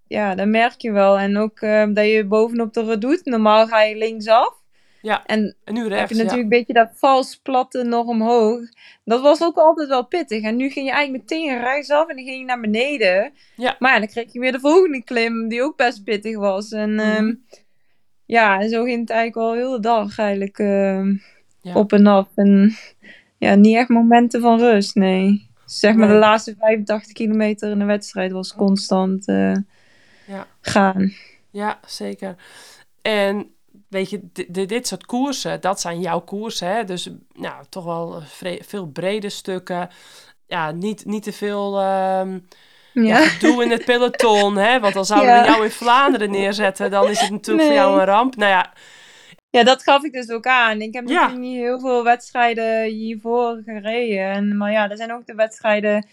ja 0.07 0.35
dat 0.35 0.47
merk 0.47 0.81
je 0.81 0.91
wel. 0.91 1.17
En 1.19 1.37
ook 1.37 1.59
eh, 1.59 1.85
dat 1.93 2.05
je 2.05 2.25
bovenop 2.25 2.73
de 2.73 2.83
redoute, 2.85 3.29
normaal 3.29 3.67
ga 3.67 3.81
je 3.81 3.95
linksaf. 3.97 4.60
Ja. 5.01 5.25
En 5.25 5.55
En 5.63 5.73
nu 5.73 5.81
heb 5.93 6.09
je 6.09 6.15
ja. 6.15 6.23
natuurlijk 6.23 6.43
een 6.51 6.57
beetje 6.57 6.73
dat 6.73 6.89
vals 6.93 7.35
platte 7.35 7.83
nog 7.83 8.05
omhoog. 8.05 8.59
Dat 9.05 9.21
was 9.21 9.43
ook 9.43 9.57
altijd 9.57 9.87
wel 9.89 10.05
pittig. 10.05 10.43
En 10.43 10.55
nu 10.55 10.69
ging 10.69 10.85
je 10.87 10.91
eigenlijk 10.93 11.23
meteen 11.29 11.59
rechtsaf 11.61 12.07
en 12.07 12.15
dan 12.15 12.25
ging 12.25 12.39
je 12.39 12.45
naar 12.45 12.59
beneden. 12.59 13.33
Ja. 13.55 13.75
Maar 13.79 13.93
ja, 13.93 13.99
dan 13.99 14.07
kreeg 14.07 14.33
je 14.33 14.39
weer 14.39 14.51
de 14.51 14.59
volgende 14.59 15.03
klim, 15.03 15.47
die 15.47 15.63
ook 15.63 15.77
best 15.77 16.03
pittig 16.03 16.37
was. 16.37 16.71
En 16.71 16.99
ehm, 16.99 17.33
ja, 18.25 18.67
zo 18.67 18.83
ging 18.83 18.99
het 18.99 19.09
eigenlijk 19.09 19.47
al 19.47 19.53
heel 19.53 19.71
de 19.71 19.79
dag 19.79 20.17
eigenlijk 20.19 20.59
ehm, 20.59 21.13
Ja. 21.61 21.73
op 21.73 21.93
en 21.93 22.07
af. 22.07 22.27
En 22.35 22.75
ja, 23.37 23.55
niet 23.55 23.75
echt 23.75 23.89
momenten 23.89 24.41
van 24.41 24.59
rust, 24.59 24.95
nee. 24.95 25.49
Zeg 25.65 25.95
maar 25.95 26.05
Nee. 26.07 26.15
de 26.15 26.21
laatste 26.21 26.55
85 26.59 27.11
kilometer 27.13 27.71
in 27.71 27.79
de 27.79 27.85
wedstrijd 27.85 28.31
was 28.31 28.55
constant 28.55 29.27
eh, 29.27 29.53
Ja. 30.27 30.47
gaan. 30.61 31.13
Ja, 31.51 31.79
zeker. 31.85 32.35
En 33.01 33.51
weet 33.91 34.09
je, 34.09 34.19
di- 34.33 34.45
di- 34.49 34.65
dit 34.65 34.87
soort 34.87 35.05
koersen, 35.05 35.61
dat 35.61 35.81
zijn 35.81 35.99
jouw 35.99 36.19
koersen. 36.21 36.67
Hè? 36.67 36.83
Dus 36.83 37.09
nou, 37.33 37.63
toch 37.69 37.83
wel 37.83 38.21
vre- 38.25 38.59
veel 38.65 38.87
brede 38.87 39.29
stukken. 39.29 39.89
Ja, 40.47 40.71
niet, 40.71 41.05
niet 41.05 41.23
te 41.23 41.33
veel 41.33 41.79
ehm 41.79 42.39
ja. 42.93 43.01
Ja. 43.03 43.15
gedoe 43.17 43.63
in 43.63 43.71
het 43.71 43.85
peloton. 43.85 44.55
Hè? 44.57 44.79
Want 44.79 44.93
dan 44.93 45.05
zouden 45.05 45.29
Ja. 45.29 45.41
we 45.41 45.47
jou 45.47 45.63
in 45.63 45.71
Vlaanderen 45.71 46.31
neerzetten. 46.31 46.91
Dan 46.91 47.09
is 47.09 47.19
het 47.19 47.31
natuurlijk 47.31 47.65
voor 47.67 47.75
jou 47.75 47.99
een 47.99 48.05
ramp. 48.05 48.35
Nou 48.35 48.51
ja, 48.51 48.73
Ja, 49.49 49.63
dat 49.63 49.83
gaf 49.83 50.03
ik 50.03 50.11
dus 50.13 50.29
ook 50.29 50.45
aan. 50.47 50.81
Ik 50.81 50.93
heb 50.93 51.07
Ja. 51.07 51.13
natuurlijk 51.13 51.39
niet 51.39 51.57
heel 51.57 51.79
veel 51.79 52.03
wedstrijden 52.03 52.83
hiervoor 52.83 53.61
gereden. 53.65 54.31
En, 54.31 54.57
maar 54.57 54.71
ja, 54.71 54.89
er 54.89 54.97
zijn 54.97 55.13
ook 55.13 55.25
de 55.25 55.35
wedstrijden... 55.35 56.07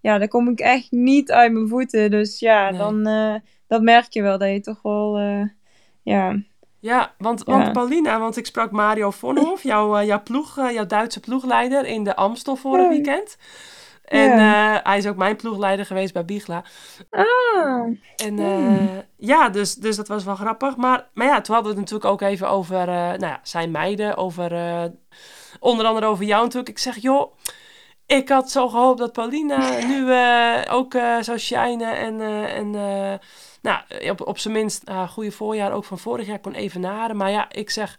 Ja, 0.00 0.18
daar 0.18 0.28
kom 0.28 0.48
ik 0.48 0.60
echt 0.60 0.90
niet 0.90 1.30
uit 1.32 1.52
mijn 1.52 1.68
voeten. 1.68 2.10
Dus 2.10 2.38
ja, 2.38 2.70
Nee. 2.70 2.78
dan... 2.78 3.06
eh, 3.06 3.34
dat 3.66 3.82
merk 3.82 4.12
je 4.12 4.22
wel, 4.22 4.38
dat 4.38 4.48
je 4.48 4.60
toch 4.60 4.82
wel... 4.82 5.16
eh, 5.18 5.42
ja, 6.02 6.36
ja 6.86 7.14
want, 7.18 7.42
Ja. 7.46 7.52
want 7.52 7.72
Paulina, 7.72 8.18
want 8.18 8.36
ik 8.36 8.46
sprak 8.46 8.70
Mario 8.70 9.10
Vonhoff, 9.10 9.62
jouw, 9.62 9.96
eh, 9.96 10.06
jouw, 10.06 10.22
ploeg, 10.22 10.58
eh, 10.58 10.70
jouw 10.70 10.86
Duitse 10.86 11.20
ploegleider 11.20 11.84
in 11.86 12.04
de 12.04 12.16
Amstel 12.16 12.56
vorig 12.56 12.82
Ja. 12.84 12.88
weekend. 12.88 13.36
En 14.04 14.30
eh, 14.38 14.76
hij 14.82 14.98
is 14.98 15.06
ook 15.06 15.16
mijn 15.16 15.36
ploegleider 15.36 15.86
geweest 15.86 16.12
bij 16.12 16.24
Bigla. 16.24 16.64
ah, 17.10 17.86
En 18.16 18.36
Hmm. 18.38 19.02
ja, 19.16 19.48
dus, 19.48 19.74
dus 19.74 19.96
dat 19.96 20.08
was 20.08 20.24
wel 20.24 20.34
grappig. 20.36 20.76
Maar, 20.76 21.08
maar 21.14 21.26
ja, 21.26 21.40
toen 21.40 21.54
hadden 21.54 21.74
we 21.74 21.80
het 21.80 21.90
natuurlijk 21.90 22.10
ook 22.22 22.28
even 22.30 22.48
over 22.48 22.80
eh, 22.80 22.86
nou 22.94 23.18
ja, 23.26 23.40
zijn 23.42 23.70
meiden. 23.70 24.16
Over, 24.16 24.50
onder 25.60 25.86
andere 25.86 26.06
over 26.06 26.24
jou 26.24 26.42
natuurlijk. 26.42 26.68
Ik 26.68 26.78
zeg, 26.78 26.96
joh, 26.96 27.32
ik 28.06 28.28
had 28.28 28.50
zo 28.50 28.68
gehoopt 28.68 28.98
dat 28.98 29.12
Paulina 29.12 29.78
nu 29.92 30.02
ook 30.70 30.92
zou 31.20 31.38
shinen. 31.38 31.96
En, 31.96 32.20
en 32.50 32.74
nou, 33.66 34.10
op, 34.10 34.26
op 34.26 34.38
zijn 34.38 34.54
minst 34.54 34.82
een 34.84 35.08
goede 35.08 35.32
voorjaar 35.32 35.72
ook 35.72 35.84
van 35.84 35.98
vorig 35.98 36.26
jaar 36.26 36.38
kon 36.38 36.54
evenaren. 36.54 37.16
Maar 37.16 37.30
ja, 37.30 37.52
ik 37.52 37.70
zeg, 37.70 37.98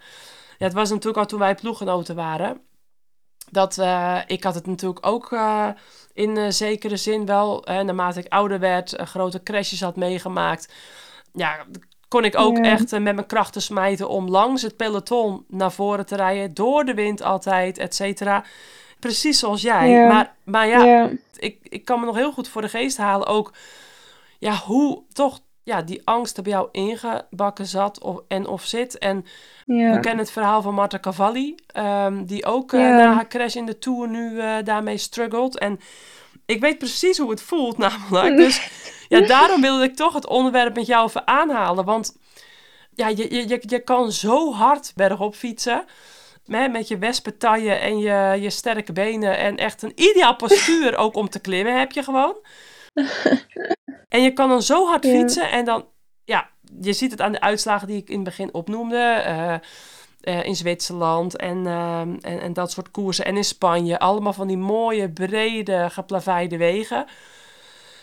ja, 0.57 0.65
het 0.65 0.73
was 0.73 0.89
natuurlijk 0.89 1.17
al 1.17 1.25
toen 1.25 1.39
wij 1.39 1.55
ploeggenoten 1.55 2.15
waren. 2.15 2.61
Dat 3.51 3.77
eh, 3.77 4.19
ik 4.27 4.43
had 4.43 4.55
het 4.55 4.65
natuurlijk 4.67 5.05
ook 5.05 5.31
eh, 5.31 5.67
in 6.13 6.37
eh, 6.37 6.49
zekere 6.49 6.97
zin 6.97 7.25
wel, 7.25 7.65
eh, 7.65 7.79
naarmate 7.79 8.19
ik 8.19 8.31
ouder 8.33 8.59
werd, 8.59 8.93
eh, 8.95 9.05
grote 9.05 9.43
crashes 9.43 9.81
had 9.81 9.95
meegemaakt. 9.95 10.73
Ja, 11.33 11.65
kon 12.07 12.23
ik 12.25 12.37
ook 12.37 12.57
Ja. 12.57 12.63
echt 12.63 12.93
eh, 12.93 12.99
met 13.01 13.15
mijn 13.15 13.27
krachten 13.27 13.61
smijten 13.61 14.09
om 14.09 14.29
langs 14.29 14.61
het 14.61 14.75
peloton 14.77 15.45
naar 15.47 15.71
voren 15.71 16.05
te 16.05 16.15
rijden. 16.15 16.53
Door 16.53 16.83
de 16.85 16.93
wind 16.93 17.21
altijd, 17.21 17.77
et 17.77 17.95
cetera. 17.95 18.43
Precies 18.99 19.39
zoals 19.39 19.61
jij. 19.61 19.89
Ja. 19.89 20.07
Maar, 20.07 20.35
maar 20.43 20.67
ja, 20.67 20.83
ja. 20.83 21.09
ik, 21.35 21.57
ik 21.63 21.85
kan 21.85 21.99
me 21.99 22.05
nog 22.05 22.15
heel 22.15 22.31
goed 22.31 22.47
voor 22.47 22.61
de 22.61 22.69
geest 22.69 22.97
halen 22.97 23.27
ook 23.27 23.53
ja, 24.39 24.55
hoe 24.55 25.03
toch 25.13 25.39
ja, 25.67 25.81
die 25.81 26.01
angst 26.03 26.37
er 26.37 26.43
bij 26.43 26.51
jou 26.51 26.67
ingebakken 26.71 27.65
zat 27.65 27.99
of, 28.01 28.21
en 28.27 28.47
of 28.47 28.65
zit. 28.65 28.97
En 28.97 29.25
we 29.65 29.97
kennen 30.01 30.17
het 30.17 30.31
verhaal 30.31 30.61
van 30.61 30.73
Marta 30.73 30.99
Cavalli, 30.99 31.55
ehm, 31.67 32.25
die 32.25 32.45
ook 32.45 32.73
eh, 32.73 32.79
na 32.79 33.13
haar 33.13 33.27
crash 33.27 33.55
in 33.55 33.65
de 33.65 33.79
Tour 33.79 34.09
nu 34.09 34.39
eh, 34.39 34.55
daarmee 34.63 34.97
struggelt. 34.97 35.57
En 35.57 35.79
ik 36.45 36.59
weet 36.59 36.77
precies 36.77 37.17
hoe 37.17 37.29
het 37.29 37.41
voelt 37.41 37.77
namelijk. 37.87 38.37
Dus 38.37 38.69
ja, 39.09 39.21
daarom 39.21 39.61
wilde 39.61 39.83
ik 39.83 39.95
toch 39.95 40.13
het 40.13 40.27
onderwerp 40.27 40.75
met 40.75 40.85
jou 40.85 41.07
even 41.07 41.27
aanhalen. 41.27 41.85
Want 41.85 42.17
ja, 42.93 43.07
je, 43.07 43.35
je, 43.35 43.47
je, 43.47 43.59
je 43.61 43.79
kan 43.79 44.11
zo 44.11 44.53
hard 44.53 44.91
bergop 44.95 45.35
fietsen. 45.35 45.85
Hè, 46.45 46.67
met 46.67 46.87
je 46.87 46.97
wespentaille 46.97 47.73
en 47.73 47.97
je, 47.97 48.37
je 48.41 48.49
sterke 48.49 48.93
benen. 48.93 49.37
En 49.37 49.57
echt 49.57 49.81
een 49.81 49.93
ideaal 49.95 50.35
postuur 50.35 50.97
ook 51.03 51.15
om 51.15 51.29
te 51.29 51.39
klimmen 51.39 51.79
heb 51.79 51.91
je 51.91 52.03
gewoon. 52.03 52.35
En 54.09 54.23
je 54.23 54.33
kan 54.33 54.49
dan 54.49 54.61
zo 54.61 54.87
hard 54.87 55.05
Ja. 55.05 55.11
fietsen 55.11 55.51
en 55.51 55.65
dan, 55.65 55.85
ja, 56.23 56.49
je 56.81 56.93
ziet 56.93 57.11
het 57.11 57.21
aan 57.21 57.31
de 57.31 57.41
uitslagen 57.41 57.87
die 57.87 57.97
ik 57.97 58.09
in 58.09 58.15
het 58.15 58.23
begin 58.23 58.53
opnoemde. 58.53 58.97
Eh, 58.97 59.53
eh, 60.27 60.45
in 60.45 60.55
Zwitserland 60.55 61.35
en, 61.35 61.67
ehm, 61.67 62.15
en, 62.21 62.41
en 62.41 62.53
dat 62.53 62.71
soort 62.71 62.91
koersen. 62.91 63.25
En 63.25 63.37
in 63.37 63.43
Spanje. 63.43 63.99
Allemaal 63.99 64.33
van 64.33 64.47
die 64.47 64.57
mooie, 64.57 65.09
brede, 65.09 65.89
geplaveide 65.89 66.57
wegen. 66.57 67.05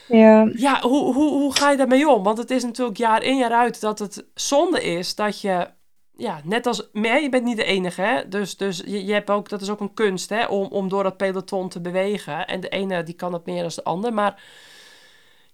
Ja. 0.09 0.51
Ja, 0.53 0.81
hoe, 0.81 1.15
hoe, 1.15 1.31
hoe 1.31 1.57
ga 1.57 1.71
je 1.71 1.77
daarmee 1.77 2.09
om? 2.09 2.23
Want 2.23 2.39
het 2.39 2.51
is 2.51 2.63
natuurlijk 2.63 2.97
jaar 2.97 3.23
in 3.23 3.37
jaar 3.37 3.53
uit 3.53 3.81
dat 3.81 3.99
het 3.99 4.25
zonde 4.35 4.83
is 4.83 5.15
dat 5.15 5.41
je, 5.41 5.69
ja, 6.17 6.41
net 6.45 6.67
als, 6.67 6.89
maar 6.93 7.23
je 7.23 7.29
bent 7.29 7.45
niet 7.45 7.57
de 7.57 7.65
enige, 7.65 8.03
hè? 8.03 8.29
Dus, 8.29 8.57
dus 8.57 8.83
je, 8.87 9.05
je 9.05 9.13
hebt 9.13 9.31
ook, 9.31 9.49
dat 9.49 9.61
is 9.61 9.71
ook 9.71 9.81
een 9.81 9.95
kunst, 9.95 10.29
hè, 10.29 10.45
om, 10.45 10.67
om 10.67 10.89
door 10.89 11.03
dat 11.03 11.17
peloton 11.17 11.69
te 11.69 11.81
bewegen. 11.81 12.47
En 12.47 12.61
de 12.61 12.69
ene 12.69 13.03
die 13.03 13.15
kan 13.15 13.33
het 13.33 13.47
meer 13.47 13.61
dan 13.61 13.71
de 13.75 13.85
ander, 13.85 14.13
maar 14.15 14.43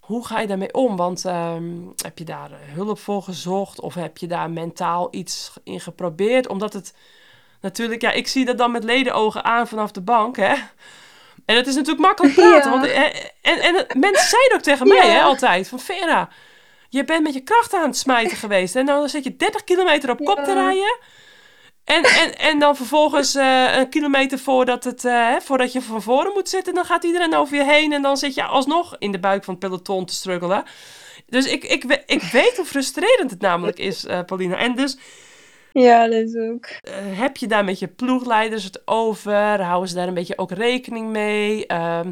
hoe 0.01 0.25
ga 0.25 0.39
je 0.39 0.47
daarmee 0.47 0.73
om? 0.73 0.95
Want 0.95 1.25
ehm, 1.25 1.73
heb 2.03 2.17
je 2.17 2.25
daar 2.25 2.49
hulp 2.73 2.99
voor 2.99 3.23
gezocht 3.23 3.79
of 3.81 3.93
heb 3.93 4.17
je 4.17 4.27
daar 4.27 4.49
mentaal 4.49 5.07
iets 5.11 5.53
in 5.63 5.79
geprobeerd? 5.79 6.47
Omdat 6.47 6.73
het 6.73 6.93
natuurlijk, 7.61 8.01
ja, 8.01 8.11
ik 8.11 8.27
zie 8.27 8.45
dat 8.45 8.57
dan 8.57 8.71
met 8.71 8.83
ledenogen 8.83 9.43
aan 9.43 9.67
vanaf 9.67 9.91
de 9.91 10.01
bank, 10.01 10.35
hè? 10.37 10.53
En 11.45 11.55
het 11.55 11.67
is 11.67 11.75
natuurlijk 11.75 12.05
makkelijk 12.05 12.35
praten. 12.35 12.71
Ja. 12.71 12.79
Want, 12.79 12.91
eh, 12.91 13.03
en, 13.41 13.59
en, 13.61 13.99
mensen 13.99 14.27
zeiden 14.27 14.57
ook 14.57 14.61
tegen 14.63 14.87
mij 14.87 15.07
Ja. 15.07 15.13
hè, 15.13 15.21
altijd: 15.21 15.67
van 15.67 15.79
Vera, 15.79 16.29
je 16.89 17.03
bent 17.03 17.23
met 17.23 17.33
je 17.33 17.41
kracht 17.41 17.73
aan 17.73 17.87
het 17.87 17.97
smijten 17.97 18.37
geweest. 18.37 18.75
En 18.75 18.85
dan 18.85 19.09
zit 19.09 19.23
je 19.23 19.35
30 19.35 19.63
kilometer 19.63 20.09
op 20.09 20.17
kop 20.17 20.37
Ja. 20.37 20.43
te 20.43 20.53
rijden. 20.53 20.97
En, 21.83 22.03
en, 22.03 22.37
en 22.37 22.59
dan 22.59 22.75
vervolgens 22.75 23.35
eh, 23.35 23.77
een 23.77 23.89
kilometer 23.89 24.39
voordat, 24.39 24.83
het, 24.83 25.05
eh, 25.05 25.35
voordat 25.39 25.71
je 25.71 25.81
van 25.81 26.01
voren 26.01 26.31
moet 26.33 26.49
zitten, 26.49 26.73
dan 26.73 26.85
gaat 26.85 27.03
iedereen 27.03 27.35
over 27.35 27.57
je 27.57 27.63
heen. 27.63 27.93
En 27.93 28.01
dan 28.01 28.17
zit 28.17 28.33
je 28.33 28.43
alsnog 28.43 28.95
in 28.99 29.11
de 29.11 29.19
buik 29.19 29.43
van 29.43 29.53
het 29.53 29.63
peloton 29.63 30.05
te 30.05 30.13
struggelen. 30.13 30.63
Dus 31.27 31.45
ik, 31.45 31.63
ik, 31.63 32.03
ik 32.05 32.21
weet 32.21 32.57
hoe 32.57 32.65
frustrerend 32.65 33.31
het 33.31 33.41
namelijk 33.41 33.79
is, 33.79 34.05
eh 34.05 34.19
Paulina. 34.25 34.57
En 34.57 34.75
dus 34.75 34.97
Ja, 35.71 36.07
dat 36.07 36.21
is 36.21 36.35
ook. 36.35 36.67
heb 37.15 37.37
je 37.37 37.47
daar 37.47 37.63
met 37.65 37.79
je 37.79 37.87
ploegleiders 37.87 38.63
het 38.63 38.81
over? 38.85 39.61
Houden 39.61 39.89
ze 39.89 39.95
daar 39.95 40.07
een 40.07 40.13
beetje 40.13 40.37
ook 40.37 40.51
rekening 40.51 41.09
mee? 41.09 41.65
Ehm, 41.67 42.11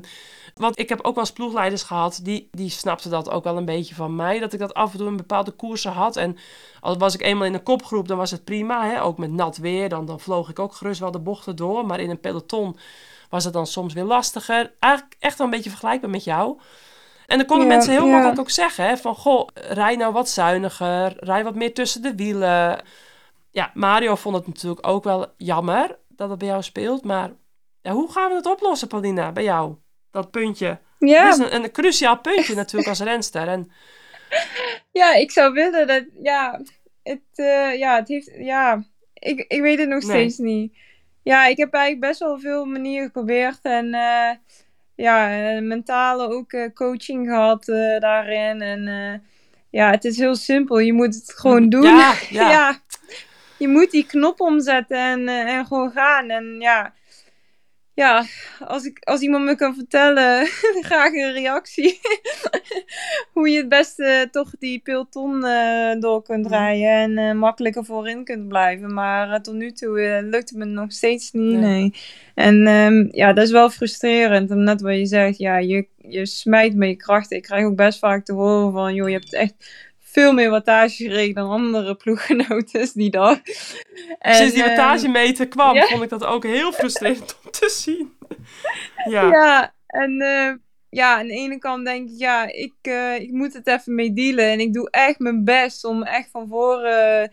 want 0.60 0.80
ik 0.80 0.90
heb 0.90 1.00
ook 1.02 1.16
wel 1.16 1.24
eens 1.24 1.34
ploegleiders 1.34 1.84
gehad, 1.84 2.20
die, 2.24 2.48
die 2.52 2.70
snapten 2.70 3.12
dat 3.12 3.30
ook 3.30 3.44
wel 3.44 3.58
een 3.58 3.66
beetje 3.66 3.96
van 3.96 4.16
mij. 4.16 4.40
Dat 4.40 4.54
ik 4.54 4.60
dat 4.60 4.74
af 4.74 4.92
en 4.92 4.98
toe 4.98 5.08
in 5.08 5.18
bepaalde 5.18 5.52
koersen 5.52 5.92
had. 5.92 6.16
En 6.16 6.38
al 6.80 6.98
was 6.98 7.14
ik 7.14 7.22
eenmaal 7.22 7.46
in 7.46 7.54
een 7.54 7.64
kopgroep, 7.64 8.08
dan 8.08 8.18
was 8.18 8.32
het 8.32 8.44
prima. 8.44 8.86
Hè? 8.86 9.02
Ook 9.02 9.18
met 9.18 9.32
nat 9.32 9.58
weer, 9.58 9.90
dan, 9.90 10.06
dan 10.06 10.20
vloog 10.20 10.50
ik 10.50 10.60
ook 10.60 10.74
gerust 10.74 11.00
wel 11.00 11.12
de 11.12 11.20
bochten 11.20 11.56
door. 11.56 11.86
Maar 11.86 12.00
in 12.00 12.10
een 12.10 12.20
peloton 12.20 12.78
was 13.30 13.44
het 13.44 13.54
dan 13.54 13.68
soms 13.68 13.94
weer 13.94 14.04
lastiger. 14.04 14.74
Eigenlijk 14.80 15.16
echt 15.20 15.38
wel 15.38 15.48
een 15.48 15.54
beetje 15.54 15.70
vergelijkbaar 15.70 16.10
met 16.10 16.24
jou. 16.24 16.60
En 17.28 17.38
dan 17.38 17.48
konden 17.48 17.68
mensen 17.68 17.92
heel 17.92 18.06
ja. 18.06 18.12
makkelijk 18.12 18.40
ook 18.40 18.50
zeggen: 18.50 18.88
hè, 18.88 18.98
van 18.98 19.16
goh, 19.16 19.48
rij 19.54 19.96
nou 19.96 20.14
wat 20.14 20.30
zuiniger, 20.30 21.14
rij 21.20 21.44
wat 21.44 21.56
meer 21.56 21.74
tussen 21.74 22.02
de 22.02 22.16
wielen. 22.16 22.82
Ja, 23.52 23.72
Mario 23.74 24.16
vond 24.16 24.36
het 24.36 24.48
natuurlijk 24.48 24.88
ook 24.88 25.04
wel 25.04 25.26
jammer 25.38 25.98
dat 26.08 26.30
het 26.30 26.40
bij 26.40 26.48
jou 26.48 26.64
speelt. 26.64 27.04
Maar 27.04 27.32
ja, 27.82 27.92
hoe 27.92 28.12
gaan 28.12 28.30
we 28.30 28.42
dat 28.42 28.54
oplossen, 28.54 28.88
Paulina, 28.88 29.32
bij 29.32 29.44
jou? 29.44 29.76
Dat 30.12 30.32
puntje. 30.32 30.80
Ja, 31.00 31.24
Dat 31.30 31.40
is 31.40 31.46
een, 31.46 31.64
een 31.64 31.72
cruciaal 31.72 32.20
puntje 32.20 32.56
natuurlijk 32.56 32.90
als 32.90 33.00
renster. 33.02 33.48
En 33.48 33.72
ja, 34.92 35.14
ik 35.14 35.32
zou 35.32 35.54
willen 35.54 35.88
dat, 35.88 36.04
ja, 36.24 36.62
het, 37.04 37.22
eh, 37.36 37.78
ja, 37.78 37.96
het 37.96 38.08
heeft, 38.08 38.32
ja, 38.38 38.84
ik, 39.14 39.46
ik 39.48 39.62
weet 39.62 39.80
het 39.80 39.90
nog 39.90 40.04
Nee. 40.04 40.10
steeds 40.10 40.38
niet. 40.38 40.78
Ja, 41.24 41.46
ik 41.46 41.58
heb 41.58 41.74
eigenlijk 41.74 42.06
best 42.08 42.20
wel 42.20 42.40
veel 42.40 42.66
manieren 42.66 43.06
geprobeerd 43.06 43.60
en 43.62 43.94
eh, 43.94 44.32
ja, 44.96 45.32
eh, 45.56 45.62
mentale 45.62 46.28
ook 46.30 46.74
coaching 46.74 47.28
gehad 47.28 47.68
eh, 47.68 48.00
daarin. 48.00 48.62
En 48.62 49.24
ja, 49.70 49.90
het 49.92 50.06
is 50.06 50.18
heel 50.18 50.36
simpel, 50.36 50.80
je 50.80 50.94
moet 50.94 51.16
het 51.16 51.34
gewoon 51.36 51.70
doen. 51.70 51.84
Ja, 51.98 52.16
ja. 52.30 52.80
je 53.58 53.68
moet 53.68 53.92
die 53.92 54.06
knop 54.06 54.42
omzetten 54.42 54.98
en, 54.98 55.28
en 55.28 55.66
gewoon 55.66 55.92
gaan. 55.92 56.30
En 56.30 56.56
ja, 56.60 56.94
ja 58.00 58.26
als, 58.60 58.86
ik, 58.86 59.00
als 59.04 59.22
iemand 59.22 59.46
me 59.46 59.56
kan 59.56 59.74
vertellen, 59.76 60.46
graag 60.90 61.14
een 61.14 61.34
reactie. 61.34 62.00
Hoe 63.34 63.50
je 63.50 63.58
het 63.58 63.70
beste 63.70 64.28
toch 64.32 64.52
die 64.60 64.80
peloton 64.80 65.46
eh, 65.46 66.00
door 66.00 66.24
kunt 66.24 66.48
rijden 66.48 66.90
en 66.90 67.18
eh, 67.18 67.36
makkelijker 67.36 67.86
voorin 67.86 68.24
kunt 68.24 68.48
blijven. 68.48 68.94
Maar 68.94 69.32
eh, 69.32 69.40
tot 69.40 69.54
nu 69.54 69.72
toe 69.72 70.02
eh, 70.02 70.24
lukt 70.24 70.50
het 70.50 70.58
me 70.58 70.66
nog 70.66 70.92
steeds 70.92 71.32
niet. 71.32 71.60
Nee. 71.60 71.60
Nee. 71.60 71.94
En 72.36 72.68
ehm, 72.68 73.08
ja, 73.12 73.34
dat 73.34 73.46
is 73.46 73.52
wel 73.52 73.70
frustrerend. 73.70 74.52
En 74.52 74.64
net 74.64 74.82
wat 74.82 74.96
je 74.96 75.06
zegt, 75.06 75.38
ja, 75.38 75.58
je, 75.58 75.88
je 75.98 76.26
smijt 76.26 76.76
met 76.76 76.90
je 76.90 76.96
krachten. 76.96 77.38
Ik 77.38 77.44
krijg 77.44 77.66
ook 77.66 77.76
best 77.76 78.00
vaak 78.00 78.26
te 78.26 78.34
horen 78.34 78.72
van, 78.72 78.94
joh, 78.94 79.08
je 79.08 79.14
hebt 79.14 79.34
echt 79.34 79.54
veel 80.20 80.34
meer 80.34 80.50
wattage 80.50 81.04
gereden 81.04 81.34
dan 81.34 81.50
andere 81.50 81.96
ploeggenoten 81.96 82.90
die 82.94 83.10
dag. 83.10 83.42
En, 84.20 84.36
Sinds 84.36 84.54
die 84.54 84.64
ehm, 84.64 84.76
wattagemeter 84.76 85.48
kwam, 85.48 85.76
ja. 85.76 85.86
vond 85.86 86.04
ik 86.04 86.10
dat 86.10 86.26
ook 86.26 86.44
heel 86.44 86.72
frustrerend 86.72 87.40
om 87.44 87.52
te 87.52 87.70
zien. 87.70 88.12
Ja, 89.10 89.22
Ja, 89.22 89.74
en 89.88 90.22
eh, 90.22 90.54
ja, 90.90 91.18
aan 91.18 91.28
de 91.28 91.34
ene 91.34 91.58
kant 91.58 91.86
denk 91.86 92.10
ik, 92.10 92.18
ja, 92.18 92.48
ik, 92.48 92.74
eh, 92.82 93.20
ik 93.20 93.32
moet 93.32 93.54
het 93.54 93.68
even 93.68 93.96
mee 93.96 94.14
dealen. 94.14 94.46
En 94.46 94.60
ik 94.60 94.74
doe 94.74 94.90
echt 94.90 95.20
mijn 95.20 95.44
best 95.44 95.84
om 95.86 96.04
echt 96.04 96.30
van 96.32 96.48
voren 96.48 97.24
eh, 97.24 97.30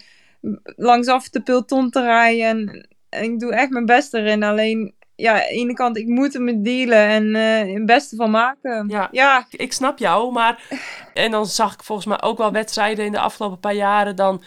langsaf 0.77 1.29
de 1.29 1.41
peloton 1.41 1.91
te 1.91 2.03
rijden. 2.03 2.47
En, 2.47 2.89
en 3.09 3.25
ik 3.25 3.39
doe 3.39 3.53
echt 3.53 3.71
mijn 3.71 3.87
best 3.87 4.15
erin. 4.15 4.43
Alleen, 4.43 4.95
ja, 5.17 5.33
aan 5.33 5.39
de 5.39 5.47
ene 5.49 5.73
kant, 5.75 5.97
ik 5.97 6.07
moet 6.07 6.35
er 6.35 6.41
mee 6.43 6.61
dealen 6.61 6.99
en 7.09 7.35
eh 7.37 7.75
het 7.75 7.87
beste 7.87 8.17
van 8.17 8.31
maken. 8.31 8.89
Ja. 8.89 9.09
ja, 9.11 9.47
ik 9.51 9.73
snap 9.73 9.99
jou, 9.99 10.33
maar... 10.33 10.63
En 11.15 11.31
dan 11.31 11.47
zag 11.47 11.73
ik 11.75 11.83
volgens 11.83 12.07
mij 12.07 12.23
ook 12.23 12.39
wel 12.39 12.53
wedstrijden 12.53 13.05
in 13.05 13.13
de 13.13 13.19
afgelopen 13.19 13.61
paar 13.61 13.75
jaren 13.75 14.17
dan... 14.17 14.43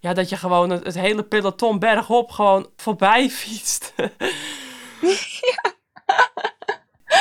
Ja, 0.00 0.12
dat 0.12 0.28
je 0.28 0.36
gewoon 0.36 0.70
het, 0.70 0.84
het 0.84 0.94
hele 0.98 1.22
peloton 1.24 1.78
bergop 1.78 2.30
gewoon 2.30 2.68
voorbij 2.76 3.28
fietst. 3.40 3.94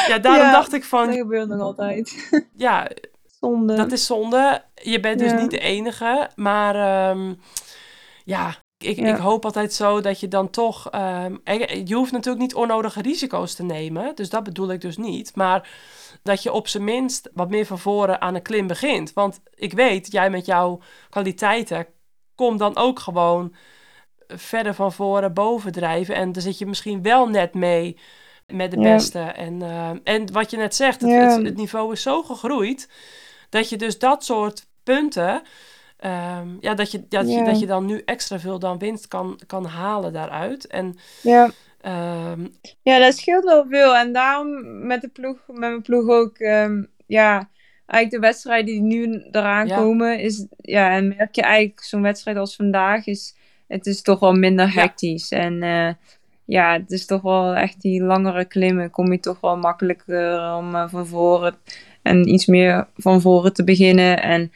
ja, 0.08 0.18
daarom 0.20 0.46
Ja. 0.46 0.52
dacht 0.52 0.74
ik 0.74 0.84
van, 0.84 1.08
dat 1.08 1.16
gebeurt 1.16 1.48
nog 1.48 1.62
altijd. 1.62 2.30
ja, 2.56 2.88
Zonde. 3.40 3.76
dat 3.76 3.92
is 3.92 4.06
zonde. 4.06 4.64
Je 4.76 5.00
bent 5.00 5.20
dus 5.20 5.32
Ja. 5.32 5.42
niet 5.42 5.52
de 5.52 5.60
enige, 5.60 6.30
maar 6.36 6.76
ehm, 6.76 7.34
ja, 8.26 8.56
ik, 8.84 8.98
Ja. 8.98 9.08
ik 9.08 9.16
hoop 9.22 9.46
altijd 9.46 9.74
zo 9.74 10.02
dat 10.02 10.20
je 10.20 10.28
dan 10.28 10.50
toch... 10.50 10.90
ehm, 10.90 11.36
je 11.86 11.96
hoeft 11.96 12.12
natuurlijk 12.12 12.42
niet 12.44 12.56
onnodige 12.56 13.02
risico's 13.02 13.54
te 13.56 13.64
nemen, 13.64 14.16
dus 14.16 14.30
dat 14.30 14.44
bedoel 14.44 14.72
ik 14.72 14.82
dus 14.82 14.98
niet. 14.98 15.36
Maar 15.36 15.70
dat 16.24 16.44
je 16.44 16.52
op 16.52 16.68
zijn 16.68 16.84
minst 16.84 17.30
wat 17.34 17.50
meer 17.50 17.66
van 17.66 17.80
voren 17.80 18.22
aan 18.22 18.36
een 18.36 18.42
klim 18.42 18.68
begint. 18.68 19.14
Want 19.14 19.40
ik 19.56 19.74
weet, 19.74 20.12
jij 20.12 20.30
met 20.30 20.46
jouw 20.46 20.80
kwaliteiten 21.10 21.86
komt 22.36 22.60
dan 22.60 22.78
ook 22.78 23.00
gewoon 23.00 23.56
verder 24.28 24.74
van 24.74 24.94
voren 24.94 25.34
bovendrijven. 25.34 26.16
En 26.16 26.32
dan 26.32 26.42
zit 26.42 26.58
je 26.58 26.66
misschien 26.66 27.02
wel 27.02 27.28
net 27.30 27.54
mee 27.54 27.98
met 28.48 28.72
de 28.72 28.80
Ja. 28.80 28.94
beste. 28.94 29.20
En, 29.20 29.62
eh, 29.62 29.90
en 30.04 30.32
wat 30.32 30.52
je 30.52 30.58
net 30.58 30.76
zegt, 30.76 31.02
het, 31.02 31.10
Ja. 31.12 31.20
het, 31.36 31.46
het 31.46 31.56
niveau 31.56 31.92
is 31.92 32.02
zo 32.02 32.24
gegroeid 32.24 32.90
dat 33.50 33.70
je 33.70 33.78
dus 33.78 34.00
dat 34.00 34.24
soort 34.26 34.66
punten. 34.84 35.42
Ehm, 36.04 36.48
ja, 36.60 36.74
dat 36.74 36.92
je, 36.92 37.06
dat, 37.10 37.34
je, 37.34 37.44
dat 37.44 37.60
je 37.60 37.66
dan 37.66 37.86
nu 37.86 38.02
extra 38.06 38.40
veel 38.40 38.60
dan 38.60 38.78
winst 38.78 39.08
kan, 39.08 39.40
kan 39.48 39.66
halen 39.66 40.14
daaruit. 40.14 40.68
En 40.68 40.96
Ja. 41.22 41.52
ehm, 41.82 42.48
Ja, 42.82 43.00
dat 43.00 43.16
scheelt 43.18 43.44
wel 43.44 43.66
veel. 43.70 43.96
En 43.96 44.14
daarom 44.14 44.48
met 44.88 45.02
de 45.02 45.08
ploeg, 45.08 45.38
met 45.48 45.58
mijn 45.58 45.82
ploeg 45.82 46.10
ook, 46.10 46.38
ehm, 46.38 46.84
ja, 47.06 47.50
eigenlijk 47.86 48.22
de 48.22 48.28
wedstrijden 48.28 48.66
die 48.66 48.82
nu 48.82 49.24
eraan 49.32 49.68
Ja. 49.68 49.76
komen, 49.76 50.20
is, 50.20 50.46
ja, 50.58 50.92
en 50.92 51.08
merk 51.08 51.36
je 51.36 51.42
eigenlijk 51.42 51.84
zo'n 51.84 52.02
wedstrijd 52.02 52.38
als 52.38 52.56
vandaag, 52.56 53.06
is, 53.06 53.36
het 53.68 53.86
is 53.86 54.02
toch 54.02 54.20
wel 54.20 54.34
minder 54.34 54.66
Ja. 54.66 54.72
hectisch. 54.82 55.32
En 55.32 55.64
eh, 55.64 55.90
ja, 56.46 56.74
het 56.74 56.92
is 56.92 57.06
toch 57.06 57.22
wel 57.22 57.54
echt 57.54 57.82
die 57.82 58.04
langere 58.04 58.46
klimmen, 58.46 58.90
kom 58.90 59.12
je 59.12 59.20
toch 59.20 59.40
wel 59.42 59.58
makkelijker 59.58 60.56
om 60.56 60.76
eh, 60.76 60.90
van 60.90 61.08
voren 61.08 61.56
en 62.02 62.28
iets 62.30 62.46
meer 62.46 62.88
van 62.96 63.22
voren 63.22 63.54
te 63.54 63.64
beginnen. 63.64 64.22
En, 64.22 64.52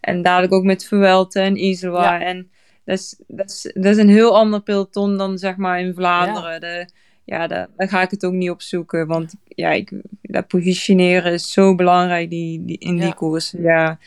en 0.00 0.22
dadelijk 0.22 0.52
ook 0.52 0.64
met 0.64 0.84
Vuelta 0.86 1.40
en. 1.40 1.56
Ja. 2.02 2.20
En 2.20 2.50
dat 2.84 2.98
is, 2.98 3.20
dat, 3.26 3.50
is, 3.50 3.70
dat 3.74 3.84
is 3.84 3.96
een 3.96 4.08
heel 4.08 4.36
ander 4.36 4.62
peloton 4.62 5.16
dan 5.16 5.38
zeg 5.38 5.56
maar 5.56 5.80
in 5.80 5.94
Vlaanderen. 5.94 6.60
De, 6.60 6.88
ja, 7.24 7.46
daar, 7.46 7.68
daar 7.76 7.88
ga 7.88 8.02
ik 8.02 8.10
het 8.10 8.24
ook 8.24 8.32
niet 8.32 8.50
op 8.50 8.62
zoeken. 8.62 9.06
Want 9.06 9.34
ja, 9.44 9.70
ik, 9.70 9.92
dat 10.22 10.46
positioneren 10.48 11.32
is 11.32 11.52
zo 11.52 11.74
belangrijk 11.74 12.30
die, 12.30 12.64
die, 12.64 12.78
in 12.78 12.96
die 12.96 13.04
Ja. 13.06 13.10
koers. 13.12 13.54
Ja. 13.58 13.98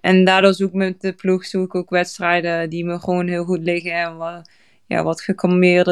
En 0.00 0.24
daardoor 0.24 0.54
zoek 0.54 0.68
ik 0.68 0.74
met 0.74 1.00
de 1.00 1.12
ploeg 1.12 1.44
zoek 1.44 1.64
ik 1.64 1.74
ook 1.74 1.90
wedstrijden 1.90 2.70
die 2.70 2.84
me 2.84 2.98
gewoon 2.98 3.28
heel 3.28 3.44
goed 3.44 3.62
liggen. 3.62 3.92
En 3.92 4.16
wat, 4.16 4.50
ja, 4.86 5.02
wat 5.02 5.20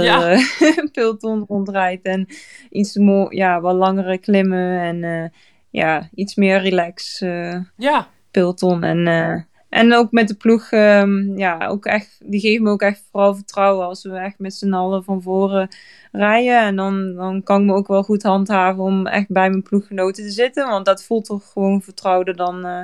Ja. 0.04 0.38
peloton 0.92 1.44
rondrijdt. 1.48 2.04
En 2.04 2.26
iets 2.70 2.96
ja, 3.28 3.60
wat 3.60 3.74
langere 3.74 4.18
klimmen. 4.18 4.80
En 4.80 5.04
eh, 5.04 5.28
ja, 5.70 6.08
iets 6.14 6.34
meer 6.34 6.60
relax 6.60 7.20
eh, 7.20 7.60
ja, 7.76 8.08
peloton. 8.40 8.82
En, 8.82 9.06
eh, 9.06 9.42
En 9.68 9.94
ook 9.94 10.10
met 10.10 10.28
de 10.28 10.34
ploeg, 10.34 10.70
ehm, 10.70 11.38
ja, 11.38 11.66
ook 11.66 11.84
echt, 11.86 12.18
die 12.24 12.40
geven 12.40 12.62
me 12.62 12.70
ook 12.70 12.80
echt 12.82 13.02
vooral 13.10 13.34
vertrouwen 13.34 13.86
als 13.86 14.02
we 14.02 14.16
echt 14.16 14.38
met 14.38 14.54
z'n 14.54 14.72
allen 14.72 15.04
van 15.04 15.22
voren 15.22 15.68
rijden. 16.12 16.60
En 16.60 16.76
dan, 16.76 17.14
dan 17.14 17.42
kan 17.42 17.60
ik 17.60 17.66
me 17.66 17.74
ook 17.74 17.86
wel 17.86 18.02
goed 18.02 18.22
handhaven 18.22 18.82
om 18.82 19.06
echt 19.06 19.28
bij 19.28 19.50
mijn 19.50 19.62
ploeggenoten 19.62 20.24
te 20.24 20.30
zitten. 20.30 20.68
Want 20.68 20.84
dat 20.84 21.04
voelt 21.04 21.24
toch 21.24 21.52
gewoon 21.52 21.82
vertrouwder 21.82 22.36
dan 22.36 22.64
eh, 22.64 22.80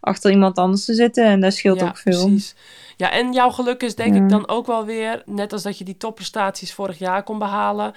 achter 0.00 0.30
iemand 0.30 0.58
anders 0.58 0.84
te 0.84 0.94
zitten. 0.94 1.24
En 1.24 1.40
dat 1.40 1.52
scheelt 1.52 1.80
ja, 1.80 1.86
ook 1.86 1.98
veel. 1.98 2.26
Precies. 2.26 2.54
Ja, 2.96 3.10
en 3.10 3.32
jouw 3.32 3.50
geluk 3.50 3.82
is 3.82 3.94
denk 3.94 4.14
Ja. 4.14 4.22
ik 4.22 4.28
dan 4.28 4.48
ook 4.48 4.66
wel 4.66 4.84
weer, 4.84 5.22
net 5.26 5.52
als 5.52 5.62
dat 5.62 5.78
je 5.78 5.84
die 5.84 5.96
topprestaties 5.96 6.74
vorig 6.74 6.98
jaar 6.98 7.22
kon 7.22 7.38
behalen, 7.38 7.92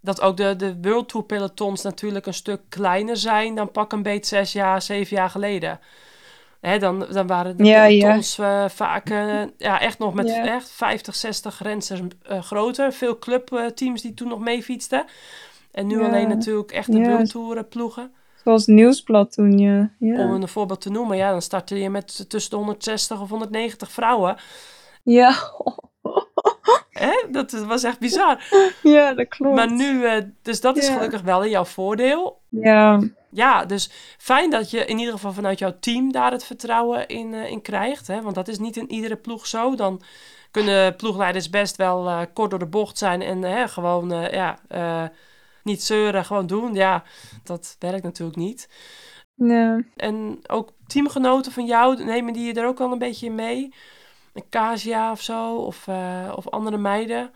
dat 0.00 0.20
ook 0.20 0.36
de, 0.36 0.56
de 0.56 0.76
World 0.82 1.08
Tour 1.08 1.26
pelotons 1.26 1.82
natuurlijk 1.82 2.26
een 2.26 2.34
stuk 2.34 2.60
kleiner 2.68 3.16
zijn 3.16 3.54
dan 3.54 3.70
pak 3.70 3.92
een 3.92 4.02
beet 4.02 4.26
zes 4.26 4.52
jaar, 4.52 4.82
zeven 4.82 5.16
jaar 5.16 5.30
geleden. 5.30 5.80
Hè, 6.60 6.78
dan, 6.78 7.06
dan 7.10 7.26
waren 7.26 7.56
de 7.56 7.64
Ja, 7.64 7.88
eh, 8.38 8.68
vaak 8.68 9.10
eh, 9.10 9.42
ja, 9.56 9.80
echt 9.80 9.98
nog 9.98 10.14
met 10.14 10.28
Ja. 10.28 10.46
echt 10.46 10.70
50, 10.70 11.14
60 11.14 11.62
rensters 11.62 12.00
eh, 12.22 12.42
groter. 12.42 12.92
Veel 12.92 13.18
clubteams 13.18 14.02
die 14.02 14.14
toen 14.14 14.28
nog 14.28 14.38
meefietsten. 14.38 15.04
En 15.70 15.86
nu 15.86 16.04
alleen 16.04 16.28
natuurlijk 16.28 16.72
echt 16.72 16.92
de 16.92 17.26
eh, 17.56 17.62
ploegen. 17.68 18.12
Zoals 18.44 18.66
Nieuwsblad 18.66 19.32
toen, 19.32 19.58
ja. 19.58 19.90
Om 19.98 20.30
een 20.30 20.48
voorbeeld 20.48 20.80
te 20.80 20.90
noemen, 20.90 21.16
ja, 21.16 21.30
dan 21.30 21.42
startte 21.42 21.78
je 21.78 21.90
met 21.90 22.28
tussen 22.28 22.50
de 22.50 22.56
160 22.56 23.20
of 23.20 23.28
190 23.28 23.90
vrouwen. 23.90 24.36
Ja. 25.02 25.34
Hè? 26.90 27.12
Dat 27.30 27.50
was 27.50 27.82
echt 27.82 27.98
bizar. 27.98 28.42
ja, 28.82 29.14
dat 29.14 29.28
klopt. 29.28 29.54
Maar 29.54 29.72
nu, 29.72 30.06
dus 30.42 30.60
dat 30.60 30.76
is 30.76 30.88
gelukkig 30.88 31.20
wel 31.20 31.44
in 31.44 31.50
jouw 31.50 31.64
voordeel. 31.64 32.40
Ja, 32.48 33.00
Ja, 33.30 33.64
dus 33.64 33.90
fijn 34.18 34.50
dat 34.50 34.70
je 34.70 34.84
in 34.84 34.98
ieder 34.98 35.14
geval 35.14 35.32
vanuit 35.32 35.58
jouw 35.58 35.76
team 35.80 36.12
daar 36.12 36.30
het 36.30 36.44
vertrouwen 36.44 37.08
in, 37.08 37.34
eh, 37.34 37.50
in 37.50 37.62
krijgt. 37.62 38.06
Hè? 38.06 38.22
Want 38.22 38.34
dat 38.34 38.48
is 38.48 38.58
niet 38.58 38.76
in 38.76 38.90
iedere 38.90 39.16
ploeg 39.16 39.46
zo. 39.46 39.74
Dan 39.74 40.02
kunnen 40.50 40.96
ploegleiders 40.96 41.50
best 41.50 41.76
wel 41.76 42.08
eh, 42.08 42.20
kort 42.32 42.50
door 42.50 42.58
de 42.58 42.66
bocht 42.66 42.98
zijn 42.98 43.22
en 43.22 43.68
gewoon 43.68 44.12
eh, 44.12 44.32
ja, 44.32 44.58
niet 45.62 45.82
zeuren, 45.82 46.24
gewoon 46.24 46.46
doen. 46.46 46.74
Ja, 46.74 47.02
dat 47.44 47.76
werkt 47.78 48.02
natuurlijk 48.02 48.38
niet. 48.38 48.68
En 49.96 50.38
ook 50.46 50.72
teamgenoten 50.86 51.52
van 51.52 51.66
jou, 51.66 52.04
nemen 52.04 52.32
die 52.32 52.46
je 52.46 52.60
er 52.60 52.66
ook 52.66 52.78
wel 52.78 52.92
een 52.92 52.98
beetje 52.98 53.26
in 53.26 53.34
mee? 53.34 53.74
Een 54.32 54.48
Casia 54.50 55.10
of 55.10 55.20
zo, 55.20 55.54
of, 55.56 55.88
of 56.34 56.48
andere 56.48 56.76
meiden. 56.76 57.30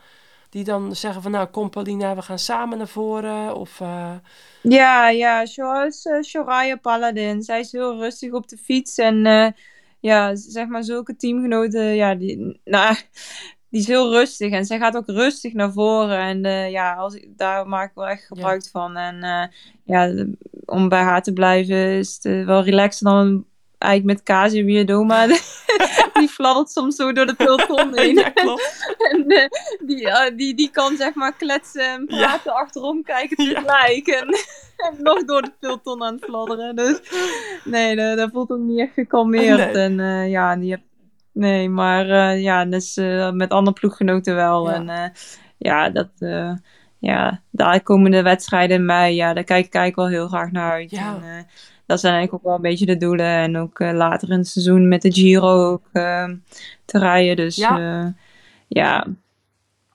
Die 0.52 0.64
dan 0.64 0.96
zeggen 0.96 1.22
van, 1.22 1.30
nou, 1.30 1.46
kom 1.46 1.70
Paulina, 1.70 2.14
we 2.14 2.22
gaan 2.22 2.38
samen 2.38 2.78
naar 2.78 2.88
voren. 2.88 3.54
Of, 3.56 3.80
eh, 3.80 4.14
Ja, 4.62 5.08
ja, 5.08 5.46
zoals 5.46 6.04
eh 6.04 6.20
Soraya 6.20 6.76
Paladin. 6.76 7.42
Zij 7.42 7.60
is 7.60 7.72
heel 7.72 7.98
rustig 7.98 8.32
op 8.32 8.48
de 8.48 8.56
fiets. 8.56 8.98
En 8.98 9.26
eh, 9.26 9.46
ja, 10.00 10.34
zeg 10.34 10.66
maar 10.66 10.84
zulke 10.84 11.16
teamgenoten, 11.16 11.94
ja, 11.94 12.14
die, 12.14 12.60
nou, 12.64 12.94
die 13.70 13.80
is 13.80 13.86
heel 13.86 14.10
rustig. 14.10 14.52
En 14.52 14.64
zij 14.64 14.78
gaat 14.78 14.96
ook 14.96 15.06
rustig 15.06 15.52
naar 15.52 15.72
voren. 15.72 16.18
En 16.18 16.44
eh, 16.44 16.70
ja, 16.70 16.94
als 16.94 17.14
ik, 17.14 17.28
daar 17.36 17.68
maak 17.68 17.88
ik 17.88 17.94
wel 17.94 18.08
echt 18.08 18.26
gebruik 18.26 18.68
van. 18.68 18.96
En 18.96 19.22
eh, 19.22 19.48
ja, 19.84 20.26
om 20.64 20.88
bij 20.88 21.02
haar 21.02 21.22
te 21.22 21.32
blijven 21.32 21.76
is 21.76 22.14
het 22.14 22.24
eh, 22.24 22.44
wel 22.46 22.62
relaxer 22.62 23.06
dan 23.06 23.44
eigenlijk 23.82 24.18
met 24.18 24.22
Kazi 24.22 24.64
Wierdoma. 24.64 25.26
die 26.18 26.28
fladdert 26.28 26.70
soms 26.70 26.96
zo 26.96 27.12
door 27.12 27.26
de 27.26 27.34
peloton 27.34 27.92
heen. 27.98 28.14
ja, 28.14 28.30
klopt. 28.30 28.94
En 29.10 29.26
eh, 29.26 29.48
die, 29.86 30.08
eh, 30.08 30.36
die, 30.36 30.54
die 30.54 30.70
kan 30.70 30.96
zeg 30.96 31.14
maar 31.14 31.36
kletsen 31.36 31.84
en 31.92 32.04
Ja. 32.08 32.16
praten, 32.26 32.54
achterom 32.54 33.02
kijken 33.02 33.44
Ja. 33.44 33.52
tegelijk. 33.54 34.06
En, 34.06 34.26
en 34.86 35.02
nog 35.02 35.24
door 35.24 35.42
de 35.42 35.52
peloton 35.60 36.02
aan 36.02 36.14
het 36.14 36.24
fladderen. 36.24 36.76
Dus 36.76 37.00
nee, 37.64 37.96
dat, 37.96 38.16
dat 38.16 38.30
voelt 38.32 38.50
ook 38.50 38.58
niet 38.58 38.78
echt 38.78 38.92
gekalmeerd. 38.94 39.72
Nee. 39.72 39.82
En 39.84 40.00
eh, 40.00 40.30
ja, 40.30 40.56
die 40.56 40.76
nee, 41.32 41.68
maar 41.68 42.36
ja, 42.38 42.64
dus 42.64 42.94
met 43.32 43.50
andere 43.50 43.76
ploeggenoten 43.80 44.34
wel. 44.34 44.70
Ja. 44.70 44.74
En 44.74 45.12
ja, 45.58 45.90
dat, 45.90 46.10
ja, 46.98 47.42
de 47.50 47.80
komende 47.82 48.22
wedstrijden 48.22 48.76
in 48.76 48.84
mei, 48.84 49.14
ja, 49.14 49.32
daar 49.32 49.44
kijk 49.44 49.66
ik 49.66 49.74
eigenlijk 49.74 50.10
wel 50.10 50.20
heel 50.20 50.28
graag 50.28 50.50
naar 50.50 50.72
uit. 50.72 50.90
Ja. 50.90 51.14
En, 51.14 51.22
uh, 51.24 51.42
dat 51.92 52.00
zijn 52.00 52.14
eigenlijk 52.14 52.44
ook 52.44 52.48
wel 52.48 52.56
een 52.56 52.70
beetje 52.70 52.86
de 52.86 52.96
doelen. 52.96 53.26
En 53.26 53.56
ook 53.56 53.78
uh, 53.78 53.92
later 53.92 54.30
in 54.30 54.38
het 54.38 54.48
seizoen 54.48 54.88
met 54.88 55.02
de 55.02 55.12
Giro 55.12 55.70
ook 55.70 55.84
uh, 55.92 56.30
te 56.84 56.98
rijden. 56.98 57.36
Dus 57.36 57.56
Ja. 57.56 57.78
ja. 57.78 58.14
ja, 58.68 59.06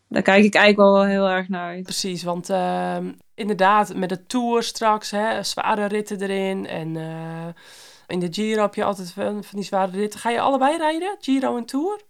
daar 0.07 0.21
kijk 0.21 0.43
ik 0.43 0.55
eigenlijk 0.55 0.89
wel 0.89 1.05
heel 1.05 1.29
erg 1.29 1.49
naar 1.49 1.69
uit. 1.69 1.83
Precies, 1.83 2.23
want 2.23 2.49
uh, 2.49 2.97
inderdaad, 3.35 3.95
met 3.95 4.09
de 4.09 4.25
Tour 4.25 4.63
straks, 4.63 5.11
hè, 5.11 5.43
zware 5.43 5.85
ritten 5.85 6.21
erin. 6.21 6.67
En 6.67 6.95
uh, 6.95 7.47
in 8.07 8.19
de 8.19 8.27
Giro 8.31 8.61
heb 8.61 8.75
je 8.75 8.83
altijd 8.83 9.11
van, 9.11 9.43
van 9.43 9.59
die 9.59 9.63
zware 9.63 9.91
ritten. 9.91 10.19
Ga 10.19 10.29
je 10.29 10.39
allebei 10.39 10.77
rijden, 10.77 11.15
Giro 11.19 11.57
en 11.57 11.65
Tour? 11.65 12.01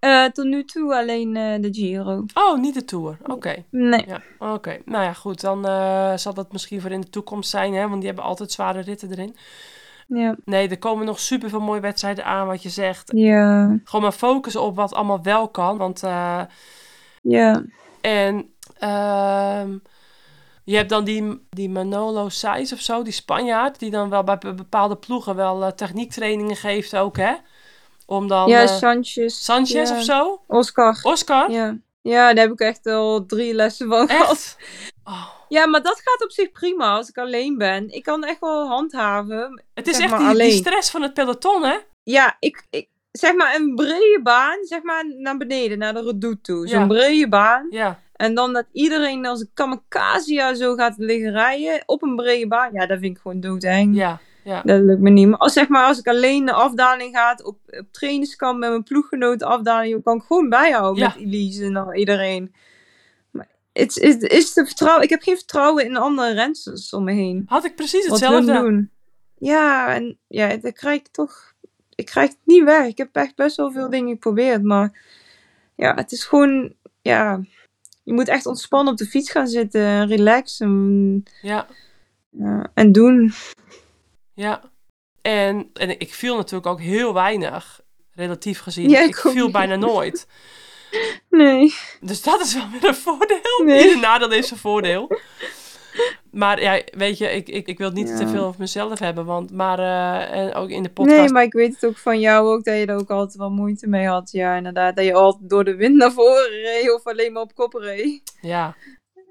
Uh, 0.00 0.24
tot 0.24 0.44
nu 0.44 0.64
toe 0.64 0.94
alleen 0.94 1.36
uh, 1.36 1.62
de 1.62 1.68
Giro. 1.72 2.24
Oh, 2.34 2.58
niet 2.58 2.74
de 2.74 2.84
Tour. 2.84 3.16
Oké. 3.22 3.32
Okay. 3.32 3.66
Nee. 3.70 4.04
Ja, 4.06 4.22
Oké. 4.38 4.52
Okay. 4.52 4.82
Nou 4.84 5.04
ja, 5.04 5.12
goed. 5.12 5.40
Dan 5.40 5.66
uh, 5.66 6.16
zal 6.16 6.34
dat 6.34 6.52
misschien 6.52 6.80
voor 6.80 6.90
in 6.90 7.00
de 7.00 7.10
toekomst 7.10 7.50
zijn, 7.50 7.74
hè? 7.74 7.82
Want 7.88 7.96
die 7.96 8.06
hebben 8.06 8.24
altijd 8.24 8.52
zware 8.52 8.80
ritten 8.80 9.10
erin. 9.10 9.36
Ja. 10.06 10.36
Nee, 10.44 10.68
er 10.68 10.78
komen 10.78 11.06
nog 11.06 11.20
super 11.20 11.48
veel 11.48 11.60
mooie 11.60 11.80
wedstrijden 11.80 12.24
aan, 12.24 12.46
wat 12.46 12.62
je 12.62 12.68
zegt. 12.68 13.10
Ja. 13.14 13.78
Gewoon 13.84 14.02
maar 14.02 14.12
focussen 14.12 14.62
op 14.62 14.76
wat 14.76 14.94
allemaal 14.94 15.22
wel 15.22 15.48
kan. 15.48 15.76
Want. 15.76 16.00
Ja. 17.22 17.64
En. 18.00 18.52
Uh, 18.82 19.64
je 20.64 20.76
hebt 20.76 20.88
dan 20.88 21.04
die, 21.04 21.46
die 21.50 21.70
Manolo 21.70 22.28
Saiz 22.28 22.72
of 22.72 22.80
zo, 22.80 23.02
die 23.02 23.12
Spanjaard, 23.12 23.78
die 23.78 23.90
dan 23.90 24.08
wel 24.08 24.24
bij 24.24 24.38
bepaalde 24.38 24.96
ploegen 24.96 25.36
wel 25.36 25.74
techniektrainingen 25.74 26.56
geeft 26.56 26.96
ook, 26.96 27.16
hè? 27.16 27.34
Om 28.08 28.28
dan... 28.28 28.48
Ja, 28.48 28.62
uh, 28.62 28.68
Sanchez. 28.68 29.34
Sanchez 29.34 29.90
ja. 29.90 29.96
of 29.96 30.02
zo? 30.02 30.40
Oscar. 30.46 30.98
Oscar? 31.02 31.50
Ja. 31.50 31.78
Ja, 32.02 32.34
daar 32.34 32.44
heb 32.44 32.52
ik 32.52 32.60
echt 32.60 32.86
al 32.86 33.26
drie 33.26 33.54
lessen 33.54 33.88
van 33.88 34.08
gehad. 34.08 34.56
Oh. 35.04 35.28
Ja, 35.48 35.66
maar 35.66 35.82
dat 35.82 36.00
gaat 36.04 36.24
op 36.24 36.30
zich 36.30 36.52
prima 36.52 36.96
als 36.96 37.08
ik 37.08 37.18
alleen 37.18 37.58
ben. 37.58 37.90
Ik 37.90 38.02
kan 38.02 38.24
echt 38.24 38.40
wel 38.40 38.66
handhaven. 38.66 39.62
Het 39.74 39.86
is 39.86 39.98
echt 39.98 40.18
die, 40.18 40.34
die, 40.34 40.52
stress 40.52 40.90
van 40.90 41.02
het 41.02 41.14
peloton, 41.14 41.62
hè? 41.62 41.76
Ja, 42.02 42.36
ik, 42.38 42.66
ik 42.70 42.88
zeg 43.12 43.34
maar 43.34 43.54
een 43.54 43.74
brede 43.74 44.20
baan, 44.22 44.58
zeg 44.64 44.82
maar 44.82 45.04
naar 45.18 45.36
beneden, 45.36 45.78
naar 45.78 45.94
de 45.94 46.02
redoute 46.02 46.40
toe. 46.40 46.68
Zo'n 46.68 46.80
ja. 46.80 46.86
brede 46.86 47.28
baan. 47.28 47.66
Ja. 47.70 48.00
En 48.12 48.34
dan 48.34 48.52
dat 48.52 48.66
iedereen 48.72 49.26
als 49.26 49.40
een 49.40 49.50
kamikaze 49.54 50.54
zo 50.56 50.74
gaat 50.74 50.94
liggen 50.96 51.30
rijden 51.30 51.82
op 51.86 52.02
een 52.02 52.16
brede 52.16 52.48
baan. 52.48 52.72
Ja, 52.72 52.86
dat 52.86 52.98
vind 52.98 53.16
ik 53.16 53.22
gewoon 53.22 53.40
doodeng. 53.40 53.96
Ja, 53.96 54.20
ja. 54.48 54.62
Dat 54.62 54.80
lukt 54.82 55.00
me 55.00 55.10
niet. 55.10 55.28
Maar 55.28 55.38
als, 55.38 55.52
zeg 55.52 55.68
maar, 55.68 55.84
als 55.86 55.98
ik 55.98 56.06
alleen 56.08 56.44
de 56.46 56.52
afdaling 56.52 57.16
ga, 57.16 57.38
op, 57.42 57.58
op 57.66 57.86
trainingskamp 57.92 58.58
met 58.58 58.68
mijn 58.70 58.82
ploeggenoten 58.82 59.46
afdaling, 59.46 60.02
kan 60.02 60.16
ik 60.16 60.22
gewoon 60.22 60.48
bijhouden 60.48 61.02
Ja. 61.02 61.08
met 61.16 61.24
Elise 61.24 61.64
en 61.64 61.76
al 61.76 61.94
iedereen. 61.94 62.54
Maar 63.30 63.48
het, 63.72 63.94
het 63.94 64.22
is 64.22 64.52
te 64.52 64.66
vertrouwen. 64.66 65.02
Ik 65.04 65.10
heb 65.10 65.22
geen 65.22 65.36
vertrouwen 65.36 65.84
in 65.84 65.96
andere 65.96 66.32
rensters 66.32 66.92
om 66.92 67.04
me 67.04 67.12
heen. 67.12 67.42
Had 67.46 67.64
ik 67.64 67.74
precies 67.76 68.06
hetzelfde. 68.06 68.52
doen. 68.52 68.90
Ja, 69.38 69.94
en 69.94 70.18
ja, 70.28 70.56
dat 70.56 70.72
krijg 70.72 70.98
ik 71.00 71.08
toch. 71.08 71.52
Ik 71.94 72.06
krijg 72.06 72.28
het 72.28 72.38
niet 72.44 72.64
weg. 72.64 72.86
Ik 72.86 72.98
heb 72.98 73.08
echt 73.16 73.34
best 73.36 73.56
wel 73.56 73.70
veel 73.72 73.90
dingen 73.90 74.12
geprobeerd. 74.12 74.62
Maar 74.62 75.00
ja, 75.76 75.94
het 75.94 76.12
is 76.12 76.24
gewoon. 76.24 76.72
Ja, 77.02 77.40
je 78.04 78.12
moet 78.12 78.28
echt 78.28 78.46
ontspannen 78.46 78.92
op 78.92 78.98
de 78.98 79.06
fiets 79.06 79.30
gaan 79.30 79.48
zitten. 79.48 80.06
Relaxen. 80.06 81.22
Ja. 81.42 81.66
ja 82.30 82.70
en 82.74 82.92
doen. 82.92 83.32
Ja. 84.38 84.62
En, 85.22 85.70
en 85.72 86.00
ik 86.00 86.14
viel 86.14 86.36
natuurlijk 86.36 86.66
ook 86.66 86.80
heel 86.80 87.14
weinig. 87.14 87.80
Relatief 88.14 88.60
gezien. 88.60 88.90
Ja, 88.90 89.00
ik 89.00 89.16
viel 89.16 89.44
niet. 89.44 89.52
bijna 89.52 89.76
nooit. 89.76 90.26
Nee. 91.30 91.74
Dus 92.00 92.22
dat 92.22 92.40
is 92.40 92.54
wel 92.54 92.68
weer 92.72 92.84
een 92.84 92.94
voordeel. 92.94 93.62
Nee. 93.64 93.82
Ieder 93.84 94.00
nadeel 94.00 94.32
is 94.32 94.50
een 94.50 94.56
voordeel. 94.56 95.18
Maar 96.30 96.60
ja, 96.62 96.82
weet 96.90 97.18
je, 97.18 97.30
ik, 97.30 97.48
ik, 97.48 97.66
ik 97.66 97.78
wil 97.78 97.86
het 97.86 97.96
niet 97.96 98.08
Ja. 98.08 98.16
te 98.16 98.28
veel 98.28 98.44
over 98.44 98.60
mezelf 98.60 98.98
hebben. 98.98 99.24
Want, 99.24 99.50
maar 99.52 99.78
uh, 99.78 100.38
en 100.38 100.54
ook 100.54 100.68
in 100.68 100.82
de 100.82 100.90
podcast. 100.90 101.18
Nee, 101.18 101.28
maar 101.28 101.42
ik 101.42 101.52
weet 101.52 101.74
het 101.74 101.86
ook 101.86 101.96
van 101.96 102.20
jou 102.20 102.48
ook 102.48 102.64
dat 102.64 102.76
je 102.76 102.86
er 102.86 102.96
ook 102.98 103.10
altijd 103.10 103.36
wel 103.36 103.50
moeite 103.50 103.88
mee 103.88 104.06
had. 104.06 104.30
Ja, 104.32 104.56
inderdaad. 104.56 104.96
Dat 104.96 105.04
je 105.04 105.12
altijd 105.14 105.50
door 105.50 105.64
de 105.64 105.74
wind 105.74 105.94
naar 105.94 106.12
voren 106.12 106.48
reed 106.50 106.94
of 106.94 107.04
alleen 107.06 107.32
maar 107.32 107.42
op 107.42 107.54
kop 107.54 107.74
reed. 107.74 108.22
Ja. 108.40 108.76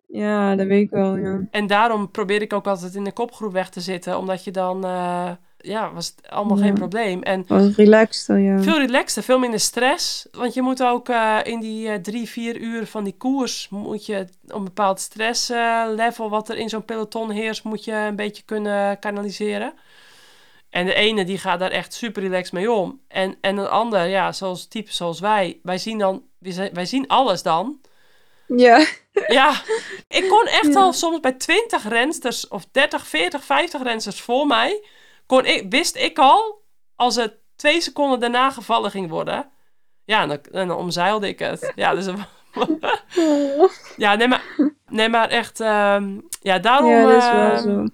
Ja, 0.08 0.56
dat 0.56 0.68
weet 0.68 0.84
ik 0.84 0.90
wel, 0.90 1.18
ja. 1.18 1.42
En 1.52 1.68
daarom 1.68 2.12
probeer 2.12 2.42
ik 2.42 2.54
ook 2.54 2.68
altijd 2.68 2.96
in 2.96 3.04
de 3.04 3.12
kopgroep 3.12 3.52
weg 3.52 3.70
te 3.70 3.82
zitten. 3.82 4.18
Omdat 4.18 4.44
je 4.44 4.52
dan, 4.52 4.86
uh, 4.86 5.32
ja, 5.58 5.94
was 5.94 6.08
het 6.08 6.30
allemaal 6.30 6.58
Ja. 6.58 6.64
geen 6.64 6.74
probleem. 6.74 7.22
En 7.22 7.44
Was 7.48 7.76
relaxter, 7.76 8.40
ja. 8.40 8.60
veel 8.60 8.78
relaxter, 8.78 9.24
veel 9.24 9.40
minder 9.40 9.60
stress. 9.60 10.28
Want 10.32 10.54
je 10.54 10.62
moet 10.62 10.84
ook 10.84 11.10
uh, 11.10 11.38
in 11.44 11.60
die 11.60 11.88
uh, 11.88 11.96
drie, 11.96 12.30
vier 12.30 12.58
uur 12.58 12.86
van 12.86 13.04
die 13.04 13.16
koers... 13.18 13.70
moet 13.70 14.06
je 14.06 14.28
een 14.48 14.64
bepaald 14.64 15.00
stresslevel 15.00 16.30
wat 16.30 16.50
er 16.50 16.58
in 16.58 16.70
zo'n 16.70 16.86
peloton 16.86 17.30
heerst... 17.30 17.64
moet 17.64 17.84
je 17.84 17.94
een 17.94 18.16
beetje 18.16 18.44
kunnen 18.44 19.00
kanaliseren. 19.00 19.74
En 20.70 20.86
de 20.86 20.94
ene 20.94 21.26
die 21.26 21.38
gaat 21.38 21.60
daar 21.60 21.72
echt 21.72 21.94
super 21.94 22.22
relaxed 22.22 22.54
mee 22.54 22.72
om. 22.72 23.00
En, 23.08 23.36
en 23.42 23.58
een 23.58 23.68
ander, 23.70 24.06
ja, 24.06 24.32
zoals 24.32 24.68
type 24.68 24.94
zoals 24.94 25.20
wij... 25.20 25.60
wij 25.64 25.78
zien 25.78 25.98
dan, 25.98 26.24
wij 26.74 26.86
zien 26.86 27.08
alles 27.08 27.44
dan... 27.44 27.80
Ja. 28.48 28.86
Ja, 29.28 29.62
ik 30.08 30.30
kon 30.30 30.46
echt 30.46 30.74
Ja. 30.74 30.80
al 30.80 30.94
soms 30.94 31.20
bij 31.20 31.32
20 31.32 31.88
rensters 31.88 32.48
of 32.48 32.66
30, 32.72 33.08
40, 33.08 33.44
50 33.44 33.84
rensters 33.84 34.22
voor 34.22 34.48
mij, 34.48 34.84
kon 35.26 35.46
ik, 35.46 35.66
wist 35.70 35.96
ik 35.96 36.18
al, 36.20 36.62
als 36.96 37.16
het 37.16 37.34
twee 37.56 37.82
seconden 37.82 38.20
daarna 38.20 38.50
gevallen 38.50 38.92
ging 38.92 39.10
worden. 39.10 39.50
Ja, 40.06 40.22
en 40.22 40.28
dan, 40.28 40.40
en 40.52 40.68
dan 40.68 40.78
omzeilde 40.78 41.28
ik 41.28 41.40
het. 41.40 41.72
Ja, 41.76 41.94
dus... 41.96 42.06
ja, 43.98 44.16
nee 44.16 44.28
maar, 44.28 44.44
nee, 44.88 45.10
maar 45.10 45.30
echt... 45.30 45.60
ehm, 45.60 46.20
ja, 46.42 46.60
daarom... 46.60 46.90
ja, 46.90 47.04
dat 47.04 47.18
is 47.24 47.30
wel 47.30 47.52
ehm, 47.52 47.62
zo. 47.64 47.86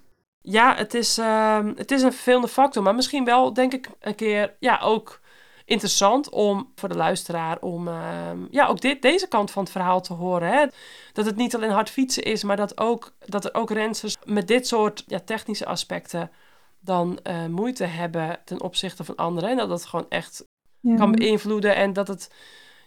ja, 0.42 0.76
het 0.76 0.94
is, 0.94 1.18
ehm, 1.18 1.74
het 1.76 1.92
is 1.92 2.02
een 2.02 2.14
vervelende 2.14 2.48
factor, 2.48 2.84
maar 2.84 2.96
misschien 2.96 3.26
wel, 3.26 3.54
denk 3.54 3.74
ik, 3.74 3.88
een 4.00 4.16
keer 4.16 4.56
ja, 4.60 4.80
ook 4.84 5.20
interessant 5.66 6.30
om 6.30 6.72
voor 6.76 6.90
de 6.90 6.96
luisteraar 6.96 7.58
om 7.60 7.88
ehm, 7.88 8.38
ja, 8.52 8.68
ook 8.68 8.82
dit, 8.82 9.02
deze 9.02 9.28
kant 9.28 9.52
van 9.52 9.64
het 9.64 9.72
verhaal 9.72 10.02
te 10.02 10.14
horen. 10.14 10.48
Hè? 10.50 10.66
Dat 11.14 11.26
het 11.26 11.36
niet 11.36 11.56
alleen 11.56 11.70
hard 11.72 11.90
fietsen 11.90 12.24
is, 12.24 12.44
maar 12.44 12.58
dat, 12.58 12.80
ook, 12.80 13.14
dat 13.26 13.46
er 13.46 13.54
ook 13.54 13.72
rensters 13.72 14.18
met 14.26 14.48
dit 14.48 14.68
soort 14.68 15.04
ja, 15.08 15.20
technische 15.20 15.66
aspecten 15.66 16.32
dan 16.80 17.20
eh, 17.24 17.46
moeite 17.46 17.84
hebben 17.86 18.40
ten 18.46 18.62
opzichte 18.62 19.04
van 19.04 19.16
anderen. 19.16 19.50
En 19.50 19.58
dat 19.58 19.70
dat 19.70 19.86
gewoon 19.86 20.06
echt 20.10 20.46
Ja. 20.80 20.96
kan 20.96 21.12
beïnvloeden. 21.12 21.76
En 21.76 21.94
dat 21.94 22.08
het, 22.08 22.32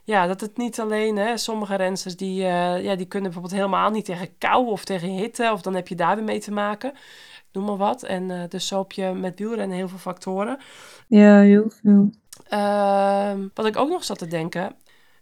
ja, 0.05 0.27
dat 0.27 0.41
het 0.41 0.57
niet 0.57 0.81
alleen, 0.81 1.17
hè, 1.17 1.37
sommige 1.37 1.75
rensters 1.75 2.17
die, 2.17 2.43
eh, 2.45 2.85
ja, 2.85 2.95
die 2.97 3.07
kunnen 3.07 3.31
bijvoorbeeld 3.31 3.61
helemaal 3.61 3.91
niet 3.91 4.05
tegen 4.05 4.39
kou 4.39 4.67
of 4.67 4.85
tegen 4.85 5.09
hitte. 5.09 5.51
Of 5.53 5.63
dan 5.63 5.75
heb 5.75 5.89
je 5.89 5.95
daar 5.95 6.17
weer 6.17 6.25
mee 6.25 6.41
te 6.41 6.53
maken. 6.53 6.93
Noem 7.53 7.65
maar 7.65 7.77
wat. 7.77 8.03
En 8.03 8.31
eh, 8.31 8.49
dus 8.49 8.67
zo 8.67 8.79
heb 8.79 8.93
je 8.93 9.13
met 9.13 9.39
wielrennen 9.39 9.77
heel 9.77 9.89
veel 9.89 9.99
factoren. 9.99 10.59
ja, 11.09 11.41
heel 11.41 11.71
veel. 11.83 12.11
Ehm, 12.49 13.49
wat 13.55 13.67
ik 13.67 13.77
ook 13.77 13.89
nog 13.89 14.05
zat 14.05 14.19
te 14.19 14.27
denken. 14.27 14.77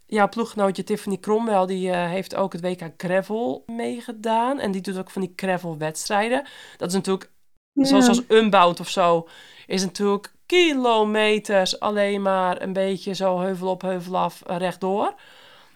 Jouw 0.07 0.29
ploeggenootje 0.29 0.83
Tiffany 0.83 1.17
Cromwell, 1.17 1.65
die 1.65 1.91
eh, 1.91 2.09
heeft 2.09 2.35
ook 2.35 2.53
het 2.53 2.61
WK 2.61 2.81
Gravel 2.97 3.63
meegedaan. 3.65 4.59
En 4.59 4.71
die 4.71 4.81
doet 4.81 4.97
ook 4.97 5.09
van 5.09 5.21
die 5.21 5.33
gravel 5.35 5.77
wedstrijden. 5.77 6.45
Dat 6.77 6.87
is 6.87 6.93
natuurlijk 6.93 7.31
Ja. 7.73 7.85
zoals 7.85 8.07
als 8.07 8.21
Unbound 8.27 8.79
of 8.79 8.89
zo, 8.89 9.27
is 9.67 9.83
natuurlijk 9.83 10.33
kilometers 10.45 11.79
alleen 11.79 12.21
maar 12.21 12.61
een 12.61 12.73
beetje 12.73 13.13
zo 13.13 13.39
heuvel 13.39 13.69
op, 13.69 13.81
heuvel 13.81 14.17
af, 14.17 14.41
eh, 14.41 14.57
rechtdoor. 14.57 15.13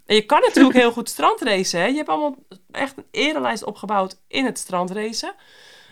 En 0.06 0.16
je 0.16 0.26
kan 0.26 0.42
natuurlijk 0.42 0.76
heel 0.84 0.92
goed 0.92 1.10
strandracen. 1.10 1.80
Hè? 1.80 1.86
Je 1.86 1.96
hebt 1.96 2.10
allemaal 2.10 2.36
echt 2.72 2.98
een 2.98 3.06
erelijst 3.12 3.64
opgebouwd 3.64 4.22
in 4.28 4.46
het 4.46 4.58
strandracen. 4.58 5.34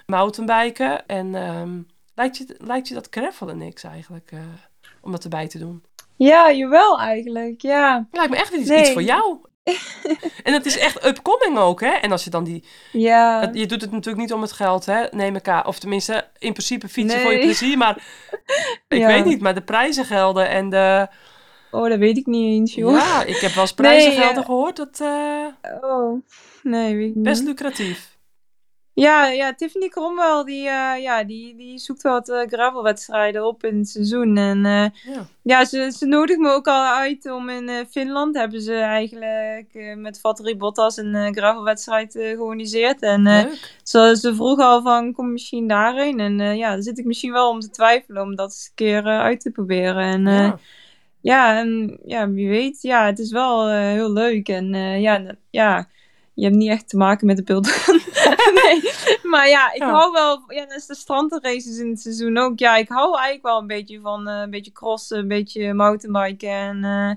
Mountainbiken. 0.06 1.08
En 1.08 1.36
ehm, 1.36 1.82
lijkt, 2.16 2.38
je, 2.38 2.56
lijkt 2.58 2.88
je 2.88 2.94
dat 2.94 3.08
gravelen 3.10 3.58
niks 3.58 3.84
eigenlijk, 3.84 4.32
eh, 4.32 4.40
om 5.02 5.12
dat 5.12 5.24
erbij 5.24 5.48
te 5.48 5.58
doen? 5.60 5.84
Ja, 6.16 6.52
jawel 6.52 7.00
eigenlijk, 7.00 7.62
ja. 7.62 8.08
Lijkt 8.12 8.32
me 8.32 8.38
echt 8.38 8.54
iets, 8.54 8.70
Nee. 8.70 8.80
iets 8.80 8.92
voor 8.92 9.02
jou. 9.02 9.38
en 10.44 10.54
het 10.54 10.66
is 10.66 10.78
echt 10.78 11.06
upcoming 11.06 11.58
ook, 11.58 11.82
hè? 11.82 11.90
En 11.92 12.12
als 12.12 12.24
je 12.24 12.30
dan 12.30 12.44
die 12.44 12.64
Ja, 12.92 13.40
Het- 13.42 13.58
je 13.58 13.66
doet 13.66 13.82
het 13.82 13.92
natuurlijk 13.92 14.24
niet 14.24 14.34
om 14.34 14.42
het 14.42 14.52
geld, 14.52 14.86
hè? 14.86 15.06
Neem 15.12 15.36
ik 15.36 15.48
aan. 15.48 15.66
Of 15.66 15.80
tenminste, 15.80 16.28
in 16.38 16.52
principe 16.54 16.88
fietsen 16.88 17.22
voor 17.22 17.32
je 17.34 17.40
plezier. 17.40 17.78
Maar 17.78 17.96
ik 18.88 18.98
Ja. 18.98 19.08
weet 19.08 19.26
niet, 19.26 19.42
maar 19.42 19.54
de 19.56 19.62
prijzen 19.62 20.06
gelden. 20.06 20.50
En 20.50 20.70
de... 20.70 21.08
oh, 21.72 21.90
dat 21.90 21.98
weet 22.00 22.18
ik 22.18 22.26
niet 22.26 22.60
eens, 22.60 22.74
joh. 22.74 22.92
Ja, 22.92 23.24
ik 23.24 23.38
heb 23.38 23.52
wel 23.52 23.62
eens 23.64 23.74
prijzen 23.74 24.10
Nee, 24.10 24.20
gelden 24.20 24.38
eh, 24.42 24.46
gehoord. 24.46 24.76
Dat 24.76 25.00
eh 25.02 25.80
Oh, 25.82 26.22
nee, 26.64 26.96
weet 26.96 27.10
ik 27.10 27.16
niet. 27.16 27.24
best 27.24 27.44
lucratief. 27.44 28.17
Ja, 29.00 29.28
ja, 29.28 29.54
Tiffany 29.54 29.88
Cromwell, 29.88 30.44
die, 30.46 30.68
eh, 30.68 31.02
ja, 31.02 31.24
die, 31.24 31.56
die 31.56 31.78
zoekt 31.78 32.02
wat 32.02 32.30
eh, 32.30 32.48
gravelwedstrijden 32.48 33.46
op 33.46 33.64
in 33.64 33.78
het 33.78 33.90
seizoen. 33.90 34.38
En 34.38 34.66
eh, 34.66 35.14
Ja. 35.14 35.28
ja, 35.42 35.66
ze, 35.66 35.92
ze 35.98 36.06
nodigt 36.06 36.40
me 36.40 36.50
ook 36.50 36.68
al 36.68 36.86
uit 36.86 37.32
om 37.32 37.50
in 37.50 37.86
Finland, 37.90 38.36
hebben 38.36 38.62
ze 38.62 38.74
eigenlijk 38.74 39.96
met 39.96 40.20
Valtteri 40.20 40.58
Bottas 40.58 40.98
een 40.98 41.36
gravelwedstrijd 41.36 42.12
georganiseerd. 42.12 43.02
En 43.02 43.52
ze, 43.84 44.18
ze 44.20 44.36
vroeg 44.36 44.60
al 44.60 44.82
van, 44.82 45.14
kom 45.14 45.32
misschien 45.32 45.68
daarheen? 45.68 46.20
En 46.20 46.58
ja, 46.58 46.70
daar 46.70 46.82
zit 46.82 46.98
ik 47.00 47.06
misschien 47.06 47.32
wel 47.32 47.50
om 47.50 47.60
te 47.60 47.70
twijfelen 47.70 48.22
om 48.22 48.36
dat 48.36 48.50
eens 48.50 48.66
een 48.68 48.76
keer 48.76 49.04
uit 49.04 49.40
te 49.40 49.52
proberen. 49.52 50.04
En 50.04 50.26
Ja. 50.26 50.60
ja, 51.22 51.60
en 51.60 52.00
ja, 52.06 52.30
wie 52.30 52.50
weet. 52.50 52.82
Ja, 52.82 53.06
het 53.06 53.20
is 53.20 53.32
wel 53.32 53.70
heel 53.70 54.12
leuk. 54.12 54.50
En 54.50 54.74
ja, 55.02 55.36
ja, 55.50 55.88
je 56.38 56.44
hebt 56.44 56.56
niet 56.56 56.70
echt 56.70 56.90
te 56.90 56.98
maken 56.98 57.28
met 57.28 57.38
de 57.38 57.44
peloton. 57.44 57.72
nee, 58.64 58.92
maar 59.24 59.48
ja, 59.50 59.74
ik 59.74 59.80
Ja. 59.82 59.92
hou 59.92 60.12
wel... 60.12 60.44
Ja, 60.48 60.60
net 60.64 60.74
als 60.74 60.86
de 60.86 60.96
strandraces 60.96 61.78
in 61.80 61.90
het 61.90 62.00
seizoen 62.02 62.38
ook. 62.38 62.60
Ja, 62.60 62.76
ik 62.76 62.90
hou 62.90 63.14
eigenlijk 63.16 63.44
wel 63.46 63.60
een 63.60 63.68
beetje 63.68 64.00
van 64.02 64.28
eh, 64.28 64.40
een 64.42 64.50
beetje 64.50 64.72
crossen, 64.72 65.18
een 65.18 65.28
beetje 65.28 65.74
mountainbiken. 65.74 66.50
En 66.50 66.84
eh, 66.84 67.12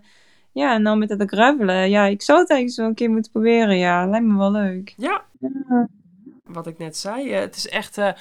ja, 0.52 0.74
en 0.74 0.84
dan 0.84 0.98
met 0.98 1.08
het 1.10 1.22
gravelen. 1.30 1.90
Ja, 1.90 2.04
ik 2.06 2.22
zou 2.22 2.38
het 2.38 2.50
eigenlijk 2.50 2.80
zo 2.80 2.86
een 2.88 2.94
keer 2.94 3.10
moeten 3.10 3.32
proberen. 3.32 3.78
Ja, 3.78 4.06
lijkt 4.06 4.26
me 4.26 4.36
wel 4.38 4.50
leuk. 4.52 4.94
ja, 4.96 5.22
Ja. 5.40 5.88
wat 6.44 6.66
ik 6.66 6.78
net 6.78 6.96
zei. 6.96 7.32
eh, 7.32 7.40
het 7.40 7.56
is 7.56 7.68
echt... 7.68 7.94
ja, 7.96 8.14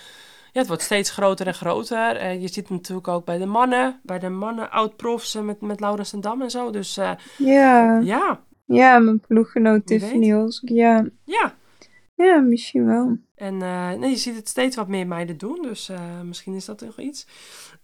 het 0.52 0.68
wordt 0.68 0.82
steeds 0.84 1.10
groter 1.10 1.48
en 1.48 1.54
groter. 1.54 2.32
Je 2.32 2.48
ziet 2.48 2.56
het 2.56 2.70
natuurlijk 2.70 3.08
ook 3.08 3.26
bij 3.26 3.38
de 3.38 3.46
mannen. 3.46 4.00
Bij 4.04 4.20
de 4.20 4.30
mannen, 4.30 4.72
oud-profs 4.72 5.36
met, 5.36 5.62
met 5.62 5.80
Laurens 5.80 6.14
en 6.14 6.22
Dam 6.22 6.42
en 6.42 6.50
zo. 6.52 6.70
Dus 6.72 6.96
Ja, 7.38 8.00
ja, 8.04 8.40
ja, 8.76 9.00
mijn 9.00 9.20
ploeggenoot 9.20 9.86
Tiffany 9.86 10.30
Hulsk. 10.30 10.70
Ja. 10.70 11.06
ja. 11.24 11.56
ja, 12.16 12.40
misschien 12.40 12.86
wel. 12.86 13.18
En 13.36 13.62
eh, 13.62 13.92
nee, 13.92 14.10
je 14.10 14.16
ziet 14.16 14.36
het 14.36 14.48
steeds 14.48 14.76
wat 14.76 14.88
meer 14.88 15.08
meiden 15.08 15.38
doen, 15.38 15.62
dus 15.62 15.90
eh, 15.90 16.22
misschien 16.22 16.56
is 16.56 16.66
dat 16.66 16.82
nog 16.82 17.00
iets. 17.00 17.28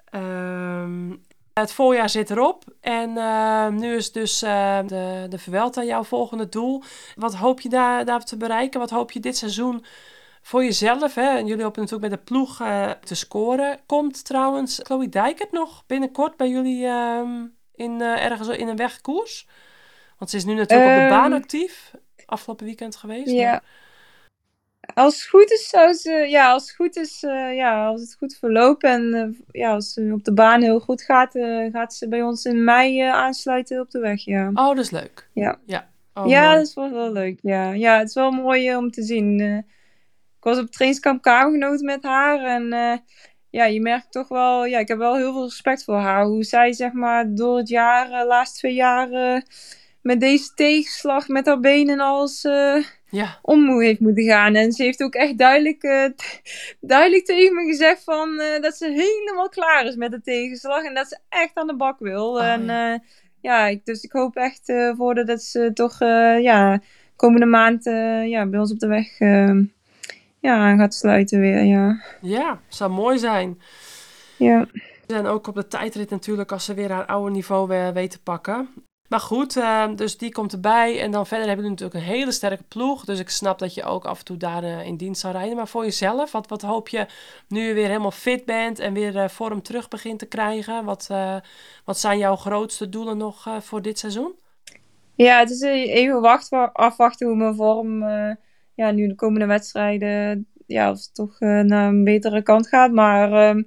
Ehm, 0.09 1.11
het 1.53 1.71
voorjaar 1.71 2.09
zit 2.09 2.29
erop 2.29 2.63
en 2.81 3.17
eh, 3.17 3.67
nu 3.67 3.95
is 3.95 4.11
dus 4.11 4.39
de, 4.39 5.25
de 5.29 5.39
Vuelta 5.39 5.83
jouw 5.83 6.03
volgende 6.03 6.49
doel. 6.49 6.83
Wat 7.15 7.35
hoop 7.35 7.61
je 7.61 7.69
daar, 7.69 8.05
daar 8.05 8.23
te 8.25 8.37
bereiken? 8.37 8.79
Wat 8.79 8.89
hoop 8.89 9.11
je 9.11 9.19
dit 9.19 9.37
seizoen 9.37 9.85
voor 10.41 10.63
jezelf? 10.63 11.15
Hè? 11.15 11.37
En 11.37 11.45
jullie 11.45 11.63
hopen 11.63 11.81
natuurlijk 11.81 12.09
met 12.11 12.19
de 12.19 12.33
ploeg 12.33 12.57
te 13.03 13.15
scoren. 13.15 13.79
Komt 13.85 14.25
trouwens 14.25 14.79
Chloe 14.83 15.09
Dijkert 15.09 15.51
nog 15.51 15.83
binnenkort 15.87 16.37
bij 16.37 16.49
jullie 16.49 16.85
ehm, 16.85 17.45
in, 17.75 18.01
ergens 18.01 18.47
in 18.47 18.67
een 18.67 18.75
wegkoers? 18.75 19.47
Want 20.17 20.29
ze 20.31 20.37
is 20.37 20.45
nu 20.45 20.53
natuurlijk 20.53 20.89
op 20.95 21.01
de 21.03 21.09
baan 21.09 21.31
Ehm, 21.31 21.41
actief. 21.41 21.91
Afgelopen 22.25 22.65
weekend 22.65 22.95
geweest. 22.95 23.31
Ja. 23.31 23.51
maar- 23.51 23.63
Als 24.93 25.15
het 25.19 25.29
goed 25.29 25.51
is, 25.51 25.69
zou 25.69 25.93
ze, 25.93 26.11
ja, 26.11 26.51
als 26.51 26.61
het 26.61 26.75
goed 26.75 26.95
is, 26.95 27.23
eh, 27.23 27.55
ja, 27.55 27.85
als 27.87 28.01
het 28.01 28.15
goed 28.17 28.35
verloopt 28.39 28.83
en 28.83 29.13
eh, 29.13 29.61
ja, 29.61 29.71
als 29.73 29.93
ze 29.93 30.09
op 30.13 30.23
de 30.23 30.33
baan 30.33 30.61
heel 30.61 30.79
goed 30.79 31.01
gaat, 31.01 31.35
eh, 31.35 31.71
gaat 31.71 31.93
ze 31.93 32.07
bij 32.07 32.21
ons 32.23 32.45
in 32.45 32.63
mei 32.63 32.99
aansluiten 32.99 33.79
op 33.79 33.91
de 33.91 33.99
weg, 33.99 34.25
ja. 34.25 34.47
Oh, 34.53 34.67
dat 34.67 34.77
is 34.77 34.89
leuk. 34.89 35.29
Ja. 35.33 35.59
Ja, 35.65 35.89
oh, 36.13 36.27
ja, 36.27 36.43
mooi. 36.43 36.55
dat 36.57 36.67
is 36.67 36.73
wel, 36.73 36.91
wel 36.91 37.11
leuk, 37.11 37.39
ja. 37.41 37.71
Ja, 37.71 37.97
het 37.97 38.07
is 38.07 38.13
wel 38.15 38.31
mooi 38.31 38.75
om 38.75 38.91
te 38.91 39.03
zien. 39.03 39.39
ik 40.37 40.43
was 40.43 40.57
op 40.59 40.71
trainingskamp 40.71 41.21
kamergenoten 41.21 41.85
met 41.85 42.03
haar 42.03 42.39
en 42.43 42.63
ja, 43.49 43.65
je 43.65 43.81
merkt 43.81 44.11
toch 44.11 44.27
wel, 44.27 44.65
ja, 44.65 44.79
ik 44.79 44.87
heb 44.87 44.97
wel 44.97 45.15
heel 45.15 45.31
veel 45.33 45.43
respect 45.43 45.83
voor 45.83 45.95
haar. 45.97 46.25
Hoe 46.25 46.43
zij, 46.43 46.73
zeg 46.73 46.91
maar, 46.91 47.35
door 47.35 47.57
het 47.57 47.69
jaar, 47.69 48.11
eh, 48.11 48.27
laatste 48.27 48.57
twee 48.59 48.73
jaar, 48.73 49.09
met 50.05 50.19
deze 50.19 50.53
tegenslag, 50.53 51.27
met 51.27 51.45
haar 51.45 51.59
benen 51.59 51.93
en 51.93 51.99
alles... 51.99 52.43
eh, 52.43 52.83
Ja, 53.09 53.39
om 53.41 53.79
heeft 53.79 53.99
moeten 53.99 54.23
gaan. 54.23 54.55
En 54.55 54.71
ze 54.71 54.83
heeft 54.83 55.03
ook 55.03 55.13
echt 55.13 55.37
duidelijk, 55.37 55.83
eh, 55.83 56.05
duidelijk 56.79 57.25
tegen 57.25 57.55
me 57.55 57.65
gezegd 57.65 58.03
van, 58.03 58.39
eh, 58.39 58.61
dat 58.61 58.75
ze 58.75 58.85
helemaal 58.85 59.49
klaar 59.49 59.85
is 59.85 59.95
met 59.95 60.11
de 60.11 60.21
tegenslag. 60.21 60.83
En 60.83 60.93
dat 60.93 61.07
ze 61.07 61.17
echt 61.29 61.51
aan 61.53 61.67
de 61.67 61.75
bak 61.75 61.99
wil. 61.99 62.41
Ah, 62.41 62.51
en 62.51 62.65
ja. 62.65 62.99
ja, 63.41 63.77
dus 63.83 64.03
ik 64.03 64.11
hoop 64.11 64.35
echt 64.35 64.73
voor 64.97 65.15
haar 65.15 65.25
dat 65.25 65.41
ze 65.41 65.71
toch 65.73 65.99
ja, 66.41 66.81
komende 67.15 67.45
maand 67.45 67.83
ja, 68.25 68.45
bij 68.45 68.59
ons 68.59 68.71
op 68.71 68.79
de 68.79 68.87
weg 68.87 69.19
eh, 69.19 69.59
ja, 70.39 70.75
gaat 70.75 70.93
sluiten 70.93 71.39
weer. 71.39 71.63
Ja. 71.63 72.01
ja, 72.21 72.59
zou 72.67 72.91
mooi 72.91 73.17
zijn. 73.17 73.61
Ja. 74.37 74.65
En 75.07 75.25
ook 75.25 75.47
op 75.47 75.55
de 75.55 75.67
tijdrit 75.67 76.09
natuurlijk, 76.09 76.51
als 76.51 76.65
ze 76.65 76.73
weer 76.73 76.91
haar 76.91 77.05
oude 77.05 77.31
niveau 77.31 77.67
weer 77.67 77.93
weet 77.93 78.11
te 78.11 78.21
pakken. 78.21 78.69
Maar 79.09 79.19
goed, 79.19 79.57
eh, 79.57 79.95
dus 79.95 80.17
die 80.17 80.31
komt 80.31 80.53
erbij. 80.53 81.01
En 81.01 81.11
dan 81.11 81.27
verder 81.27 81.47
hebben 81.47 81.65
jullie 81.65 81.79
natuurlijk 81.81 82.09
een 82.09 82.15
hele 82.17 82.31
sterke 82.31 82.63
ploeg. 82.63 83.05
Dus 83.05 83.19
ik 83.19 83.29
snap 83.29 83.59
dat 83.59 83.73
je 83.73 83.83
ook 83.83 84.05
af 84.05 84.19
en 84.19 84.25
toe 84.25 84.37
daar 84.37 84.63
eh, 84.63 84.85
in 84.85 84.97
dienst 84.97 85.21
zou 85.21 85.33
rijden. 85.33 85.55
Maar 85.55 85.67
voor 85.67 85.83
jezelf, 85.83 86.31
wat, 86.31 86.47
wat 86.47 86.61
hoop 86.61 86.89
je 86.89 87.05
nu 87.47 87.61
je 87.61 87.73
weer 87.73 87.87
helemaal 87.87 88.11
fit 88.11 88.45
bent 88.45 88.79
en 88.79 88.93
weer 88.93 89.17
eh, 89.17 89.29
vorm 89.29 89.61
terug 89.61 89.87
begint 89.87 90.19
te 90.19 90.25
krijgen? 90.25 90.85
Wat, 90.85 91.07
eh, 91.11 91.35
wat 91.85 91.99
zijn 91.99 92.17
jouw 92.17 92.35
grootste 92.35 92.89
doelen 92.89 93.17
nog 93.17 93.47
voor 93.59 93.81
dit 93.81 93.99
seizoen? 93.99 94.33
Ja, 95.15 95.39
het 95.39 95.49
is 95.49 95.61
even 95.61 96.21
wachten, 96.21 96.71
afwachten 96.71 97.27
hoe 97.27 97.35
mijn 97.35 97.55
vorm 97.55 98.03
ja, 98.73 98.91
nu 98.91 99.07
de 99.07 99.15
komende 99.15 99.45
wedstrijden, 99.45 100.47
ja, 100.65 100.91
of 100.91 100.97
het 100.97 101.13
toch 101.13 101.39
naar 101.39 101.87
een 101.87 102.03
betere 102.03 102.43
kant 102.43 102.67
gaat. 102.67 102.91
Maar 102.91 103.31
ehm, 103.31 103.63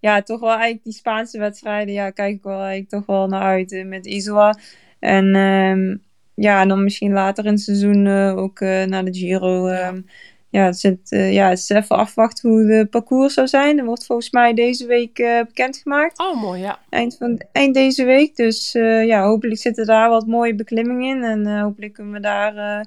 ja, 0.00 0.22
toch 0.22 0.40
wel 0.40 0.50
eigenlijk 0.50 0.84
die 0.84 0.92
Spaanse 0.92 1.38
wedstrijden, 1.38 1.94
ja, 1.94 2.10
kijk 2.10 2.34
ik 2.34 2.42
wel 2.42 2.58
eigenlijk 2.58 2.88
toch 2.88 3.06
wel 3.06 3.28
naar 3.28 3.42
uit 3.42 3.72
eh, 3.72 3.86
met 3.86 4.06
Isola. 4.06 4.58
En 4.98 5.34
ehm, 5.34 5.96
ja, 6.34 6.60
en 6.60 6.68
dan 6.68 6.82
misschien 6.82 7.12
later 7.12 7.44
in 7.44 7.52
het 7.52 7.60
seizoen 7.60 8.06
eh, 8.06 8.36
ook 8.36 8.60
eh, 8.60 8.84
naar 8.84 9.04
de 9.04 9.14
Giro. 9.14 9.68
Ja. 9.68 9.88
ehm. 9.88 10.00
ja, 10.48 10.64
het, 10.64 10.78
zit, 10.78 11.08
ja, 11.10 11.48
het 11.48 11.58
is 11.58 11.68
even 11.68 11.96
afwachten 11.96 12.50
hoe 12.50 12.66
de 12.66 12.86
parcours 12.90 13.34
zou 13.34 13.46
zijn. 13.46 13.76
Dat 13.76 13.86
wordt 13.86 14.06
volgens 14.06 14.30
mij 14.30 14.54
deze 14.54 14.86
week 14.86 15.14
bekendgemaakt 15.46 16.18
Oh, 16.18 16.40
mooi, 16.42 16.60
ja. 16.60 16.78
eind, 16.88 17.16
van, 17.16 17.40
eind 17.52 17.74
deze 17.74 18.04
week. 18.04 18.36
Dus 18.36 18.72
ja, 19.06 19.24
hopelijk 19.24 19.60
zitten 19.60 19.86
daar 19.86 20.08
wat 20.08 20.26
mooie 20.26 20.54
beklimmingen 20.54 21.16
in. 21.16 21.22
En 21.24 21.60
hopelijk 21.60 21.92
kunnen 21.92 22.12
we 22.12 22.20
daar, 22.20 22.86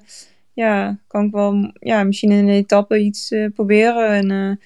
ja, 0.52 0.98
kan 1.06 1.24
ik 1.24 1.32
wel, 1.32 1.72
ja, 1.80 2.04
misschien 2.04 2.32
in 2.32 2.48
een 2.48 2.54
etappe 2.54 2.98
iets 2.98 3.34
proberen. 3.54 4.08
En 4.08 4.58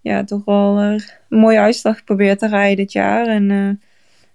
ja, 0.00 0.24
toch 0.24 0.44
wel 0.44 0.78
eh, 0.78 0.92
een 1.28 1.38
mooie 1.38 1.58
uitslag 1.58 2.04
proberen 2.04 2.38
te 2.38 2.46
rijden 2.46 2.76
dit 2.76 2.92
jaar. 2.92 3.26
En 3.26 3.50
eh, 3.50 3.86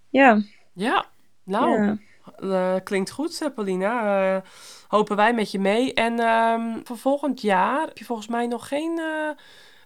ja. 0.10 0.42
Ja, 0.74 1.06
nou, 1.44 1.98
eh, 2.40 2.76
klinkt 2.84 3.12
goed, 3.12 3.52
Paulina. 3.56 4.44
Hopen 4.88 5.16
wij 5.16 5.34
met 5.34 5.52
je 5.52 5.60
mee. 5.60 5.94
En 5.94 6.20
ehm, 6.20 6.80
voor 6.84 6.98
volgend 6.98 7.42
jaar 7.42 7.88
heb 7.88 7.98
je 7.98 8.06
volgens 8.06 8.28
mij 8.28 8.48
nog 8.48 8.68
geen 8.68 9.02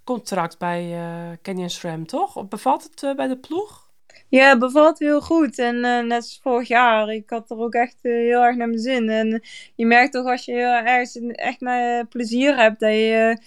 contract 0.03 0.57
bij 0.57 0.97
Canyon 1.41 1.69
SRAM, 1.69 2.05
toch? 2.05 2.47
Bevalt 2.47 2.83
het 2.83 3.15
bij 3.15 3.27
de 3.27 3.37
ploeg? 3.37 3.89
Ja, 4.27 4.49
het 4.49 4.59
bevalt 4.59 4.99
heel 4.99 5.21
goed. 5.21 5.59
En 5.59 5.79
net 5.81 6.11
als 6.11 6.39
vorig 6.41 6.67
jaar, 6.67 7.09
ik 7.09 7.29
had 7.29 7.49
er 7.49 7.57
ook 7.57 7.73
echt 7.73 7.97
heel 8.01 8.43
erg 8.43 8.55
naar 8.55 8.67
mijn 8.67 8.79
zin. 8.79 9.09
En 9.09 9.43
je 9.75 9.85
merkt 9.85 10.11
toch 10.11 10.25
als 10.25 10.45
je 10.45 10.51
heel 10.51 10.73
ergens 10.73 11.19
echt 11.31 11.59
naar 11.59 12.05
plezier 12.05 12.55
hebt, 12.55 12.79
dat 12.79 12.91
je 12.91 13.37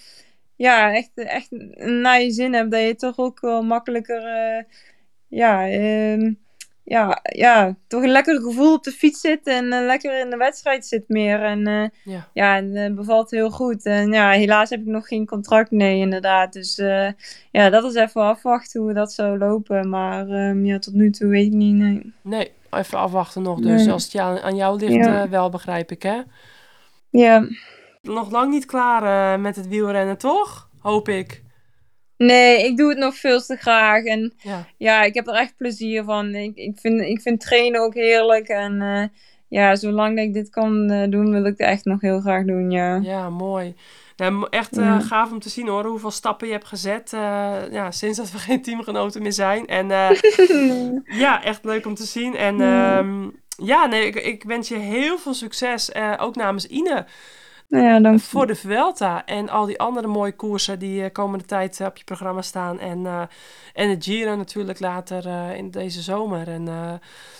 ja, 0.63 0.93
echt, 0.93 1.11
echt 1.15 1.47
naar 1.85 2.21
je 2.21 2.31
zin 2.31 2.53
hebt, 2.53 2.71
dat 2.71 2.81
je 2.81 2.95
toch 2.95 3.17
ook 3.17 3.41
wel 3.41 3.63
makkelijker, 3.63 4.25
eh, 4.25 4.63
ja, 5.27 5.69
ehm, 5.69 6.33
ja, 6.83 7.19
ja, 7.23 7.75
toch 7.87 8.03
een 8.03 8.09
lekker 8.09 8.41
gevoel 8.41 8.73
op 8.73 8.83
de 8.83 8.91
fiets 8.91 9.19
zit 9.21 9.47
en 9.47 9.73
eh, 9.73 9.85
lekker 9.85 10.19
in 10.19 10.29
de 10.29 10.37
wedstrijd 10.37 10.85
zit 10.85 11.03
meer. 11.07 11.43
En 11.43 11.67
eh, 11.67 11.83
Ja. 12.03 12.27
ja, 12.33 12.55
en 12.57 12.95
bevalt 12.95 13.31
heel 13.31 13.49
goed. 13.49 13.85
En 13.85 14.11
ja, 14.11 14.29
helaas 14.31 14.69
heb 14.69 14.79
ik 14.79 14.85
nog 14.85 15.07
geen 15.07 15.25
contract, 15.25 15.71
nee, 15.71 15.99
inderdaad. 15.99 16.53
Dus 16.53 16.75
ja, 17.51 17.69
dat 17.69 17.83
is 17.83 17.95
even 17.95 18.21
afwachten 18.21 18.81
hoe 18.81 18.93
dat 18.93 19.13
zou 19.13 19.37
lopen. 19.37 19.89
Maar 19.89 20.27
ehm, 20.29 20.65
ja, 20.65 20.79
tot 20.79 20.93
nu 20.93 21.09
toe 21.11 21.27
weet 21.27 21.45
ik 21.45 21.53
niet, 21.53 21.75
nee. 21.75 22.13
Nee, 22.21 22.51
even 22.71 22.97
afwachten 22.97 23.41
nog 23.41 23.59
dus. 23.59 23.83
Nee. 23.83 23.91
Als 23.93 24.03
het 24.13 24.41
aan 24.41 24.55
jou 24.55 24.79
ligt, 24.79 24.93
Ja. 25.05 25.29
wel 25.29 25.49
begrijp 25.49 25.91
ik, 25.91 26.03
hè? 26.03 26.21
Ja, 27.09 27.47
Nog 28.07 28.31
lang 28.31 28.51
niet 28.51 28.65
klaar 28.65 29.33
eh, 29.33 29.41
met 29.41 29.55
het 29.55 29.67
wielrennen, 29.67 30.17
toch? 30.17 30.69
Hoop 30.79 31.09
ik. 31.09 31.43
nee, 32.17 32.65
ik 32.65 32.77
doe 32.77 32.89
het 32.89 32.97
nog 32.97 33.15
veel 33.15 33.41
te 33.41 33.55
graag. 33.55 34.03
En 34.03 34.33
Ja, 34.37 34.65
ja, 34.77 35.03
ik 35.03 35.13
heb 35.13 35.27
er 35.27 35.33
echt 35.35 35.57
plezier 35.57 36.03
van. 36.03 36.35
Ik, 36.35 36.55
ik, 36.55 36.79
vind, 36.79 37.01
ik 37.01 37.21
vind 37.21 37.39
trainen 37.39 37.81
ook 37.81 37.93
heerlijk. 37.93 38.47
En 38.47 38.81
eh, 38.81 39.03
ja, 39.47 39.75
zolang 39.75 40.15
dat 40.15 40.25
ik 40.25 40.33
dit 40.33 40.49
kan 40.49 40.89
eh, 40.89 41.09
doen, 41.09 41.31
wil 41.31 41.45
ik 41.45 41.57
het 41.57 41.67
echt 41.67 41.85
nog 41.85 42.01
heel 42.01 42.19
graag 42.19 42.45
doen, 42.45 42.71
ja. 42.71 42.95
ja 43.03 43.29
mooi. 43.29 43.75
Nou, 44.17 44.47
echt 44.49 44.75
Ja. 44.75 44.99
gaaf 44.99 45.31
om 45.31 45.39
te 45.39 45.49
zien 45.49 45.67
hoor, 45.67 45.85
hoeveel 45.85 46.11
stappen 46.11 46.47
je 46.47 46.53
hebt 46.53 46.67
gezet. 46.67 47.09
ja, 47.71 47.91
sinds 47.91 48.17
dat 48.17 48.31
we 48.31 48.37
geen 48.47 48.61
teamgenoten 48.61 49.21
meer 49.21 49.33
zijn. 49.33 49.67
En 49.67 49.87
ja, 51.25 51.43
echt 51.43 51.65
leuk 51.65 51.85
om 51.85 51.95
te 51.95 52.05
zien. 52.05 52.35
En 52.35 52.57
Ja. 52.57 52.97
ehm, 52.97 53.29
ja, 53.57 53.85
nee, 53.85 54.05
ik, 54.05 54.15
ik 54.15 54.43
wens 54.43 54.67
je 54.67 54.75
heel 54.77 55.17
veel 55.17 55.33
succes. 55.33 55.91
ook 56.19 56.35
namens 56.35 56.67
Ine. 56.67 57.05
Nou 57.67 57.83
ja, 57.85 57.99
dank. 57.99 58.19
Voor 58.19 58.47
de 58.47 58.55
Vuelta 58.55 59.25
en 59.25 59.49
al 59.49 59.65
die 59.65 59.79
andere 59.79 60.07
mooie 60.07 60.35
koersen 60.35 60.79
die 60.79 61.03
eh, 61.03 61.11
komende 61.11 61.45
tijd 61.45 61.79
eh, 61.79 61.87
op 61.87 61.97
je 61.97 62.03
programma 62.03 62.41
staan. 62.41 62.79
En, 62.79 63.05
eh 63.05 63.21
en 63.73 63.89
het 63.89 64.03
Giro 64.03 64.35
natuurlijk 64.35 64.79
later 64.79 65.51
in 65.55 65.71
deze 65.71 66.01
zomer. 66.01 66.47
En 66.47 66.65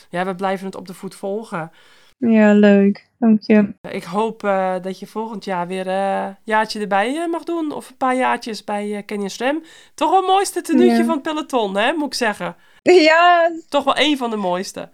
ja, 0.09 0.25
we 0.25 0.35
blijven 0.35 0.65
het 0.65 0.75
op 0.75 0.87
de 0.87 0.93
voet 0.93 1.15
volgen. 1.15 1.71
Ja, 2.17 2.53
leuk. 2.53 3.07
Dank 3.19 3.41
je. 3.41 3.73
Ik 3.81 4.03
hoop 4.03 4.41
dat 4.81 4.99
je 4.99 5.07
volgend 5.07 5.45
jaar 5.45 5.67
weer 5.67 5.87
een 5.87 6.35
jaartje 6.43 6.79
erbij 6.79 7.27
mag 7.31 7.43
doen. 7.43 7.71
Of 7.71 7.89
een 7.89 7.97
paar 7.97 8.15
jaartjes 8.15 8.63
bij 8.63 9.03
Canyon 9.05 9.29
SRAM. 9.29 9.63
Toch 9.93 10.09
wel 10.09 10.19
het 10.19 10.27
mooiste 10.29 10.61
tenuutje 10.61 10.97
Ja. 10.97 11.03
van 11.05 11.13
het 11.13 11.21
peloton, 11.21 11.77
hè, 11.77 11.93
moet 11.93 12.07
ik 12.07 12.13
zeggen. 12.13 12.55
Ja, 12.81 13.51
Toch 13.69 13.83
wel 13.83 13.95
één 13.95 14.17
van 14.17 14.29
de 14.29 14.35
mooiste. 14.35 14.89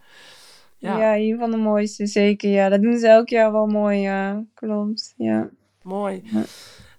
Ja, 0.80 0.98
ja. 0.98 1.16
een 1.16 1.38
van 1.38 1.50
de 1.50 1.56
mooiste, 1.56 2.06
zeker. 2.06 2.50
Ja, 2.50 2.68
dat 2.68 2.82
doen 2.82 2.98
ze 2.98 3.08
elk 3.08 3.28
jaar 3.28 3.52
wel 3.52 3.66
mooi, 3.66 3.98
ja. 3.98 4.44
Klopt, 4.54 5.14
ja. 5.16 5.48
mooi. 5.82 6.20
Ja. 6.24 6.42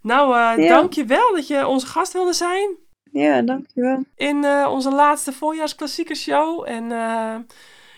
Nou, 0.02 0.36
eh 0.38 0.64
Ja. 0.64 0.76
dank 0.76 0.94
je 0.94 1.06
wel 1.06 1.36
dat 1.36 1.48
je 1.48 1.68
onze 1.68 1.88
gast 1.88 2.14
wilde 2.14 2.34
zijn. 2.34 2.76
Ja, 3.12 3.42
dankjewel. 3.42 4.04
in 4.16 4.44
eh, 4.44 4.68
onze 4.72 4.92
laatste 4.92 5.32
voorjaarsklassiekershow. 5.34 6.68
En 6.68 6.92
eh, 6.92 7.36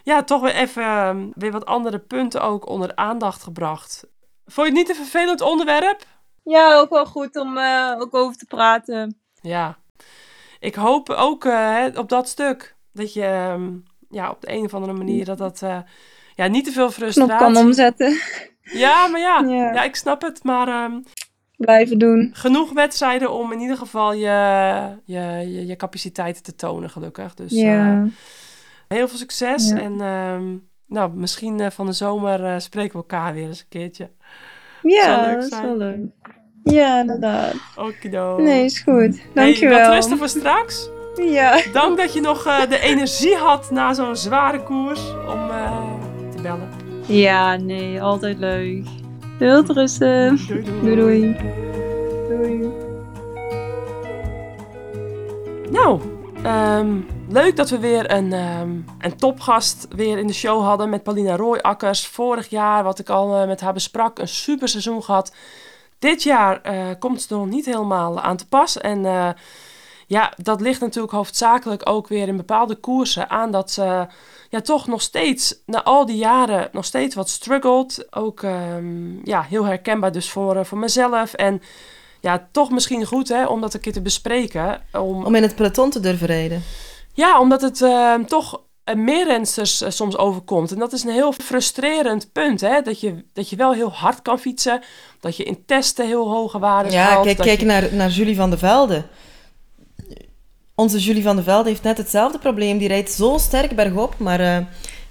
ja, 0.03 0.23
toch 0.23 0.41
weer 0.41 0.55
even 0.55 0.83
eh, 0.83 1.15
weer 1.33 1.51
wat 1.51 1.65
andere 1.65 1.99
punten 1.99 2.41
ook 2.41 2.67
onder 2.69 2.95
aandacht 2.95 3.43
gebracht. 3.43 4.07
Vond 4.45 4.67
je 4.67 4.73
het 4.73 4.87
niet 4.87 4.89
een 4.97 5.03
vervelend 5.03 5.41
onderwerp? 5.41 6.05
Ja, 6.43 6.77
ook 6.77 6.89
wel 6.89 7.05
goed 7.05 7.35
om 7.35 7.57
ook 7.97 8.13
over 8.15 8.37
te 8.37 8.45
praten. 8.45 9.17
Ja. 9.41 9.77
Ik 10.59 10.75
hoop 10.75 11.09
ook 11.09 11.47
op 11.95 12.09
dat 12.09 12.27
stuk 12.27 12.75
dat 12.93 13.13
je 13.13 13.23
ehm, 13.25 13.71
ja, 14.13 14.29
op 14.29 14.41
de 14.41 14.51
een 14.51 14.65
of 14.65 14.73
andere 14.73 14.93
manier 14.93 15.25
dat 15.25 15.37
dat 15.37 15.61
eh, 15.61 15.77
ja, 16.35 16.47
niet 16.47 16.65
te 16.65 16.71
veel 16.71 16.87
Knop 16.87 16.97
kan 16.97 17.13
frustratie... 17.13 17.57
omzetten. 17.57 18.19
Ja, 18.63 19.07
maar 19.07 19.19
ja, 19.19 19.39
ja. 19.39 19.73
Ja. 19.73 19.83
ik 19.83 19.95
snap 19.95 20.21
het. 20.21 20.43
Maar 20.43 20.67
ehm, 20.67 20.99
Blijven 21.57 21.97
doen. 21.97 22.29
genoeg 22.33 22.73
wedstrijden 22.73 23.31
om 23.31 23.51
in 23.51 23.59
ieder 23.59 23.77
geval 23.77 24.13
je, 24.13 24.89
je, 25.05 25.19
je, 25.51 25.65
je 25.65 25.75
capaciteiten 25.75 26.43
te 26.43 26.55
tonen, 26.55 26.89
gelukkig. 26.89 27.33
Dus, 27.33 27.51
eh, 27.51 27.61
ja. 27.61 28.07
Heel 28.87 29.07
veel 29.07 29.17
succes. 29.17 29.69
Ja. 29.69 29.79
En 29.79 30.01
ehm, 30.01 30.55
nou, 30.87 31.11
misschien 31.13 31.59
eh, 31.59 31.69
van 31.69 31.85
de 31.85 31.91
zomer 31.91 32.45
eh, 32.45 32.59
spreken 32.59 32.91
we 32.91 32.97
elkaar 32.97 33.33
weer 33.33 33.47
eens 33.47 33.59
een 33.59 33.65
keertje. 33.69 34.09
ja, 34.81 35.33
dat 35.33 35.43
is 35.43 35.61
wel 35.61 35.77
leuk. 35.77 35.99
Ja, 36.63 36.99
inderdaad. 36.99 37.55
Okido. 37.75 38.37
Nee, 38.37 38.63
is 38.63 38.79
goed. 38.79 39.17
Hey, 39.17 39.29
Dankjewel. 39.33 39.79
wat 39.79 39.93
rusten 39.93 40.17
voor 40.17 40.29
straks. 40.29 40.89
Ja. 41.15 41.61
Dank 41.73 41.97
dat 41.97 42.13
je 42.13 42.21
nog 42.21 42.45
eh, 42.45 42.69
de 42.69 42.79
energie 42.79 43.35
had 43.35 43.71
na 43.71 43.93
zo'n 43.93 44.15
zware 44.15 44.63
koers 44.63 44.99
om 45.09 45.49
eh, 45.49 45.81
te 46.35 46.41
bellen. 46.41 46.69
ja, 47.07 47.55
nee, 47.55 48.01
altijd 48.01 48.37
leuk. 48.37 48.85
Heel 49.39 49.63
rusten. 49.65 50.39
Doei 50.81 50.95
doei. 50.95 51.37
Doei 52.27 52.37
doei. 52.37 52.59
Doei. 52.59 52.71
Nou, 55.71 56.01
ehm, 56.43 56.97
leuk 57.29 57.55
dat 57.55 57.69
we 57.69 57.79
weer 57.79 58.11
een, 58.11 58.33
ehm, 58.33 58.69
een 58.99 59.17
topgast 59.17 59.87
weer 59.95 60.17
in 60.17 60.27
de 60.27 60.33
show 60.33 60.63
hadden 60.63 60.89
met 60.89 61.03
Paulina 61.03 61.35
Rooijakkers. 61.35 62.07
Vorig 62.07 62.49
jaar, 62.49 62.83
wat 62.83 62.99
ik 62.99 63.09
al 63.09 63.35
eh, 63.35 63.47
met 63.47 63.61
haar 63.61 63.73
besprak, 63.73 64.19
een 64.19 64.27
super 64.27 64.67
seizoen 64.67 65.03
gehad. 65.03 65.33
Dit 65.99 66.23
jaar 66.23 66.61
komt 66.99 67.21
ze 67.21 67.33
nog 67.33 67.47
niet 67.47 67.65
helemaal 67.65 68.21
aan 68.21 68.37
te 68.37 68.47
pas. 68.47 68.77
En 68.77 69.05
ja, 70.07 70.33
dat 70.41 70.61
ligt 70.61 70.81
natuurlijk 70.81 71.13
hoofdzakelijk 71.13 71.89
ook 71.89 72.07
weer 72.07 72.27
in 72.27 72.37
bepaalde 72.37 72.75
koersen 72.75 73.29
aan 73.29 73.51
dat 73.51 73.71
ze 73.71 74.07
ja, 74.49 74.61
toch 74.61 74.87
nog 74.87 75.01
steeds, 75.01 75.55
na 75.65 75.83
al 75.83 76.05
die 76.05 76.17
jaren, 76.17 76.69
nog 76.71 76.85
steeds 76.85 77.15
wat 77.15 77.29
struggelt. 77.29 78.13
Ook 78.15 78.43
ehm, 78.43 79.25
ja, 79.27 79.41
heel 79.41 79.63
herkenbaar 79.65 80.11
dus 80.11 80.29
voor, 80.29 80.55
eh, 80.55 80.63
voor 80.65 80.77
mezelf. 80.77 81.33
En 81.33 81.61
ja, 82.21 82.47
toch 82.51 82.69
misschien 82.69 83.05
goed 83.05 83.27
hè, 83.27 83.45
om 83.45 83.61
dat 83.61 83.73
een 83.73 83.79
keer 83.79 83.93
te 83.93 84.01
bespreken. 84.01 84.81
Om, 84.91 85.25
Om 85.25 85.35
in 85.35 85.41
het 85.41 85.55
peloton 85.55 85.89
te 85.89 85.99
durven 85.99 86.27
rijden. 86.27 86.63
ja, 87.13 87.39
omdat 87.39 87.61
het 87.61 87.81
eh, 87.81 88.13
toch 88.15 88.61
eh, 88.83 88.95
meer 88.95 89.25
rensters 89.25 89.81
eh, 89.81 89.89
soms 89.89 90.17
overkomt. 90.17 90.71
En 90.71 90.79
dat 90.79 90.93
is 90.93 91.03
een 91.03 91.11
heel 91.11 91.31
frustrerend 91.33 92.31
punt. 92.31 92.61
Hè? 92.61 92.81
Dat, 92.81 92.99
je, 92.99 93.25
dat 93.33 93.49
je 93.49 93.55
wel 93.55 93.73
heel 93.73 93.91
hard 93.91 94.21
kan 94.21 94.39
fietsen. 94.39 94.81
Dat 95.19 95.37
je 95.37 95.43
in 95.43 95.63
testen 95.65 96.05
heel 96.07 96.29
hoge 96.29 96.59
waarden 96.59 96.91
Ja, 96.91 97.03
haalt. 97.09 97.23
kijk, 97.25 97.37
dat 97.37 97.45
kijk 97.45 97.59
je- 97.59 97.65
naar, 97.65 97.93
naar 97.93 98.09
Julie 98.09 98.35
van 98.35 98.49
de 98.49 98.57
Velde. 98.57 99.03
Onze 100.75 100.99
Julie 100.99 101.23
van 101.23 101.35
de 101.35 101.43
Velde 101.43 101.69
heeft 101.69 101.83
net 101.83 101.97
hetzelfde 101.97 102.37
probleem. 102.37 102.77
Die 102.77 102.87
rijdt 102.87 103.11
zo 103.11 103.37
sterk 103.37 103.75
bergop, 103.75 104.15
maar 104.17 104.39
eh, 104.39 104.57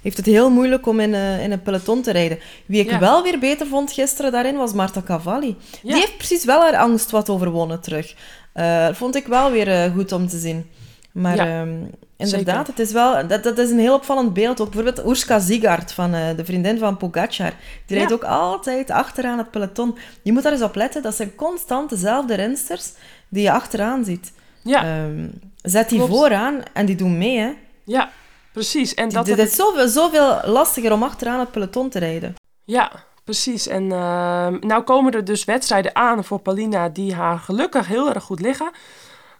heeft 0.01 0.17
het 0.17 0.25
heel 0.25 0.49
moeilijk 0.49 0.87
om 0.87 0.99
in, 0.99 1.13
eh, 1.13 1.43
in 1.43 1.51
een 1.51 1.61
peloton 1.61 2.01
te 2.01 2.11
rijden. 2.11 2.39
Wie 2.65 2.81
ik 2.81 2.89
Ja. 2.89 2.99
wel 2.99 3.23
weer 3.23 3.39
beter 3.39 3.67
vond 3.67 3.91
gisteren 3.91 4.31
daarin 4.31 4.57
was 4.57 4.73
Marta 4.73 5.01
Cavalli. 5.01 5.55
Ja. 5.71 5.77
Die 5.81 5.93
heeft 5.93 6.17
precies 6.17 6.45
wel 6.45 6.61
haar 6.61 6.75
angst 6.77 7.11
wat 7.11 7.29
overwonnen 7.29 7.81
terug. 7.81 8.15
Eh, 8.53 8.87
vond 8.91 9.15
ik 9.15 9.27
wel 9.27 9.51
weer 9.51 9.91
goed 9.91 10.11
om 10.11 10.27
te 10.27 10.37
zien. 10.39 10.69
Maar 11.11 11.35
Ja, 11.35 11.45
ehm, 11.61 11.69
inderdaad, 12.17 12.65
zeker. 12.65 12.65
het 12.75 12.79
is 12.79 12.91
wel, 12.91 13.27
dat, 13.27 13.43
dat 13.43 13.57
is 13.57 13.69
een 13.69 13.79
heel 13.79 13.93
opvallend 13.95 14.33
beeld. 14.33 14.61
Ook 14.61 14.71
bijvoorbeeld 14.71 15.07
Urska 15.07 15.39
Zigard, 15.39 15.91
van, 15.93 16.11
de 16.11 16.45
vriendin 16.45 16.77
van 16.77 16.97
Pogacar. 16.97 17.53
Die 17.85 17.97
rijdt 17.97 18.09
Ja. 18.09 18.15
ook 18.15 18.23
altijd 18.23 18.91
achteraan 18.91 19.37
het 19.37 19.51
peloton. 19.51 19.97
Je 20.21 20.31
moet 20.31 20.43
daar 20.43 20.51
eens 20.51 20.61
op 20.61 20.75
letten. 20.75 21.01
Dat 21.01 21.15
zijn 21.15 21.35
constant 21.35 21.89
dezelfde 21.89 22.33
rensters 22.35 22.91
die 23.29 23.43
je 23.43 23.51
achteraan 23.51 24.03
ziet. 24.05 24.31
Ja, 24.63 24.83
Ehm, 24.83 25.27
zet 25.61 25.89
die 25.89 25.97
Klopt. 25.97 26.13
vooraan 26.13 26.61
en 26.73 26.85
die 26.85 26.95
doen 26.95 27.17
mee. 27.17 27.37
Hè. 27.39 27.51
ja, 27.85 28.11
precies. 28.51 28.93
En 28.93 29.09
dat 29.09 29.27
Het 29.27 29.39
is 29.39 29.55
zoveel, 29.55 29.87
zoveel 29.87 30.39
lastiger 30.43 30.91
om 30.91 31.03
achteraan 31.03 31.39
het 31.39 31.51
peloton 31.51 31.89
te 31.89 31.99
rijden. 31.99 32.35
Ja, 32.63 32.91
precies. 33.23 33.67
En 33.67 33.91
ehm, 33.91 34.57
nou 34.59 34.83
komen 34.83 35.13
er 35.13 35.25
dus 35.25 35.45
wedstrijden 35.45 35.95
aan 35.95 36.23
voor 36.23 36.39
Paulina 36.39 36.89
die 36.89 37.13
haar 37.13 37.39
gelukkig 37.39 37.87
heel 37.87 38.13
erg 38.13 38.23
goed 38.23 38.39
liggen. 38.41 38.71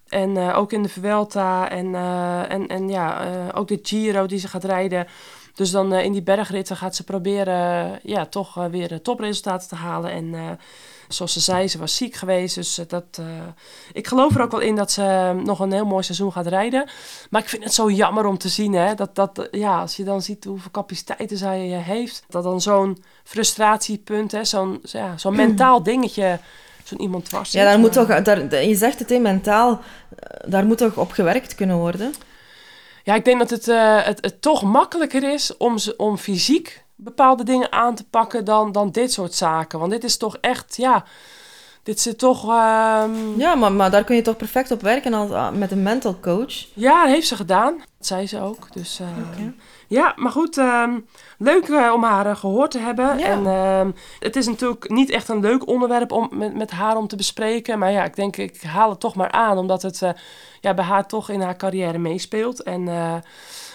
En 0.07 0.37
eh, 0.37 0.57
ook 0.57 0.71
in 0.71 0.83
de 0.83 0.89
Vuelta 0.89 1.69
en, 1.69 1.95
eh, 1.95 2.51
en, 2.51 2.67
en 2.67 2.89
ja, 2.89 3.25
eh, 3.25 3.59
ook 3.59 3.67
de 3.67 3.79
Giro 3.81 4.25
die 4.25 4.39
ze 4.39 4.47
gaat 4.47 4.63
rijden. 4.63 5.07
Dus 5.55 5.71
dan 5.71 5.93
in 5.93 6.11
die 6.11 6.23
bergritten 6.23 6.77
gaat 6.77 6.95
ze 6.95 7.03
proberen 7.03 7.99
ja, 8.03 8.25
toch 8.25 8.53
weer 8.71 9.01
topresultaten 9.01 9.67
te 9.67 9.75
halen. 9.75 10.11
En 10.11 10.59
zoals 11.07 11.33
ze 11.33 11.39
zei, 11.39 11.67
ze 11.67 11.77
was 11.77 11.95
ziek 11.95 12.15
geweest. 12.15 12.55
Dus 12.55 12.77
eh, 12.77 12.85
dat, 12.87 13.03
eh, 13.11 13.25
ik 13.93 14.07
geloof 14.07 14.35
er 14.35 14.41
ook 14.41 14.51
wel 14.51 14.59
in 14.59 14.75
dat 14.75 14.91
ze 14.91 15.01
eh, 15.01 15.31
nog 15.31 15.59
een 15.59 15.71
heel 15.71 15.85
mooi 15.85 16.03
seizoen 16.03 16.31
gaat 16.31 16.47
rijden. 16.47 16.89
Maar 17.29 17.41
ik 17.41 17.49
vind 17.49 17.63
het 17.63 17.73
zo 17.73 17.91
jammer 17.91 18.25
om 18.25 18.37
te 18.37 18.49
zien, 18.49 18.73
hè, 18.73 18.95
dat, 18.95 19.15
dat, 19.15 19.47
ja, 19.51 19.79
als 19.79 19.95
je 19.95 20.03
dan 20.03 20.21
ziet 20.21 20.43
hoeveel 20.43 20.71
capaciteiten 20.71 21.37
zij 21.37 21.59
heeft, 21.59 22.23
dat 22.29 22.43
dan 22.43 22.61
zo'n 22.61 23.03
frustratiepunt, 23.23 24.31
hè, 24.31 24.43
zo'n 24.43 24.79
ja, 24.81 25.17
zo'n 25.17 25.35
mentaal 25.45 25.83
dingetje, 25.83 26.39
zo'n 26.83 27.01
iemand 27.01 27.25
dwars 27.25 27.51
Ja, 27.51 27.63
daar 27.63 27.79
moet 27.79 27.93
toch, 27.93 28.07
daar, 28.21 28.65
je 28.65 28.75
zegt 28.75 28.99
het, 28.99 29.09
hè, 29.09 29.19
mentaal, 29.19 29.81
daar 30.45 30.65
moet 30.65 30.77
toch 30.77 30.97
op 30.97 31.11
gewerkt 31.11 31.55
kunnen 31.55 31.77
worden? 31.77 32.13
Ja, 33.03 33.15
ik 33.15 33.25
denk 33.25 33.39
dat 33.39 33.49
het, 33.49 33.65
het, 34.05 34.17
het 34.21 34.41
toch 34.41 34.63
makkelijker 34.63 35.33
is 35.33 35.57
om, 35.57 35.77
om 35.97 36.17
fysiek 36.17 36.82
bepaalde 37.03 37.43
dingen 37.43 37.71
aan 37.71 37.95
te 37.95 38.03
pakken 38.09 38.45
dan, 38.45 38.71
dan 38.71 38.91
dit 38.91 39.11
soort 39.11 39.33
zaken. 39.33 39.79
Want 39.79 39.91
dit 39.91 40.03
is 40.03 40.17
toch 40.17 40.37
echt, 40.41 40.75
ja, 40.77 41.03
dit 41.83 41.99
zit 41.99 42.17
toch... 42.17 42.43
ehm, 42.49 43.39
Ja, 43.39 43.55
maar, 43.55 43.71
maar 43.71 43.91
daar 43.91 44.03
kun 44.03 44.15
je 44.15 44.21
toch 44.21 44.37
perfect 44.37 44.71
op 44.71 44.81
werken 44.81 45.13
als, 45.13 45.31
ah, 45.31 45.51
met 45.53 45.71
een 45.71 45.83
mental 45.83 46.19
coach. 46.19 46.53
Ja, 46.73 47.03
dat 47.03 47.13
heeft 47.13 47.27
ze 47.27 47.35
gedaan. 47.35 47.77
Dat 47.77 48.07
zei 48.07 48.27
ze 48.27 48.41
ook. 48.41 48.73
Dus, 48.73 48.99
eh, 48.99 49.07
Ja, 49.93 50.13
maar 50.15 50.31
goed, 50.31 50.57
ehm, 50.57 50.99
leuk 51.37 51.67
eh, 51.67 51.91
om 51.93 52.03
haar 52.03 52.25
eh, 52.25 52.35
gehoord 52.35 52.71
te 52.71 52.79
hebben. 52.79 53.17
Ja. 53.17 53.25
En 53.25 53.45
ehm, 53.45 53.91
het 54.19 54.35
is 54.35 54.47
natuurlijk 54.47 54.89
niet 54.89 55.09
echt 55.09 55.29
een 55.29 55.39
leuk 55.39 55.67
onderwerp 55.67 56.11
om 56.11 56.29
met, 56.31 56.53
met 56.55 56.71
haar 56.71 56.97
om 56.97 57.07
te 57.07 57.15
bespreken. 57.15 57.79
Maar 57.79 57.91
ja, 57.91 58.03
ik 58.03 58.15
denk, 58.15 58.37
ik 58.37 58.61
haal 58.61 58.89
het 58.89 58.99
toch 58.99 59.15
maar 59.15 59.31
aan, 59.31 59.57
omdat 59.57 59.81
het 59.81 60.01
eh, 60.01 60.09
ja, 60.61 60.73
bij 60.73 60.85
haar 60.85 61.07
toch 61.07 61.29
in 61.29 61.41
haar 61.41 61.55
carrière 61.55 61.97
meespeelt. 61.97 62.63
En 62.63 62.87
eh, 62.87 63.15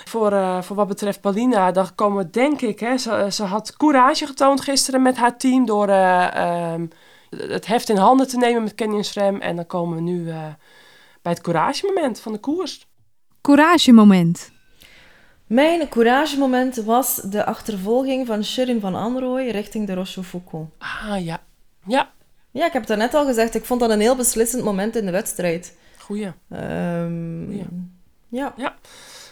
voor, 0.08 0.32
eh, 0.32 0.62
voor 0.62 0.76
wat 0.76 0.88
betreft 0.88 1.20
Paulina, 1.20 1.72
dan 1.72 1.94
komen 1.94 2.24
we 2.24 2.30
denk 2.30 2.60
ik, 2.60 2.80
hè, 2.80 2.98
ze, 2.98 3.26
ze 3.30 3.44
had 3.44 3.76
courage 3.76 4.26
getoond 4.26 4.60
gisteren 4.60 5.02
met 5.02 5.16
haar 5.16 5.38
team 5.38 5.66
door 5.66 5.88
eh, 5.88 6.34
ehm, 6.36 6.86
het 7.30 7.66
heft 7.66 7.88
in 7.88 7.96
handen 7.96 8.28
te 8.28 8.36
nemen 8.36 8.62
met 8.62 8.74
Canyon 8.74 9.04
SRAM. 9.04 9.40
En 9.40 9.56
dan 9.56 9.66
komen 9.66 9.96
we 9.96 10.02
nu 10.02 10.28
eh, 10.30 10.46
bij 11.22 11.32
het 11.32 11.40
couragemoment 11.40 12.20
van 12.20 12.32
de 12.32 12.38
koers. 12.38 12.86
Couragemoment. 13.40 14.57
Mijn 15.48 15.88
couragemoment 15.88 16.76
was 16.76 17.14
de 17.14 17.44
achtervolging 17.44 18.26
van 18.26 18.44
Shirin 18.44 18.80
van 18.80 18.94
Anrooy 18.94 19.48
richting 19.50 19.86
de 19.86 19.94
Rochefoucauld. 19.94 20.68
Ah 20.78 21.24
ja, 21.24 21.40
ja, 21.86 22.10
Ja, 22.50 22.66
ik 22.66 22.72
heb 22.72 22.88
het 22.88 22.98
net 22.98 23.14
al 23.14 23.26
gezegd. 23.26 23.54
Ik 23.54 23.64
vond 23.64 23.80
dat 23.80 23.90
een 23.90 24.00
heel 24.00 24.16
beslissend 24.16 24.64
moment 24.64 24.96
in 24.96 25.04
de 25.06 25.12
wedstrijd. 25.12 25.76
goeie. 25.98 26.32
Ehm, 26.50 27.52
Ja. 28.30 28.52
ja. 28.56 28.74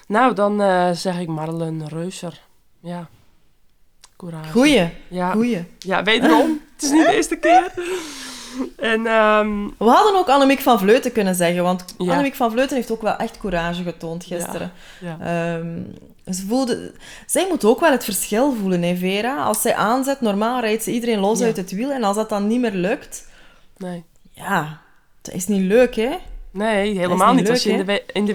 Nou, 0.08 0.34
dan 0.34 0.60
eh, 0.62 0.90
zeg 0.92 1.18
ik 1.20 1.28
Marlen 1.28 1.88
Reuser. 1.88 2.40
Ja, 2.80 3.08
courage. 4.16 4.50
Goeie, 4.52 4.90
Ja, 5.08 5.32
goeie. 5.32 5.64
ja 5.78 6.02
wederom. 6.02 6.60
het 6.74 6.82
is 6.82 6.90
niet 6.90 7.06
de 7.06 7.14
eerste 7.14 7.36
keer. 7.36 7.72
En 8.76 9.06
ehm, 9.06 9.66
We 9.78 9.84
hadden 9.84 10.16
ook 10.16 10.28
Annemiek 10.28 10.60
van 10.60 10.78
Vleuten 10.78 11.12
kunnen 11.12 11.34
zeggen, 11.34 11.62
want 11.62 11.84
Ja. 11.98 12.10
Annemiek 12.10 12.34
van 12.34 12.50
Vleuten 12.50 12.76
heeft 12.76 12.90
ook 12.90 13.02
wel 13.02 13.16
echt 13.16 13.38
courage 13.38 13.82
getoond 13.82 14.24
gisteren. 14.24 14.72
ja, 15.00 15.16
Ehm, 15.20 15.82
ze 16.34 16.46
voelde, 16.46 16.92
zij 17.26 17.46
moet 17.48 17.64
ook 17.64 17.80
wel 17.80 17.90
het 17.90 18.04
verschil 18.04 18.54
voelen, 18.60 18.82
hè, 18.82 18.96
Vera. 18.96 19.36
Als 19.44 19.60
zij 19.60 19.74
aanzet, 19.74 20.20
normaal 20.20 20.60
rijdt 20.60 20.82
ze 20.82 20.90
iedereen 20.92 21.18
los 21.18 21.42
uit 21.42 21.56
het 21.56 21.70
wiel. 21.70 21.90
En 21.90 22.04
als 22.04 22.16
dat 22.16 22.28
dan 22.28 22.46
niet 22.46 22.60
meer 22.60 22.72
lukt, 22.72 23.26
nee. 23.76 24.04
ja, 24.32 24.80
dat 25.22 25.34
is 25.34 25.46
niet 25.46 25.62
leuk, 25.62 25.94
hè? 25.96 26.16
Nee, 26.50 26.98
helemaal 26.98 27.32
niet 27.34 27.42
niet, 27.42 27.50
als 27.50 27.62
je 27.62 27.70
in 27.70 27.84
de, 27.86 28.02
in 28.12 28.24
de 28.24 28.34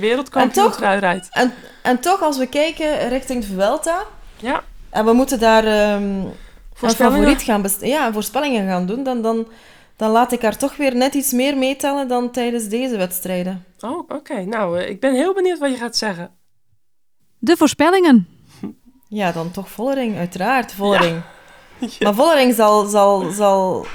rijdt. 0.99 1.27
En, 1.31 1.53
en 1.83 1.99
toch, 1.99 2.21
als 2.21 2.37
we 2.37 2.47
kijken 2.47 3.09
richting 3.09 3.41
de 3.45 3.53
Vuelta, 3.53 4.03
Ja, 4.37 4.63
en 4.89 5.05
we 5.05 5.13
moeten 5.13 5.39
daar 5.39 5.65
een 5.65 6.31
voorspellingen. 6.73 7.19
favoriet 7.21 7.43
gaan 7.43 7.61
ja, 7.89 8.13
voorspellingen 8.13 8.67
gaan 8.67 8.85
doen, 8.85 9.03
dan, 9.03 9.21
dan, 9.21 9.47
dan 10.01 10.11
laat 10.11 10.31
ik 10.31 10.41
haar 10.41 10.57
toch 10.57 10.75
weer 10.75 10.95
net 10.95 11.13
iets 11.13 11.31
meer 11.31 11.57
meetellen 11.57 12.07
dan 12.07 12.31
tijdens 12.31 12.67
deze 12.67 12.97
wedstrijden. 12.97 13.65
Oh, 13.79 14.09
oké. 14.09 14.45
Nou, 14.45 14.79
eh, 14.79 14.89
ik 14.89 14.99
ben 14.99 15.13
heel 15.13 15.33
benieuwd 15.33 15.59
wat 15.59 15.71
je 15.71 15.77
gaat 15.77 15.97
zeggen. 15.97 16.31
De 17.39 17.57
voorspellingen. 17.57 18.27
Ja, 19.07 19.31
dan 19.31 19.51
toch 19.51 19.69
Vollering, 19.69 20.17
uiteraard, 20.17 20.73
Vollering. 20.73 21.21
Maar 21.99 22.13
Vollering 22.13 22.53
zal, 22.53 22.85
zal, 22.85 23.31
zal... 23.31 23.85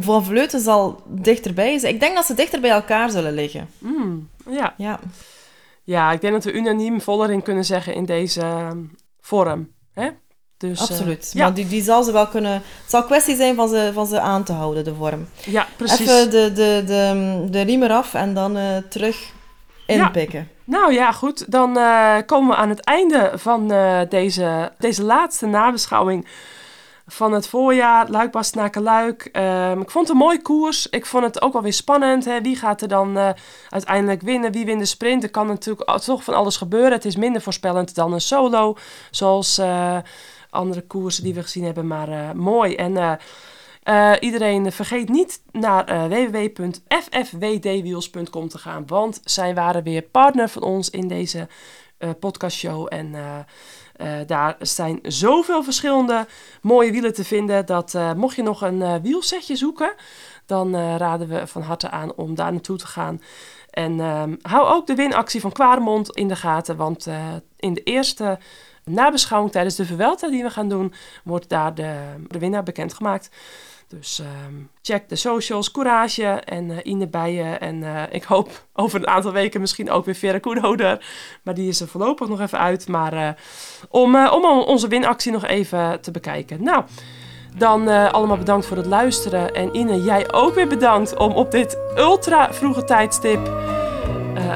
Van 0.00 0.24
Vleuten 0.24 0.60
zal 0.60 1.02
dichterbij 1.06 1.78
zijn. 1.78 1.94
Ik 1.94 2.00
denk 2.00 2.14
dat 2.14 2.24
ze 2.24 2.34
dichter 2.34 2.60
bij 2.60 2.70
elkaar 2.70 3.10
zullen 3.10 3.32
liggen. 3.32 3.68
Mm, 3.78 4.28
ja. 4.50 4.74
Ja. 4.76 5.00
ja, 5.84 6.12
ik 6.12 6.20
denk 6.20 6.32
dat 6.32 6.44
we 6.44 6.52
unaniem 6.52 7.00
Vollering 7.00 7.42
kunnen 7.42 7.64
zeggen 7.64 7.94
in 7.94 8.04
deze 8.04 8.40
ehm, 8.40 8.84
vorm. 9.20 9.72
Hè? 9.92 10.10
Dus, 10.58 10.80
eh, 10.80 10.90
Absoluut. 10.90 11.30
ja. 11.32 11.44
Maar 11.44 11.54
die, 11.54 11.68
die 11.68 11.82
zal 11.82 12.02
ze 12.02 12.12
wel 12.12 12.26
kunnen... 12.26 12.52
Het 12.52 12.90
zal 12.90 13.04
kwestie 13.04 13.36
zijn 13.36 13.54
van 13.54 13.68
ze, 13.68 13.90
van 13.94 14.06
ze 14.06 14.20
aan 14.20 14.44
te 14.44 14.52
houden, 14.52 14.84
de 14.84 14.94
vorm. 14.94 15.28
ja, 15.44 15.66
precies. 15.76 16.00
Even 16.00 16.30
de, 16.30 16.52
de, 16.52 16.82
de, 16.86 17.44
de 17.50 17.60
riem 17.60 17.82
eraf 17.82 18.14
en 18.14 18.34
dan 18.34 18.56
eh, 18.56 18.76
terug 18.88 19.32
inpikken. 19.86 20.48
Nou 20.64 20.92
ja, 20.92 21.12
goed. 21.12 21.52
Dan 21.52 21.78
eh, 21.78 22.16
komen 22.26 22.48
we 22.48 22.56
aan 22.56 22.68
het 22.68 22.80
einde 22.80 23.32
van 23.34 23.68
deze, 24.08 24.72
deze 24.78 25.02
laatste 25.02 25.46
nabeschouwing 25.46 26.28
van 27.06 27.32
het 27.32 27.48
voorjaar. 27.48 28.08
Luik, 28.08 28.30
Bastenaken, 28.30 28.82
Luik. 28.82 29.28
Ehm, 29.32 29.80
ik 29.80 29.90
vond 29.90 30.08
het 30.08 30.16
een 30.16 30.24
mooie 30.24 30.42
koers. 30.42 30.86
Ik 30.86 31.06
vond 31.06 31.24
het 31.24 31.42
ook 31.42 31.52
wel 31.52 31.62
weer 31.62 31.72
spannend. 31.72 32.24
Hè? 32.24 32.40
Wie 32.40 32.56
gaat 32.56 32.82
er 32.82 32.88
dan 32.88 33.34
uiteindelijk 33.68 34.22
winnen? 34.22 34.52
Wie 34.52 34.64
wint 34.64 34.80
de 34.80 34.86
sprint? 34.86 35.22
Er 35.22 35.30
kan 35.30 35.46
natuurlijk 35.46 35.98
toch 36.04 36.24
van 36.24 36.34
alles 36.34 36.56
gebeuren. 36.56 36.92
Het 36.92 37.04
is 37.04 37.16
minder 37.16 37.42
voorspellend 37.42 37.94
dan 37.94 38.12
een 38.12 38.20
solo. 38.20 38.76
Zoals 39.10 39.60
andere 40.50 40.82
koersen 40.82 41.24
die 41.24 41.34
we 41.34 41.42
gezien 41.42 41.64
hebben. 41.64 41.86
Maar 41.86 42.08
eh, 42.08 42.32
mooi. 42.32 42.74
En... 42.74 42.96
eh, 42.96 43.12
eh, 43.82 44.12
iedereen 44.20 44.72
vergeet 44.72 45.08
niet 45.08 45.42
naar 45.50 46.08
www.ffwdwiels.com 46.08 48.48
te 48.48 48.58
gaan, 48.58 48.86
want 48.86 49.20
zij 49.24 49.54
waren 49.54 49.82
weer 49.82 50.02
partner 50.02 50.48
van 50.48 50.62
ons 50.62 50.90
in 50.90 51.08
deze 51.08 51.48
podcastshow. 52.20 52.86
En 52.88 53.14
daar 54.26 54.56
zijn 54.58 54.98
zoveel 55.02 55.62
verschillende 55.62 56.26
mooie 56.62 56.90
wielen 56.90 57.14
te 57.14 57.24
vinden 57.24 57.66
dat 57.66 57.98
mocht 58.16 58.36
je 58.36 58.42
nog 58.42 58.62
een 58.62 59.02
wielsetje 59.02 59.56
zoeken, 59.56 59.94
dan 60.46 60.76
raden 60.96 61.28
we 61.28 61.46
van 61.46 61.62
harte 61.62 61.90
aan 61.90 62.14
om 62.14 62.34
daar 62.34 62.52
naartoe 62.52 62.78
te 62.78 62.86
gaan. 62.86 63.22
En 63.70 64.00
ehm, 64.00 64.34
hou 64.42 64.66
ook 64.66 64.86
de 64.86 64.94
winactie 64.94 65.40
van 65.40 65.52
Kwaremond 65.52 66.10
in 66.10 66.28
de 66.28 66.36
gaten, 66.36 66.76
want 66.76 67.06
in 67.56 67.74
de 67.74 67.82
eerste 67.82 68.38
nabeschouwing 68.90 69.52
tijdens 69.52 69.76
de 69.76 69.86
Vuelta 69.86 70.28
die 70.28 70.42
we 70.42 70.50
gaan 70.50 70.68
doen, 70.68 70.94
wordt 71.24 71.48
daar 71.48 71.74
de, 71.74 71.94
de 72.28 72.38
winnaar 72.38 72.62
bekendgemaakt. 72.62 73.30
Dus 73.88 74.18
ehm, 74.20 74.54
check 74.82 75.08
de 75.08 75.16
socials, 75.16 75.70
Courage 75.70 76.26
en 76.26 76.70
eh 76.70 76.76
Ine 76.82 77.08
Bijen. 77.08 77.60
En 77.60 77.82
eh, 77.82 78.02
ik 78.10 78.22
hoop 78.22 78.64
over 78.72 79.00
een 79.00 79.06
aantal 79.06 79.32
weken 79.32 79.60
misschien 79.60 79.90
ook 79.90 80.04
weer 80.04 80.14
Vera 80.14 80.38
Koedoder. 80.38 81.06
Maar 81.42 81.54
die 81.54 81.68
is 81.68 81.80
er 81.80 81.88
voorlopig 81.88 82.28
nog 82.28 82.40
even 82.40 82.58
uit. 82.58 82.88
Maar 82.88 83.12
eh, 83.12 83.28
om, 83.88 84.26
om 84.26 84.44
onze 84.44 84.88
winactie 84.88 85.32
nog 85.32 85.44
even 85.44 86.00
te 86.00 86.10
bekijken. 86.10 86.62
Nou, 86.62 86.84
dan 87.56 87.88
allemaal 87.88 88.36
bedankt 88.36 88.66
voor 88.66 88.76
het 88.76 88.86
luisteren. 88.86 89.54
En 89.54 89.76
Ine, 89.76 90.02
jij 90.02 90.32
ook 90.32 90.54
weer 90.54 90.68
bedankt 90.68 91.16
om 91.16 91.32
op 91.32 91.50
dit 91.50 91.78
ultra 91.96 92.52
vroege 92.52 92.84
tijdstip 92.84 93.50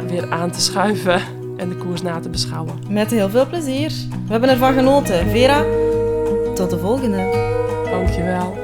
weer 0.06 0.30
aan 0.30 0.50
te 0.50 0.60
schuiven 0.60 1.39
en 1.60 1.68
de 1.68 1.76
koers 1.76 2.02
na 2.02 2.20
te 2.20 2.28
beschouwen. 2.28 2.74
Met 2.88 3.10
heel 3.10 3.28
veel 3.28 3.46
plezier. 3.46 3.92
We 4.26 4.30
hebben 4.30 4.48
ervan 4.48 4.72
genoten. 4.72 5.30
Vera, 5.30 5.64
tot 6.54 6.70
de 6.70 6.78
volgende. 6.78 7.48
Dankjewel. 7.90 8.58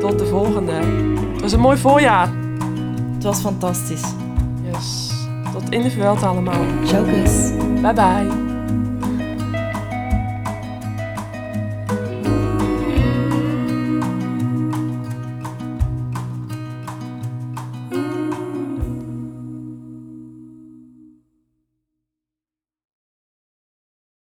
Tot 0.00 0.18
de 0.18 0.26
volgende. 0.26 0.72
Het 1.32 1.40
was 1.40 1.52
een 1.52 1.60
mooi 1.60 1.76
voorjaar. 1.76 2.30
Het 3.14 3.24
was 3.24 3.40
fantastisch. 3.40 4.04
Yes. 4.72 5.10
Tot 5.52 5.70
in 5.70 5.82
de 5.82 5.90
Vuelta 5.90 6.26
allemaal. 6.26 6.64
Ciao, 6.84 7.04
kus. 7.04 7.50
Bye 7.80 7.92
bye. 7.92 8.51